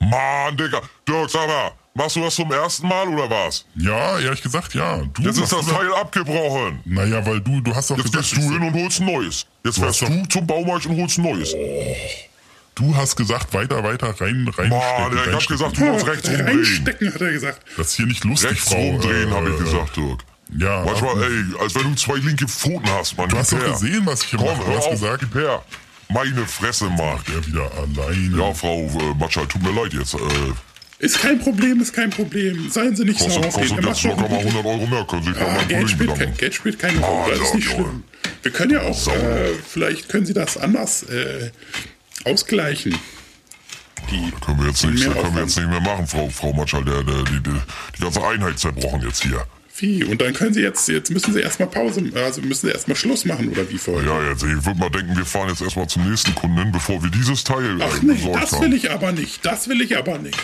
Mann, 0.00 0.56
Digga. 0.56 0.80
Dirk, 1.08 1.30
sag 1.30 1.48
mal, 1.48 1.72
machst 1.94 2.16
du 2.16 2.20
das 2.20 2.34
zum 2.36 2.50
ersten 2.52 2.86
Mal 2.88 3.08
oder 3.08 3.28
was? 3.28 3.64
ja, 3.74 4.18
ehrlich 4.20 4.42
gesagt, 4.42 4.74
ja. 4.74 4.98
Du 5.12 5.22
Jetzt 5.22 5.38
ist 5.38 5.52
das 5.52 5.66
du 5.66 5.72
Teil 5.72 5.92
abgebrochen. 5.94 6.80
Naja, 6.84 7.24
weil 7.26 7.40
du, 7.40 7.60
du 7.60 7.74
hast 7.74 7.90
doch 7.90 7.96
Jetzt 7.96 8.12
gesagt, 8.12 8.30
gehst 8.30 8.36
du 8.36 8.52
hin 8.52 8.62
und 8.62 8.74
holst 8.74 9.00
ein 9.00 9.06
neues. 9.06 9.46
Jetzt 9.64 9.78
Du 9.78 9.82
fährst 9.82 10.02
hast 10.02 10.12
du 10.12 10.26
zum 10.28 10.46
Baumarkt 10.46 10.86
und 10.86 11.00
holst 11.00 11.18
ein 11.18 11.22
neues. 11.24 11.52
Du 12.78 12.96
hast 12.96 13.16
gesagt, 13.16 13.52
weiter, 13.54 13.82
weiter, 13.84 14.14
rein, 14.20 14.48
rein. 14.56 14.68
Mann, 14.70 15.12
ich 15.26 15.32
hab 15.34 15.46
gesagt, 15.46 15.76
du 15.78 15.84
musst 15.84 16.06
rechts 16.06 16.28
rumdrehen. 16.28 16.46
Reinstecken, 16.58 17.14
hat 17.14 17.20
er 17.20 17.32
gesagt. 17.32 17.60
Das 17.76 17.88
ist 17.88 17.96
hier 17.96 18.06
nicht 18.06 18.24
lustig, 18.24 18.50
Rechts 18.50 18.68
Frau. 18.68 18.76
rumdrehen, 18.80 19.28
äh, 19.28 19.32
habe 19.34 19.50
ich 19.50 19.56
äh, 19.60 19.64
gesagt, 19.64 19.96
Dirk. 19.96 20.20
Ja, 20.58 20.82
Manchmal, 20.84 21.22
ey, 21.24 21.44
als 21.60 21.74
wenn 21.74 21.82
du 21.82 21.94
zwei 21.94 22.16
linke 22.16 22.48
Pfoten 22.48 22.88
hast, 22.90 23.16
Mann. 23.18 23.28
Du 23.28 23.36
hast 23.36 23.52
doch 23.52 23.62
gesehen, 23.72 24.02
was 24.06 24.22
ich 24.22 24.30
hier 24.30 24.38
Komm, 24.38 24.48
mache. 24.48 24.60
Du 24.64 24.66
hör 24.70 24.76
hast 24.78 24.84
auf, 24.86 24.90
gesagt, 24.92 25.20
gib 25.20 25.34
her. 25.34 25.62
Meine 26.08 26.46
Fresse, 26.46 26.84
Mann. 26.86 27.18
er 27.34 27.46
wieder 27.46 27.70
alleine. 27.74 28.38
Ja, 28.38 28.54
Frau 28.54 28.80
äh, 28.86 29.14
Matschal, 29.20 29.46
tut 29.46 29.62
mir 29.62 29.72
leid 29.78 29.92
jetzt. 29.92 30.14
Äh, 30.14 30.18
Ist 31.04 31.20
kein 31.20 31.38
Problem, 31.38 31.82
ist 31.82 31.92
kein 31.92 32.08
Problem. 32.08 32.70
Seien 32.70 32.96
Sie 32.96 33.04
nicht 33.04 33.18
kostet, 33.20 33.52
sauer. 33.52 33.52
kostet 33.52 33.78
Er 33.78 33.82
doch 33.82 34.04
locker 34.04 34.28
mal 34.30 34.38
einen 34.38 34.48
100 34.56 34.64
Euro 34.64 34.86
mehr. 34.86 35.04
Können 35.04 35.22
Sie 35.24 35.32
sich 35.34 35.42
Ah, 35.42 35.52
meinem 35.54 35.68
Geld, 35.68 35.90
spielt 35.90 36.08
kein, 36.08 36.16
bedanken. 36.18 36.38
Geld 36.38 36.54
spielt 36.54 36.78
keine 36.78 37.00
Rolle, 37.00 37.24
Ah, 37.26 37.28
das 37.38 37.40
ist 37.48 37.54
nicht 37.56 37.70
schlimm. 37.70 38.04
Wir 38.42 38.52
können 38.52 38.70
ja 38.72 38.80
auch, 38.80 39.06
äh, 39.08 39.52
vielleicht 39.68 40.08
können 40.08 40.24
Sie 40.24 40.32
das 40.32 40.56
anders 40.56 41.02
äh, 41.02 41.50
ausgleichen. 42.24 42.94
Die, 44.10 44.32
Können 44.44 44.60
wir 44.60 44.68
jetzt 44.68 44.84
nicht, 44.86 45.04
Mehr 45.06 45.14
können 45.22 45.34
wir 45.34 45.42
jetzt 45.42 45.56
nicht 45.56 45.68
mehr 45.68 45.80
machen, 45.80 46.06
Frau, 46.06 46.28
Frau 46.30 46.52
Matschal. 46.52 46.84
Der, 46.84 47.02
der, 47.02 47.22
die, 47.24 47.40
die, 47.42 47.50
die 47.96 48.00
ganze 48.02 48.24
Einheit 48.26 48.58
zerbrochen 48.58 49.02
jetzt 49.02 49.22
hier. 49.22 49.44
wie? 49.76 50.02
Und 50.04 50.20
dann 50.22 50.32
können 50.32 50.54
Sie 50.54 50.62
jetzt, 50.62 50.88
jetzt 50.88 51.10
müssen 51.10 51.32
Sie 51.34 51.40
erstmal 51.40 51.68
Pause, 51.68 52.02
also 52.14 52.40
müssen 52.40 52.66
Sie 52.68 52.72
erstmal 52.72 52.96
Schluss 52.96 53.24
machen 53.26 53.50
oder 53.50 53.68
wie 53.68 53.76
vorher? 53.76 54.08
Ja, 54.08 54.30
jetzt, 54.30 54.42
ich 54.44 54.64
würde 54.64 54.78
mal 54.78 54.88
denken, 54.90 55.16
wir 55.16 55.26
fahren 55.26 55.48
jetzt 55.50 55.60
erstmal 55.60 55.88
zum 55.88 56.08
nächsten 56.08 56.34
Kunden, 56.34 56.72
bevor 56.72 57.02
wir 57.02 57.10
dieses 57.10 57.44
Teil 57.44 57.76
Ach 57.80 58.02
äh, 58.02 58.06
nee, 58.06 58.32
das 58.32 58.52
haben. 58.52 58.62
will 58.62 58.74
ich 58.74 58.90
aber 58.90 59.12
nicht. 59.12 59.44
Das 59.44 59.68
will 59.68 59.80
ich 59.82 59.96
aber 59.98 60.18
nicht. 60.18 60.38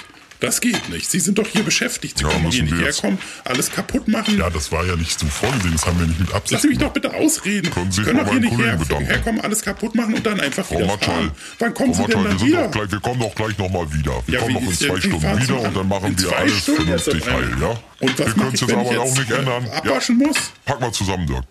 Das 0.44 0.60
geht 0.60 0.88
nicht. 0.90 1.10
Sie 1.10 1.20
sind 1.20 1.38
doch 1.38 1.46
hier 1.46 1.62
beschäftigt. 1.62 2.18
Sie 2.18 2.24
Ja, 2.24 2.30
können 2.30 2.50
hier 2.50 2.62
nicht 2.64 2.76
wir 2.78 2.84
herkommen, 2.84 3.18
alles 3.44 3.70
kaputt 3.70 4.08
machen. 4.08 4.36
Ja, 4.38 4.50
das 4.50 4.70
war 4.70 4.84
ja 4.84 4.94
nicht 4.96 5.18
so 5.18 5.26
vorgesehen, 5.26 5.72
das 5.72 5.86
haben 5.86 5.98
wir 5.98 6.06
nicht 6.06 6.20
mit 6.20 6.32
Absicht 6.34 6.52
Lassen 6.52 6.62
Sie 6.62 6.68
mich 6.68 6.78
doch 6.78 6.92
bitte 6.92 7.14
ausreden. 7.14 7.70
Können 7.70 7.90
Sie 7.90 8.02
Sie 8.02 8.06
können 8.06 8.24
doch 8.24 8.30
hier 8.30 8.40
nicht 8.40 8.50
her, 8.50 8.56
Kollegen 8.58 8.78
bedanken. 8.78 9.06
herkommen, 9.06 9.40
alles 9.40 9.62
kaputt 9.62 9.94
machen 9.94 10.14
und 10.14 10.26
dann 10.26 10.40
einfach 10.40 10.66
Frau 10.66 10.76
wieder 10.76 10.86
Matschal, 10.86 11.14
fahren. 11.14 11.30
Wann 11.58 11.74
kommen 11.74 11.94
Frau 11.94 12.02
Sie 12.06 12.12
denn 12.12 12.20
wir, 12.22 12.28
dann 12.28 12.38
sind 12.38 12.48
wieder? 12.48 12.62
doch 12.64 12.70
gleich, 12.72 12.92
wir 12.92 13.00
kommen 13.00 13.20
doch 13.20 13.34
gleich 13.34 13.58
nochmal 13.58 13.92
wieder. 13.92 14.22
Wir 14.26 14.34
Ja, 14.34 14.40
kommen 14.40 14.50
wie 14.50 14.60
noch 14.64 14.70
in 14.70 14.76
zwei 14.76 15.00
Stunden 15.00 15.40
wieder 15.42 15.60
und 15.60 15.76
dann 15.76 15.88
machen 15.88 16.18
wir 16.20 16.36
alles 16.36 16.58
Stunden 16.58 16.82
vernünftig 16.84 17.26
heil, 17.26 17.50
ja? 17.60 17.80
Und 18.00 18.18
was 18.18 18.26
wir 18.26 18.34
können 18.34 18.54
es 18.54 18.60
jetzt 18.60 18.72
aber 18.72 19.00
auch 19.00 19.16
nicht 19.18 19.30
ändern. 19.30 19.68
Abwaschen 19.70 20.18
muss? 20.18 20.36
pack 20.66 20.80
mal 20.80 20.92
zusammen, 20.92 21.26
Dirk. 21.26 21.44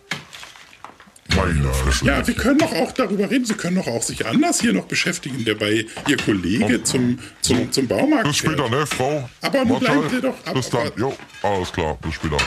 Ja, 2.03 2.25
wir 2.27 2.33
können 2.35 2.57
doch 2.59 2.71
auch 2.73 2.91
darüber 2.91 3.29
reden. 3.29 3.45
Sie 3.45 3.53
können 3.55 3.75
doch 3.77 3.87
auch 3.87 4.01
sich 4.03 4.25
anders 4.25 4.59
hier 4.61 4.73
noch 4.73 4.85
beschäftigen, 4.85 5.43
der 5.45 5.55
bei 5.55 5.85
Ihr 6.07 6.17
Kollege 6.17 6.83
zum, 6.83 7.19
zum, 7.41 7.71
zum 7.71 7.87
Baumarkt 7.87 8.25
Bis 8.25 8.37
später, 8.37 8.69
ne, 8.69 8.85
Frau? 8.85 9.29
Aber 9.41 9.65
nun 9.65 9.79
bleiben 9.79 10.09
Sie 10.09 10.21
doch 10.21 10.35
ab- 10.45 10.53
Bis 10.53 10.69
dann. 10.69 10.91
Jo, 10.95 11.15
alles 11.41 11.71
klar, 11.71 11.97
bis 12.01 12.13
später. 12.15 12.37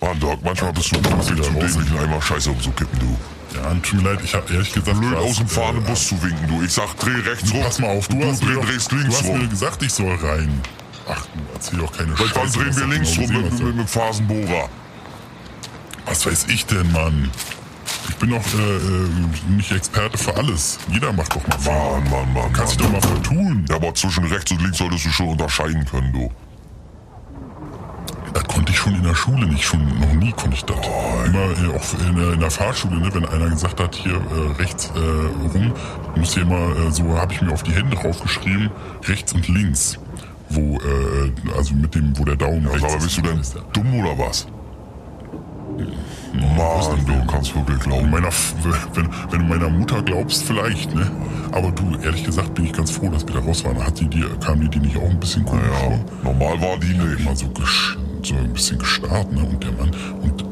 Mann, 0.00 0.18
Dirk, 0.18 0.38
manchmal 0.42 0.72
bist 0.72 0.92
du 0.92 0.96
wirklich 1.04 1.24
zu 1.26 1.34
dämlich, 1.34 2.00
einmal 2.00 2.22
Scheiße 2.22 2.50
umzukippen, 2.50 2.98
du. 3.00 3.16
Ja, 3.54 3.74
tut 3.82 3.94
mir 4.02 4.10
leid, 4.12 4.20
ich 4.24 4.32
habe 4.34 4.52
ehrlich 4.54 4.72
gesagt... 4.72 4.98
Blöd 4.98 5.14
aus 5.14 5.36
dem 5.36 5.48
fahrenden 5.48 5.84
äh, 5.84 5.88
Bus 5.88 6.08
zu 6.08 6.22
winken, 6.22 6.48
du. 6.48 6.62
Ich 6.64 6.72
sag, 6.72 6.96
dreh 6.98 7.10
rechts 7.28 7.52
rum. 7.52 7.62
Pass 7.62 7.78
mal 7.80 7.88
auf, 7.88 8.08
du, 8.08 8.18
du 8.18 8.26
hast, 8.26 8.42
mir 8.42 8.48
dreh, 8.54 8.54
doch, 8.60 8.64
drehst 8.66 8.92
du 8.92 8.96
links 8.96 9.16
hast 9.16 9.24
mir 9.26 9.30
rum. 9.40 9.50
gesagt, 9.50 9.82
ich 9.82 9.92
soll 9.92 10.14
rein. 10.14 10.60
Ach, 11.08 11.26
du 11.26 11.40
erzähl 11.54 11.78
doch 11.80 11.92
keine 11.96 12.16
Seit 12.16 12.34
wann 12.36 12.46
Scheiße, 12.46 12.58
drehen 12.60 12.76
wir 12.76 12.86
links 12.86 13.14
genau 13.14 13.26
rum 13.26 13.42
mit, 13.42 13.52
mit, 13.52 13.60
da- 13.60 13.64
mit 13.66 13.90
Phasenbohrer? 13.90 14.68
Was 16.06 16.24
weiß 16.26 16.46
ich 16.48 16.64
denn, 16.66 16.90
Mann? 16.92 17.30
Ich 18.08 18.16
bin 18.16 18.30
doch 18.30 18.54
äh, 18.54 18.76
äh, 18.76 19.54
nicht 19.56 19.72
Experte 19.72 20.18
für 20.18 20.36
alles. 20.36 20.78
Jeder 20.92 21.12
macht 21.12 21.34
doch 21.34 21.46
mal 21.46 21.58
Fehler. 21.58 22.00
Mann, 22.00 22.10
Mann, 22.10 22.32
Mann. 22.34 22.52
Kannst 22.52 22.74
dich 22.74 22.82
Mann. 22.82 23.00
doch 23.00 23.08
mal 23.08 23.14
vertun. 23.16 23.64
Ja, 23.68 23.76
aber 23.76 23.94
zwischen 23.94 24.24
rechts 24.24 24.50
und 24.50 24.62
links 24.62 24.78
solltest 24.78 25.06
du 25.06 25.10
schon 25.10 25.28
unterscheiden 25.28 25.84
können, 25.84 26.12
du. 26.12 26.30
Das 28.32 28.44
konnte 28.44 28.70
ich 28.70 28.78
schon 28.78 28.94
in 28.94 29.02
der 29.02 29.14
Schule 29.14 29.46
nicht, 29.46 29.64
schon 29.64 29.84
noch 29.98 30.12
nie 30.12 30.30
konnte 30.32 30.54
ich 30.54 30.64
das. 30.64 30.76
Immer 31.26 31.38
äh, 31.38 31.76
auch 31.76 32.08
in 32.08 32.16
der, 32.16 32.32
in 32.34 32.40
der 32.40 32.50
Fahrschule, 32.50 32.96
ne, 32.96 33.12
wenn 33.12 33.24
einer 33.26 33.48
gesagt 33.50 33.80
hat, 33.80 33.94
hier 33.94 34.14
äh, 34.14 34.52
rechts 34.62 34.92
äh, 34.94 34.98
rum, 34.98 35.72
muss 36.14 36.34
hier 36.34 36.44
immer, 36.44 36.76
äh, 36.76 36.92
so 36.92 37.18
habe 37.18 37.32
ich 37.32 37.42
mir 37.42 37.52
auf 37.52 37.64
die 37.64 37.72
Hände 37.72 37.96
draufgeschrieben, 37.96 38.70
rechts 39.08 39.32
und 39.32 39.48
links. 39.48 39.98
Wo, 40.48 40.78
äh, 40.78 41.32
also 41.56 41.74
mit 41.74 41.94
dem, 41.94 42.16
wo 42.18 42.24
der 42.24 42.36
Daumen 42.36 42.66
Also, 42.68 42.86
rechts 42.86 42.92
aber 42.92 43.02
bist 43.02 43.18
du 43.18 43.22
denn 43.22 43.42
dumm 43.72 44.00
oder 44.00 44.18
was? 44.18 44.46
Mann, 46.32 47.06
du 47.06 47.26
kannst 47.26 47.54
wirklich 47.54 47.78
glauben. 47.80 48.10
Meiner, 48.10 48.28
wenn, 48.94 49.08
wenn 49.30 49.40
du 49.40 49.44
meiner 49.46 49.68
Mutter 49.68 50.02
glaubst, 50.02 50.44
vielleicht, 50.44 50.94
ne? 50.94 51.10
Aber 51.52 51.70
du, 51.72 51.96
ehrlich 52.04 52.24
gesagt, 52.24 52.54
bin 52.54 52.66
ich 52.66 52.72
ganz 52.72 52.90
froh, 52.92 53.08
dass 53.10 53.26
wir 53.26 53.34
da 53.34 53.40
raus 53.40 53.64
waren. 53.64 53.84
Hat 53.84 53.98
die, 53.98 54.06
die, 54.08 54.24
kam 54.44 54.60
die, 54.60 54.68
die 54.68 54.78
nicht 54.78 54.96
auch 54.96 55.10
ein 55.10 55.18
bisschen 55.18 55.44
komisch 55.44 55.64
Ja, 55.72 55.88
vor? 55.88 55.98
normal 56.22 56.60
war 56.60 56.78
die 56.78 56.94
nicht. 56.94 57.20
Immer 57.20 57.34
so, 57.34 57.46
so 58.22 58.34
ein 58.36 58.52
bisschen 58.52 58.78
gestarrt, 58.78 59.32
ne? 59.32 59.40
Und 59.44 59.62
der 59.64 59.72
Mann, 59.72 59.90
und 60.22 60.44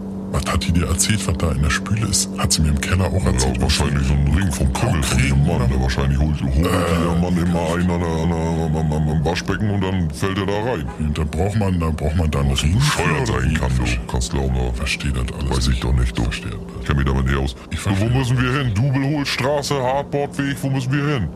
was 0.44 0.52
hat 0.52 0.64
die 0.66 0.72
dir 0.72 0.86
erzählt, 0.86 1.26
was 1.26 1.36
da 1.38 1.52
in 1.52 1.62
der 1.62 1.70
Spüle 1.70 2.06
ist? 2.06 2.28
Hat 2.38 2.52
sie 2.52 2.62
mir 2.62 2.68
im 2.68 2.80
Keller 2.80 3.06
auch 3.06 3.24
Ja, 3.24 3.30
erzählt. 3.32 3.60
wahrscheinlich 3.60 4.06
so 4.06 4.14
ein 4.14 4.28
Ring 4.36 4.52
vom 4.52 4.72
Pimmel 4.72 5.02
von 5.02 5.18
ihrem 5.24 5.46
Mann. 5.46 5.68
Der 5.70 5.80
wahrscheinlich 5.80 6.18
holt, 6.18 6.40
holt 6.42 6.56
der 6.64 7.20
Mann 7.20 7.36
immer 7.36 7.74
einen 7.74 7.90
an 7.90 8.02
an 8.02 8.30
der, 8.30 8.80
am, 8.80 8.92
am, 8.92 9.08
am 9.08 9.24
Waschbecken 9.24 9.70
und 9.70 9.80
dann 9.80 10.10
fällt 10.10 10.38
er 10.38 10.46
da 10.46 10.52
rein. 10.70 10.86
Und 10.98 11.18
da 11.18 11.24
braucht 11.24 11.56
man, 11.56 11.78
da 11.80 11.90
braucht 11.90 12.16
man 12.16 12.30
dann 12.30 12.46
einen 12.46 12.54
Ring. 12.56 12.74
Bescheuert 12.74 13.26
sein 13.26 13.54
kann, 13.54 13.70
du. 13.76 14.38
Aber 14.38 14.72
Verstehe 14.74 15.12
das 15.12 15.24
alles. 15.38 15.50
weiß 15.56 15.68
ich 15.68 15.80
doch 15.80 15.92
nicht, 15.92 16.16
du. 16.16 16.22
Verstehe 16.24 16.50
das. 16.50 16.60
Ich 16.80 16.86
kenn 16.86 16.96
mich 16.96 17.06
damit 17.06 17.26
nicht 17.26 17.36
aus. 17.36 17.56
Wo 17.98 18.08
müssen 18.18 18.40
wir 18.40 18.52
hin? 18.52 18.74
Dubelholstraße, 18.74 19.74
Hardboardweg, 19.82 20.56
wo 20.62 20.70
müssen 20.70 20.92
wir 20.92 21.14
hin? 21.14 21.28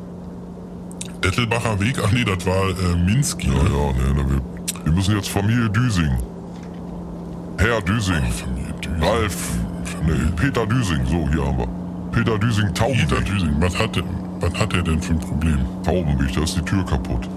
Dettelbacher 1.25 1.79
Weg, 1.81 1.97
ach 2.05 2.11
nee, 2.13 2.25
das 2.25 2.45
war 2.47 2.69
äh, 2.71 2.97
Minski. 2.97 3.47
Ja, 3.49 3.55
ne? 3.55 3.71
ja, 3.71 4.13
ne, 4.15 4.25
wir, 4.31 4.85
wir 4.87 4.93
müssen 4.93 5.15
jetzt 5.17 5.29
Familie 5.29 5.69
Düsing. 5.71 6.11
Herr 7.59 7.81
Düsing. 7.83 8.15
Familie 8.17 8.33
Düsing. 8.33 8.62
Ralf. 9.01 9.51
Ne, 10.07 10.33
Peter 10.37 10.67
Düsing, 10.67 11.05
so, 11.07 11.29
hier 11.31 11.45
haben 11.47 11.59
wir. 11.59 11.69
Peter 12.13 12.39
Düsing, 12.39 12.67
Peter 12.67 12.85
Taubenweg. 12.87 13.25
Düsing, 13.27 13.55
was 13.61 13.79
hat, 13.79 13.97
der, 13.97 14.03
was 14.41 14.55
hat 14.55 14.73
der 14.73 14.83
denn 14.83 15.01
für 15.01 15.13
ein 15.15 15.19
Problem? 15.21 15.59
Taubenweg, 15.85 16.33
da 16.35 16.43
ist 16.43 16.57
die 16.57 16.63
Tür 16.63 16.85
kaputt. 16.85 17.29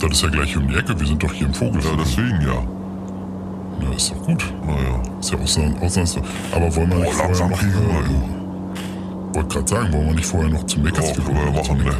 Das 0.00 0.10
ist 0.12 0.22
ja 0.22 0.28
gleich 0.28 0.56
um 0.56 0.68
die 0.68 0.74
Ecke, 0.76 0.98
wir 0.98 1.06
sind 1.06 1.22
doch 1.22 1.32
hier 1.32 1.46
im 1.46 1.52
Ja, 1.52 1.58
Vogelfeld. 1.58 2.00
deswegen 2.00 2.40
ja. 2.42 2.62
Ja, 3.88 3.94
ist 3.96 4.10
doch 4.10 4.22
gut. 4.26 4.44
Naja. 4.66 5.02
Ist 5.20 5.30
ja 5.32 5.38
ausnahms, 5.38 5.80
ausnahms 5.82 6.18
Aber 6.52 6.74
wollen 6.76 6.90
wir 6.90 6.96
nicht 6.98 7.12
Oh, 7.18 7.22
langsam 7.22 7.50
vorher 7.50 7.68
noch, 7.80 8.00
äh, 8.00 8.04
du. 8.04 9.34
wollte 9.34 9.48
gerade 9.54 9.68
sagen, 9.68 9.92
wollen 9.92 10.06
wir 10.08 10.14
nicht 10.14 10.26
vorher 10.26 10.50
noch 10.50 10.64
zum 10.66 10.82
Meckers? 10.82 11.08
Ja, 11.08 11.14
können 11.24 11.36
wir 11.36 11.44
ja 11.44 11.50
machen, 11.52 11.78
ne? 11.78 11.90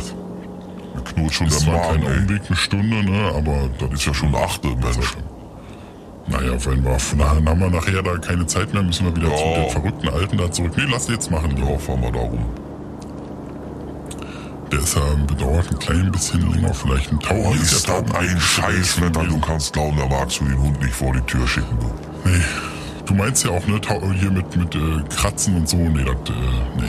Knurrt 1.05 1.33
schon 1.35 1.49
der 1.49 1.57
Das 1.59 1.66
war 1.66 1.74
Magen, 1.74 2.03
kein 2.03 2.12
ey. 2.12 2.18
Umweg, 2.18 2.43
eine 2.49 2.57
Stunde, 2.57 3.05
ne? 3.05 3.33
Aber 3.37 3.68
das 3.79 3.91
Ist 3.93 4.07
ja 4.07 4.14
schon 4.14 4.35
achte, 4.35 4.68
Mensch. 4.68 5.16
Naja, 6.29 6.53
wenn 6.64 6.83
wir, 6.85 6.97
dann 7.18 7.49
haben 7.49 7.61
wir 7.61 7.70
nachher 7.70 8.03
da 8.03 8.16
keine 8.18 8.47
Zeit 8.47 8.72
mehr, 8.74 8.83
müssen 8.83 9.07
wir 9.07 9.14
wieder 9.16 9.29
Ja. 9.29 9.37
zu 9.37 9.45
den 9.61 9.70
verrückten 9.70 10.09
Alten 10.09 10.37
da 10.39 10.51
zurück. 10.51 10.72
Nee, 10.77 10.85
lass 10.91 11.09
jetzt 11.09 11.31
machen. 11.31 11.57
Ja, 11.57 11.79
fahren 11.79 12.03
wir 12.03 12.11
da 12.12 12.18
rum. 12.20 12.45
Ja 14.72 15.27
bedauert 15.29 15.70
ein 15.70 15.79
klein 15.79 16.11
bisschen 16.11 16.53
länger, 16.53 16.74
vielleicht 16.74 17.12
ein 17.12 17.20
Tau. 17.20 17.37
Oh, 17.37 17.53
Hier 17.53 17.62
ist 17.62 17.87
der 17.87 18.03
das 18.03 18.11
Tau- 18.12 18.18
ein 18.18 18.41
Scheißwetter, 18.41 19.24
du 19.24 19.39
kannst 19.39 19.72
glauben, 19.72 19.97
da 19.97 20.07
magst 20.07 20.41
du 20.41 20.45
den 20.45 20.61
Hund 20.61 20.81
nicht 20.83 20.93
vor 20.95 21.12
die 21.12 21.20
Tür 21.20 21.47
schicken, 21.47 21.79
du. 21.81 22.29
Nee, 22.29 22.41
du 23.07 23.14
meinst 23.14 23.45
ja 23.45 23.53
auch, 23.53 23.64
ne, 23.68 23.81
Tau 23.81 24.01
hier 24.12 24.31
mit, 24.33 24.55
mit 24.57 24.74
äh, 24.74 24.79
Kratzen 25.16 25.57
und 25.57 25.68
so. 25.68 25.77
Nee, 25.77 26.03
das, 26.05 26.14
äh, 26.14 26.81
nee. 26.81 26.83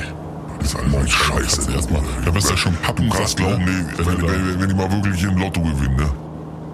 Das 0.60 0.70
ist 0.70 0.76
alles 0.76 0.96
ein 0.96 1.08
Scheiße. 1.08 1.72
Erstmal. 1.72 2.02
Da 2.26 2.34
wirst 2.34 2.48
du 2.48 2.52
ja 2.54 2.58
schon 2.58 2.74
Du 2.74 2.80
pappen. 2.80 3.10
kannst 3.12 3.38
glauben, 3.38 3.64
nee, 3.64 3.86
wenn, 3.98 4.06
du 4.20 4.26
da- 4.26 4.34
wenn, 4.34 4.60
wenn 4.62 4.70
ich 4.72 4.76
mal 4.76 4.92
wirklich 4.92 5.24
im 5.24 5.38
Lotto 5.38 5.62
gewinne, 5.62 5.96
ne? 5.98 6.10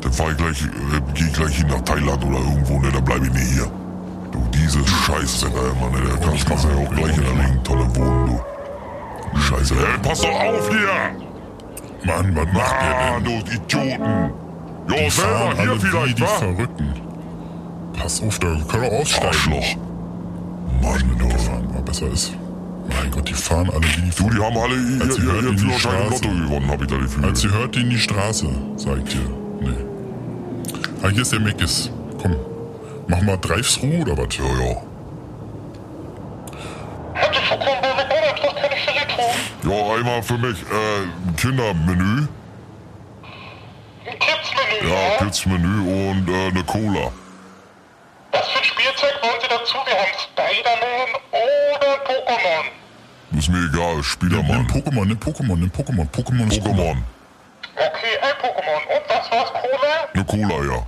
Dann 0.04 0.12
fahr 0.14 0.32
ich 0.32 0.38
gleich, 0.38 0.62
äh, 0.64 1.02
geh 1.14 1.24
ich 1.26 1.34
gleich 1.34 1.56
hin 1.58 1.68
nach 1.68 1.82
Thailand 1.82 2.24
oder 2.26 2.38
irgendwo, 2.40 2.80
ne? 2.80 2.92
Dann 2.92 3.04
bleib 3.06 3.24
ich 3.24 3.32
nicht 3.34 3.54
hier. 3.54 3.72
Du, 4.32 4.40
dieses 4.54 4.88
Scheißwetter 4.90 5.72
immer, 5.72 5.90
ne? 5.92 6.10
Da 6.10 6.26
kannst, 6.28 6.46
kannst 6.46 6.66
du 6.66 6.70
ja 6.70 6.76
auch 6.76 6.94
gleich 6.94 7.18
in 7.18 7.24
der 7.24 7.32
Regentonne 7.46 7.96
wohnen, 7.96 8.26
du. 8.28 9.40
Scheiße. 9.40 9.76
Ey, 9.76 10.00
pass 10.02 10.22
doch 10.22 10.30
auf 10.30 10.70
hier! 10.70 11.16
Mann, 12.06 12.36
was 12.36 12.46
macht 12.54 12.72
der 12.82 13.00
Ah, 13.00 13.20
denn? 13.20 13.24
du 13.24 13.32
Idioten! 13.56 14.34
Jo, 14.90 14.96
Die 15.06 15.10
selber, 15.10 15.54
hier 15.62 15.80
vielleicht, 15.80 16.18
die 16.18 16.22
wa? 16.22 16.28
Verrückten. 16.28 16.94
Pass 17.98 18.22
auf, 18.22 18.40
da 18.40 18.48
können 18.68 18.84
wir 18.84 18.92
aussteigen. 18.92 19.28
Arschloch. 19.28 19.76
Mann, 20.82 21.00
Die 21.00 21.18
du. 21.18 21.30
fahren 21.30 21.68
mal 21.74 21.82
besser 21.82 22.08
ist. 22.12 22.34
Mein 22.90 23.10
Gott, 23.12 23.30
die 23.30 23.34
fahren 23.34 23.70
alle 23.70 23.84
wie 23.96 24.02
die 24.02 24.10
Du, 24.10 24.30
die 24.30 24.44
haben 24.44 24.58
alle 24.58 24.76
ihr, 24.76 25.02
Als 25.02 25.16
sie 25.16 25.22
ihr, 25.22 25.32
hörten, 25.32 25.46
ihr 25.48 25.52
die 25.54 25.58
Führerschein 25.60 26.04
im. 26.04 26.10
Lotto 26.10 26.28
gewonnen, 26.30 26.70
hab 26.70 26.82
ich 26.82 26.88
da 26.88 26.98
Gefühl. 26.98 27.26
Als 27.26 27.40
sie 27.42 27.50
hört, 27.50 27.76
die 27.76 27.82
in 27.82 27.90
die 27.92 27.98
Straße, 28.00 28.48
sagt 28.76 29.16
ihr. 29.16 29.43
Ah, 31.04 31.10
hier 31.10 31.22
ist 31.24 31.34
der 31.34 31.42
Meckes. 31.42 31.90
Komm, 32.22 32.34
mach 33.08 33.22
mal 33.22 33.38
Drive-Thru 33.38 34.02
oder 34.04 34.18
was? 34.18 34.38
Ja, 34.38 34.46
ja. 34.46 34.82
Ja, 39.64 39.96
einmal 39.96 40.24
für 40.24 40.38
mich 40.38 40.62
äh, 40.62 41.04
ein 41.28 41.36
Kindermenü. 41.36 42.28
Ein 44.06 44.20
Kids-Menü, 44.20 44.90
Ja, 44.90 44.96
ja? 44.96 45.18
Kids-Menü 45.18 46.10
und 46.12 46.30
äh, 46.30 46.48
eine 46.48 46.64
Cola. 46.64 47.12
Was 48.32 48.48
für 48.48 48.60
ein 48.60 48.64
Spielzeug 48.64 49.14
wollen 49.22 49.42
Sie 49.42 49.48
dazu? 49.50 49.76
Wir 49.86 49.96
haben 49.96 50.14
Spider-Man 50.24 51.22
oder 51.32 51.94
Pokémon. 52.06 53.38
Ist 53.38 53.50
mir 53.50 53.70
egal, 53.74 53.94
Nimm 53.96 54.04
Spiedermann. 54.04 54.68
Pokémon, 54.68 55.06
nimm 55.06 55.18
Pokémon, 55.18 55.58
nimm 55.58 55.70
Pokémon. 55.70 56.08
Pokémon 56.12 56.48
ist. 56.50 56.62
Pokémon. 56.62 56.98
Okay, 57.76 58.16
ein 58.22 58.36
Pokémon. 58.42 58.82
Und 58.88 59.10
was 59.10 59.32
war's, 59.32 59.52
Cola? 59.52 60.08
Eine 60.14 60.26
Cola, 60.26 60.64
ja. 60.74 60.86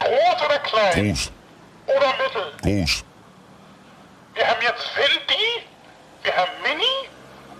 Groß 0.00 0.42
oder 0.44 0.58
klein? 0.60 0.92
Groß, 1.14 1.30
Oder 1.86 2.12
mittel? 2.22 2.52
groß. 2.62 3.04
Wir 4.34 4.48
haben 4.48 4.62
jetzt 4.62 4.96
Venti, 4.96 5.66
wir 6.22 6.36
haben 6.36 6.50
Mini 6.62 7.08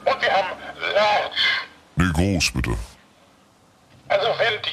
und 0.04 0.20
wir 0.22 0.32
haben 0.32 0.48
Large. 0.92 1.36
Nee, 1.96 2.12
groß, 2.12 2.52
bitte. 2.52 2.76
Also 4.08 4.38
Venti. 4.38 4.70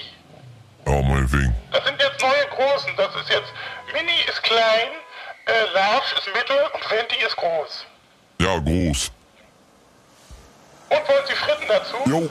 Ja, 0.88 1.02
meinetwegen. 1.02 1.56
Das 1.72 1.86
sind 1.86 2.02
jetzt 2.02 2.22
neue 2.22 2.48
Großen. 2.48 2.92
Das 2.98 3.16
ist 3.16 3.30
jetzt 3.30 3.54
Mini 3.94 4.20
ist 4.28 4.42
klein, 4.44 4.90
äh, 5.46 5.66
Large 5.74 6.16
ist 6.18 6.28
mittel 6.36 6.58
und 6.74 6.90
Venti 6.92 7.16
ist 7.24 7.36
groß. 7.38 7.86
Ja, 8.40 8.58
groß. 8.58 9.12
Und 10.90 11.08
wollen 11.08 11.26
Sie 11.28 11.34
Fritten 11.36 11.68
dazu? 11.68 11.96
Jo. 12.06 12.30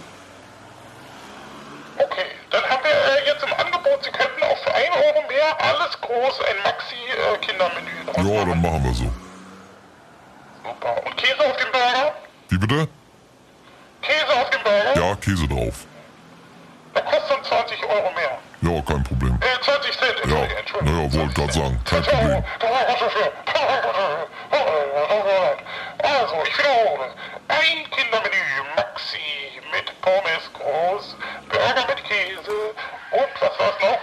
Okay, 1.99 2.27
dann 2.51 2.65
haben 2.65 2.83
wir 2.83 2.91
äh, 2.91 3.27
jetzt 3.27 3.43
im 3.45 3.53
Angebot, 3.55 4.03
Sie 4.05 4.11
könnten 4.11 4.40
für 4.65 4.75
1 4.75 4.89
Euro 4.97 5.23
mehr 5.29 5.61
alles 5.61 6.01
groß 6.01 6.41
ein 6.49 6.57
Maxi-Kindermenü 6.65 8.05
draus 8.07 8.17
Ja, 8.17 8.45
dann 8.45 8.63
machen. 8.63 8.85
wir 8.85 8.95
so. 8.95 9.11
Super. 10.65 11.07
Und 11.07 11.17
Käse 11.17 11.41
auf 11.41 11.57
dem 11.57 11.73
Burger? 11.73 12.15
Wie 12.49 12.59
bitte? 12.59 12.89
Käse 14.03 14.33
auf 14.41 14.51
dem 14.51 14.63
Burger? 14.63 14.95
Ja, 15.09 15.15
Käse 15.17 15.49
drauf. 15.49 15.87
Da 16.95 17.01
kostet 17.03 17.31
dann 17.31 17.45
20 17.45 17.85
Euro 17.85 18.11
mehr. 18.13 18.39
Ja, 18.63 18.83
kein 18.83 19.03
Problem. 19.05 19.39
Äh, 19.41 19.61
20 19.65 19.99
Cent, 19.99 20.15
Ja, 20.27 20.43
Entschuldigung, 20.59 20.97
naja, 21.09 21.13
wollte 21.15 21.35
gerade 21.35 21.53
sagen, 21.53 21.81
kein 21.85 22.05
20 22.05 22.19
Problem. 22.21 22.45
Also, 26.03 26.43
ich 26.47 26.59
wiederhole. 26.59 27.11
Ein 27.49 27.91
Kindermenü, 27.91 28.45
Maxi, 28.77 29.19
mit 29.73 30.01
Pommes 30.01 30.51
groß, 30.55 31.17
Burger 31.49 31.87
mit 31.89 32.05
Käse 32.05 32.75
und 33.13 33.29
was 33.41 33.59
war's 33.59 33.81
noch? 33.81 33.99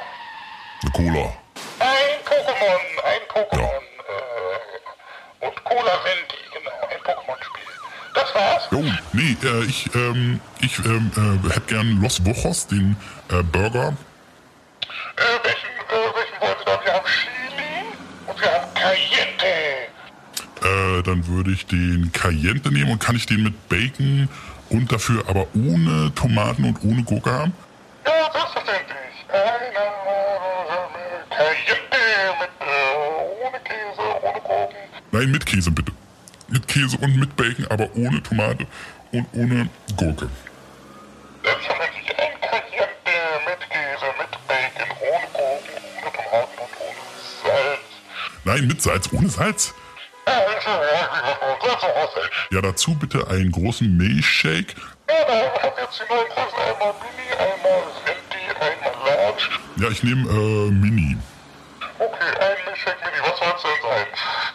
Eine 0.82 0.92
Cola. 0.92 1.34
Ein 1.80 2.20
Pokémon, 2.24 2.82
ein 3.04 3.24
Pokémon. 3.34 3.82
Äh, 5.42 5.46
und 5.46 5.64
Cola 5.64 6.00
Venti, 6.04 6.38
genau, 6.54 6.72
ein 6.92 7.02
Pokémon-Spiel. 7.04 7.64
Das 8.14 8.36
war's. 8.36 8.68
Jo, 8.72 8.84
nee, 9.14 9.36
äh, 9.44 9.66
ich, 9.66 9.90
ähm, 9.96 10.40
ich 10.62 10.78
ähm, 10.80 11.12
äh, 11.16 11.50
hätte 11.50 11.62
gern 11.62 12.02
Los 12.02 12.24
Wochos, 12.26 12.68
den 12.68 12.96
äh, 13.30 13.42
Burger. 13.44 13.96
Äh, 15.16 15.22
welchen, 15.44 15.68
äh, 15.90 16.16
welchen 16.16 16.42
wollen 16.42 16.56
Sie 16.60 16.66
da? 16.66 16.80
Wir 16.84 16.94
haben 16.94 17.06
Chili 17.06 17.86
und 18.28 18.42
wir 18.42 18.52
haben 18.52 18.74
Cayenne. 18.76 19.88
Äh, 21.00 21.04
dann 21.04 21.28
würde 21.28 21.52
ich 21.52 21.66
den 21.66 22.12
Cayenne 22.12 22.62
nehmen 22.72 22.92
und 22.92 23.00
kann 23.00 23.16
ich 23.16 23.26
den 23.26 23.44
mit 23.44 23.68
Bacon 23.70 24.30
und 24.70 24.92
dafür 24.92 25.24
aber 25.28 25.48
ohne 25.56 26.12
Tomaten 26.14 26.66
und 26.66 26.84
ohne 26.84 27.04
Gurke 27.04 27.32
haben? 27.32 27.54
Nein, 35.18 35.32
mit 35.32 35.48
Käse 35.48 35.72
bitte. 35.72 35.92
Mit 36.48 36.68
Käse 36.68 36.96
und 36.98 37.18
mit 37.18 37.36
Bacon, 37.36 37.66
aber 37.72 37.90
ohne 37.96 38.22
Tomate 38.22 38.68
und 39.12 39.26
ohne 39.34 39.68
Gurke. 39.96 40.30
Nein, 48.44 48.68
mit 48.68 48.80
Salz, 48.80 49.10
ohne 49.12 49.28
Salz. 49.28 49.74
Ja, 52.52 52.62
dazu 52.62 52.94
bitte 52.94 53.28
einen 53.28 53.52
großen 53.52 53.98
Milchshake. 53.98 54.76
Ja, 59.78 59.90
ich 59.90 60.04
nehme 60.04 60.30
äh, 60.30 60.72
Mini. 60.72 61.18
Okay, 62.28 62.40
ein 62.40 62.58
Milchshake 62.66 62.98
Mini. 63.06 63.20
Was 63.24 63.40
soll 63.40 63.54
es 63.56 63.62
denn 63.64 63.80
sein? 63.84 64.08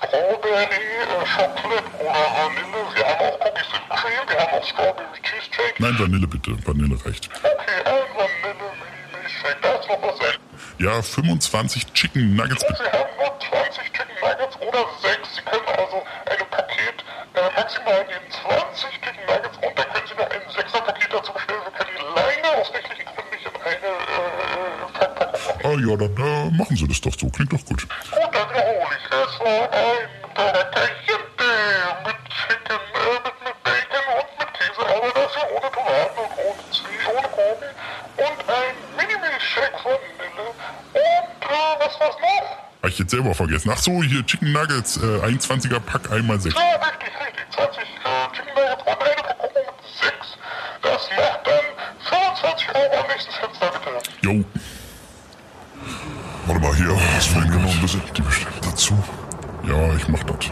Strawberry, 0.04 0.62
äh, 0.62 1.24
Chocolate 1.24 1.88
oder 2.00 2.24
Vanille? 2.36 2.80
Wir 2.94 3.04
haben 3.06 3.20
auch 3.20 3.40
Cookies 3.40 3.72
and 3.72 3.88
Cream, 3.88 4.28
wir 4.28 4.38
haben 4.40 4.52
auch 4.52 4.64
Strawberry 4.64 5.20
Cheesecake. 5.22 5.76
Nein, 5.78 5.98
Vanille 5.98 6.26
bitte. 6.26 6.50
Vanille 6.66 6.98
reicht. 7.04 7.30
Okay, 7.42 7.78
ein 7.84 8.04
Vanille 8.16 8.68
Mini 8.76 9.22
Milchshake. 9.22 9.56
Da 9.62 9.72
ist 9.72 9.88
noch 9.88 10.02
was 10.02 10.18
sein. 10.18 10.36
Ja, 10.78 11.00
25 11.02 11.92
Chicken 11.94 12.36
Nuggets 12.36 12.66
bitte. 12.66 12.82
Sie 12.84 12.98
haben 12.98 13.16
nur 13.16 13.40
20 13.40 13.92
Chicken 13.92 14.16
Nuggets 14.20 14.56
oder 14.60 14.86
6. 15.00 15.34
Sie 15.34 15.42
können 15.42 15.68
also 15.68 16.02
ein 16.28 16.50
Paket 16.50 17.04
äh, 17.34 17.40
maximal 17.56 18.04
nehmen 18.04 18.28
20 18.28 18.90
Chicken 19.00 19.24
Nuggets 19.26 19.56
und 19.56 19.78
dann 19.78 19.88
können 19.92 20.06
Sie 20.08 20.14
noch 20.14 20.28
ein 20.28 20.42
6er 20.44 20.80
Paket 20.84 21.08
dazu 21.12 21.32
bestellen. 21.32 21.62
Wir 21.64 21.72
können 21.72 21.90
die 21.96 22.20
leider 22.20 22.60
aus 22.60 22.68
rechtlichen 22.74 23.06
Gründen 23.06 23.32
nicht 23.32 23.46
in 23.48 23.56
eine 23.64 23.92
äh, 23.96 24.92
Verpackung 24.92 25.40
machen. 25.40 25.60
Ah 25.64 25.71
ja, 25.88 25.96
dann 25.96 26.16
äh, 26.16 26.50
machen 26.56 26.76
Sie 26.76 26.86
das 26.86 27.00
doch 27.00 27.12
so. 27.18 27.28
Klingt 27.28 27.52
doch 27.52 27.64
gut. 27.64 27.86
Gut, 27.88 27.88
dann 28.32 28.48
wiederhole 28.50 28.96
ich. 28.96 29.06
Es 29.10 29.40
war 29.40 29.72
ein 29.72 30.08
Burger 30.34 30.64
Cayenne 30.72 31.24
mit 32.04 32.18
Chicken, 32.32 32.76
äh, 32.76 33.18
mit, 33.24 33.36
mit 33.44 33.56
Bacon 33.64 34.06
und 34.18 34.28
mit 34.38 34.50
Käse, 34.54 34.82
aber 34.82 35.08
dafür 35.12 35.46
ohne 35.52 35.70
Tomaten 35.72 36.18
und 36.18 36.32
ohne 36.38 36.62
Zwiebeln, 36.72 37.16
ohne 37.16 37.28
Gurken. 37.34 37.72
Und 38.16 38.38
ein 38.48 38.74
Mini-Milchshake 38.96 39.78
von 39.82 39.98
Vanille. 40.18 40.54
Und, 40.92 41.00
äh, 41.00 41.80
was 41.80 42.00
war's 42.00 42.16
noch? 42.20 42.62
Hab 42.82 42.90
ich 42.90 42.98
jetzt 42.98 43.10
selber 43.10 43.34
vergessen. 43.34 43.70
Ach 43.72 43.78
so, 43.78 44.02
hier 44.02 44.24
Chicken 44.26 44.52
Nuggets. 44.52 44.96
Äh, 44.96 45.00
21er 45.00 45.80
Pack, 45.80 46.10
einmal 46.10 46.40
6. 46.40 46.54
Ja, 46.54 46.78
Die 58.16 58.22
bestimmt. 58.22 58.52
dazu? 58.62 58.94
Ja, 59.66 59.94
ich 59.96 60.08
mach 60.08 60.22
das. 60.24 60.50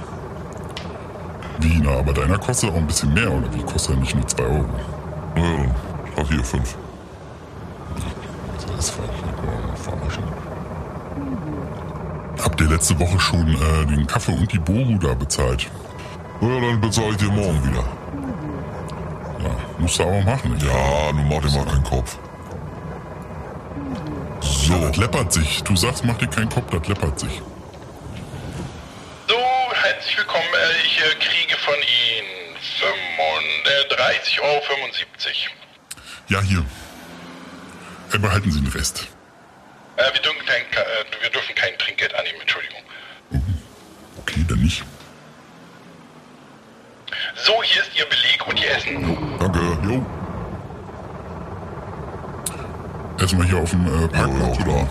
Wie, 1.61 1.81
na, 1.83 1.99
aber 1.99 2.13
deiner 2.13 2.39
kostet 2.39 2.71
auch 2.71 2.77
ein 2.77 2.87
bisschen 2.87 3.13
mehr, 3.13 3.31
oder 3.31 3.53
wie? 3.53 3.63
Kostet 3.63 3.95
ja 3.95 4.01
nicht 4.01 4.15
nur 4.15 4.27
2 4.27 4.43
Euro. 4.43 4.65
Na 5.35 5.43
ja, 5.43 5.57
dann. 5.57 5.75
Ach, 6.17 6.29
hier, 6.29 6.45
fünf. 6.45 6.77
Das 8.67 8.87
ist 8.87 8.91
falsch. 8.91 9.11
Verarschen. 9.83 10.25
Habt 12.43 12.61
ihr 12.61 12.69
letzte 12.69 12.99
Woche 12.99 13.19
schon 13.21 13.49
äh, 13.49 13.87
den 13.87 14.07
Kaffee 14.07 14.33
und 14.33 14.51
die 14.53 14.59
Boru 14.59 14.99
da 14.99 15.15
bezahlt? 15.15 15.71
Na 16.41 16.49
ja, 16.49 16.61
dann 16.61 16.81
bezahle 16.81 17.11
ich 17.11 17.17
dir 17.17 17.31
morgen 17.31 17.63
wieder. 17.65 17.85
Musst 19.81 19.99
du 19.99 20.03
aber 20.03 20.21
machen. 20.23 20.57
Ja, 20.59 21.13
nun 21.13 21.29
mach 21.29 21.41
dir 21.41 21.57
mal 21.57 21.65
keinen 21.65 21.85
Kopf. 21.85 22.19
So. 24.71 24.79
Das 24.79 24.97
läppert 24.97 25.33
sich. 25.33 25.63
Du 25.65 25.75
sagst, 25.75 26.05
mach 26.05 26.17
dir 26.19 26.29
keinen 26.29 26.49
Kopf, 26.49 26.71
das 26.71 26.87
läppert 26.87 27.19
sich. 27.19 27.43
So, 29.27 29.37
herzlich 29.73 30.17
willkommen. 30.17 30.47
Äh, 30.55 30.87
ich 30.87 31.01
äh, 31.01 31.15
kriege 31.19 31.57
von 31.57 31.75
Ihnen 31.75 32.57
30,75 33.89 34.37
äh, 34.37 34.41
Euro. 34.43 34.61
Ja, 36.29 36.41
hier. 36.41 36.65
behalten 38.21 38.53
Sie 38.53 38.61
den 38.61 38.71
Rest. 38.71 39.09
Äh, 39.97 40.15
wir, 40.15 40.23
dürfen 40.23 40.47
kein, 40.47 40.63
äh, 40.63 41.23
wir 41.23 41.31
dürfen 41.31 41.55
kein 41.57 41.77
Trinkgeld 41.77 42.15
annehmen, 42.15 42.41
Entschuldigung. 42.41 42.83
Okay, 44.19 44.45
dann 44.49 44.61
nicht. 44.61 44.85
So, 47.35 47.61
hier 47.65 47.83
ist 47.83 47.91
Ihr 47.97 48.07
Beleg 48.07 48.47
und 48.47 48.61
Ihr 48.61 48.71
Essen. 48.71 49.37
Danke, 49.41 49.59
jo. 49.83 50.07
Erstmal 53.31 53.47
hier 53.47 53.59
auf 53.59 53.71
dem 53.71 53.87
äh, 53.87 54.09
Parkplatz, 54.09 54.59
ja, 54.59 54.65
oder? 54.65 54.89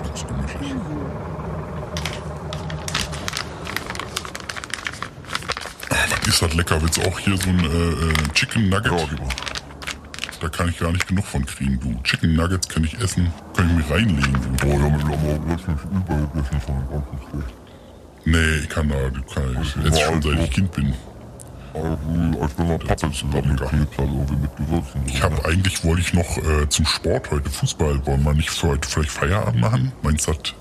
Das 0.00 0.20
ist 0.20 0.28
gemütlich. 0.28 0.74
Was 5.88 6.28
ist 6.28 6.42
das 6.42 6.54
lecker? 6.54 6.82
Willst 6.82 6.98
du 6.98 7.02
auch 7.08 7.18
hier 7.18 7.38
so 7.38 7.48
ein 7.48 7.60
äh, 7.60 7.64
äh 7.64 8.12
Chicken 8.34 8.68
Nugget? 8.68 8.92
Ja, 8.92 8.98
lieber. 8.98 9.28
Da 10.42 10.48
kann 10.50 10.68
ich 10.68 10.78
gar 10.78 10.92
nicht 10.92 11.08
genug 11.08 11.24
von 11.24 11.46
kriegen, 11.46 11.80
du. 11.80 11.98
Chicken 12.02 12.34
Nuggets 12.34 12.68
kann 12.68 12.84
ich 12.84 13.00
essen, 13.00 13.32
kann 13.56 13.70
ich 13.70 13.76
mich 13.76 13.90
reinlegen, 13.90 14.34
du. 14.58 14.66
Oh, 14.66 14.78
damit 14.78 15.02
aber 15.02 15.48
wirklich 15.48 15.66
übergegessen 15.90 16.60
von 16.60 16.74
dem 16.76 16.90
ganzen. 16.90 17.44
Nee, 18.26 18.56
ich 18.60 18.68
kann 18.68 18.90
da, 18.90 19.08
du 19.08 19.22
kann, 19.22 19.56
ich 19.62 19.74
esse 19.86 20.00
schon 20.02 20.20
seit 20.20 20.38
ich 20.38 20.50
Kind 20.50 20.70
bin. 20.72 20.92
Als 21.72 22.58
wenn 22.58 22.68
man 22.68 22.78
Pappe 22.80 23.12
zusammengeklebt 23.12 23.98
hat, 23.98 23.98
irgendwie 23.98 24.36
mit 24.36 24.56
Gewürzen. 24.56 25.02
Ich 25.06 25.22
habe 25.22 25.44
eigentlich, 25.44 25.84
wollte 25.84 26.00
ich 26.00 26.12
noch 26.12 26.36
äh, 26.38 26.68
zum 26.68 26.84
Sport 26.84 27.30
heute 27.30 27.48
Fußball, 27.48 28.04
wollen 28.06 28.24
wir 28.24 28.34
nicht 28.34 28.50
für 28.50 28.68
heute 28.68 28.88
vielleicht 28.88 29.10
Feierabend 29.10 29.60
machen? 29.60 29.92
Meinst 30.02 30.26
du, 30.26 30.32
das, 30.32 30.54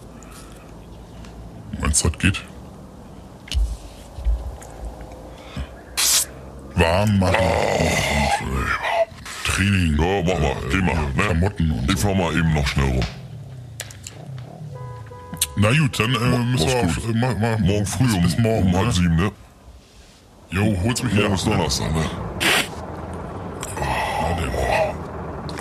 meinst 1.82 2.04
du, 2.04 2.10
das 2.10 2.20
geht? 2.20 2.42
Warm 6.76 7.20
machen. 7.20 7.36
Oh, 7.40 8.44
und, 8.44 8.54
äh, 8.54 8.70
Training. 9.46 9.98
Ja, 9.98 10.24
mach 10.24 10.40
mal, 10.40 10.52
äh, 10.52 10.70
geh 10.70 10.78
mal. 10.78 10.94
Ne? 10.94 11.24
Klamotten 11.24 11.72
und 11.72 11.92
Ich 11.92 12.00
fahr 12.00 12.16
mal 12.16 12.34
eben 12.38 12.54
noch 12.54 12.68
schnell 12.68 12.92
rum. 12.92 13.06
Na 15.58 15.70
gut, 15.72 16.00
dann 16.00 16.14
äh, 16.14 16.38
müssen 16.46 16.68
wir 16.68 16.76
auf, 16.76 17.10
äh, 17.10 17.14
ma, 17.14 17.34
ma, 17.34 17.58
morgen 17.58 17.86
früh 17.86 18.14
um, 18.14 18.22
bis 18.22 18.38
morgen, 18.38 18.68
um 18.68 18.76
halb 18.76 18.86
ne? 18.86 18.94
sieben, 18.94 19.16
ne? 19.16 19.32
Jo, 20.52 20.64
hol's 20.84 21.04
mich 21.04 21.14
her. 21.14 21.32
ist 21.34 21.46
Donnerstag, 21.46 21.94
ne? 21.94 22.02
Na, 23.80 24.34
der, 24.36 24.96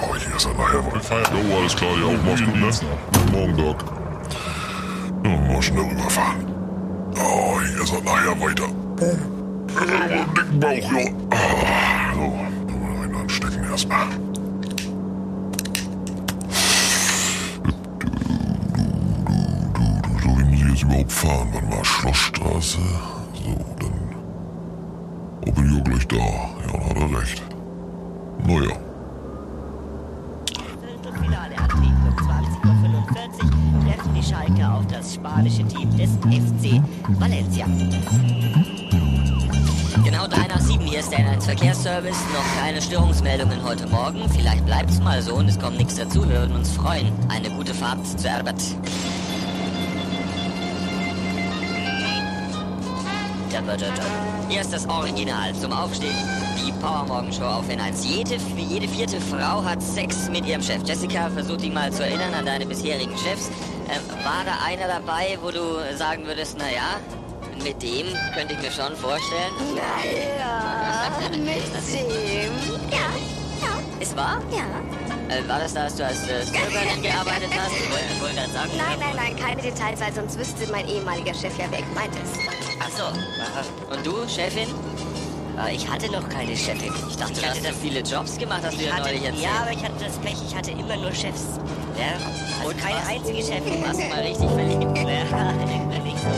Oh, 0.01 0.15
ich 0.17 0.35
esse 0.35 0.49
nachher 0.51 0.85
wir 0.85 0.93
weiter. 0.93 1.01
feiern. 1.01 1.49
Jo, 1.51 1.57
alles 1.59 1.77
klar, 1.77 1.91
ja, 1.99 2.19
mach's 2.25 2.43
gut, 2.45 2.57
ne? 2.57 2.67
Bis 2.67 3.33
morgen, 3.33 3.57
Doc. 3.57 3.85
Ja, 5.25 5.53
mal 5.53 5.63
schnell 5.63 5.85
rüberfahren. 5.85 6.47
Oh, 7.17 7.59
ich 7.65 7.83
esse 7.83 8.03
nachher 8.03 8.41
weiter. 8.41 8.69
Einen 9.79 10.35
dicken 10.35 10.61
Bauch, 10.61 10.93
ja. 10.93 11.11
Ah, 11.31 12.15
So, 12.15 12.21
mal 12.21 13.03
einen 13.05 13.17
anstecken 13.17 13.65
erstmal. 13.71 14.07
So, 20.23 20.29
wie 20.39 20.45
muss 20.45 20.61
ich 20.63 20.69
jetzt 20.69 20.83
überhaupt 20.83 21.13
fahren? 21.13 21.49
Wann 21.53 21.71
war 21.73 21.85
Schlossstraße? 21.85 22.79
So, 23.35 23.57
dann. 23.79 24.17
Oh, 25.47 25.53
bin 25.53 25.67
ich 25.71 25.77
ja 25.77 25.81
gleich 25.83 25.98
da. 26.09 26.17
Ja, 26.17 26.73
dann 26.73 26.85
hat 26.85 26.97
er 26.97 27.19
recht. 27.19 27.43
Naja. 28.47 28.77
Viertelfinale 30.81 31.57
am 31.59 31.83
Dienstag 31.83 32.17
20.45 32.63 33.45
Uhr 33.45 33.87
treffen 33.87 34.15
die 34.15 34.23
Schalke 34.23 34.69
auf 34.71 34.87
das 34.87 35.15
spanische 35.15 35.65
Team 35.67 35.97
des 35.97 36.11
FC 36.13 36.83
Valencia. 37.21 37.67
Genau 40.05 40.27
3 40.27 40.47
nach 40.49 40.61
7, 40.61 40.85
hier 40.85 41.01
ist 41.01 41.13
der 41.13 41.29
1 41.29 41.45
Verkehrsservice. 41.45 42.17
Noch 42.33 42.63
keine 42.63 42.81
Störungsmeldungen 42.81 43.63
heute 43.63 43.87
Morgen. 43.89 44.29
Vielleicht 44.31 44.65
bleibt's 44.65 45.01
mal 45.01 45.21
so 45.21 45.35
und 45.35 45.49
es 45.49 45.59
kommt 45.59 45.77
nichts 45.77 45.97
dazu. 45.97 46.29
Wir 46.29 46.41
würden 46.41 46.57
uns 46.57 46.71
freuen. 46.71 47.13
Eine 47.29 47.51
gute 47.51 47.75
Fahrt 47.75 48.07
zur 48.19 48.31
Arbeit. 48.31 48.57
Ja, 53.53 53.61
ja, 53.61 53.75
ja. 53.75 54.38
Hier 54.49 54.63
ist 54.63 54.73
das 54.73 54.89
Original 54.89 55.55
zum 55.55 55.73
Aufstehen. 55.73 56.17
Die 56.57 56.73
Power 56.81 57.05
Morgen 57.07 57.31
Show 57.31 57.45
auf 57.45 57.69
N1. 57.69 58.03
Jede, 58.03 58.37
jede 58.57 58.89
vierte 58.89 59.21
Frau 59.21 59.63
hat 59.63 59.83
Sex 59.83 60.31
mit 60.31 60.47
ihrem 60.47 60.63
Chef. 60.63 60.81
Jessica, 60.87 61.29
versuch 61.29 61.59
dich 61.59 61.71
mal 61.71 61.93
zu 61.93 62.03
erinnern 62.03 62.33
an 62.33 62.47
deine 62.47 62.65
bisherigen 62.65 63.15
Chefs. 63.19 63.51
Ähm, 63.91 64.01
war 64.25 64.45
da 64.47 64.57
einer 64.67 64.89
dabei, 64.89 65.39
wo 65.43 65.51
du 65.51 65.61
sagen 65.97 66.25
würdest, 66.25 66.57
naja, 66.57 66.99
mit 67.63 67.83
dem 67.83 68.07
könnte 68.35 68.55
ich 68.55 68.61
mir 68.61 68.71
schon 68.71 68.97
vorstellen? 68.97 69.53
Naja, 69.77 71.11
mit 71.31 71.37
dem. 71.37 71.47
Ja, 72.91 72.97
ja. 73.61 74.01
Ist 74.01 74.17
wahr? 74.17 74.41
Ja. 74.51 75.35
Äh, 75.35 75.47
war 75.47 75.59
das 75.59 75.75
da, 75.75 75.83
als 75.83 75.97
du 75.97 76.07
als 76.07 76.27
äh, 76.27 76.45
gearbeitet 77.03 77.51
hast? 77.55 77.73
Ich 77.73 77.91
wollte 77.91 78.37
wollte 78.37 78.51
sagen. 78.51 78.71
Nein, 78.79 78.99
nein, 78.99 79.15
nein, 79.15 79.37
keine 79.37 79.61
Details, 79.61 80.01
weil 80.01 80.15
sonst 80.15 80.39
wüsste 80.39 80.73
mein 80.73 80.89
ehemaliger 80.89 81.35
Chef 81.35 81.57
ja, 81.59 81.67
wer 81.71 81.83
gemeint 81.83 82.15
ist. 82.25 82.68
Ach 82.91 82.97
so. 82.97 83.95
Und 83.95 84.07
du, 84.07 84.29
Chefin? 84.29 84.69
Aber 85.57 85.71
ich 85.73 85.89
hatte 85.89 86.11
noch 86.13 86.29
keine 86.29 86.57
Chefin. 86.57 86.93
Ich 87.09 87.17
dachte, 87.17 87.33
Ich 87.33 87.41
du 87.41 87.47
hatte 87.49 87.69
hast 87.69 87.79
viele 87.83 88.01
Jobs 88.01 88.39
gemacht, 88.39 88.61
hast 88.65 88.79
du 88.79 88.85
ja 88.85 88.99
neulich 88.99 89.25
erzählt. 89.25 89.43
ja, 89.43 89.51
aber 89.63 89.73
ich 89.73 89.83
hatte 89.85 90.05
das 90.05 90.17
Pech, 90.19 90.37
ich 90.47 90.55
hatte 90.55 90.71
immer 90.71 90.97
nur 90.97 91.13
Chefs. 91.13 91.59
Ja, 91.99 92.15
also 92.59 92.71
Und 92.71 92.79
keine 92.79 92.97
was? 93.01 93.09
einzige 93.09 93.39
Chefin. 93.43 93.83
Warst 93.85 94.01
du 94.01 94.05
mal 94.09 94.21
richtig 94.21 94.49
verliebt? 94.51 94.99
Ja, 94.99 95.53
nicht 96.05 96.19
so 96.19 96.29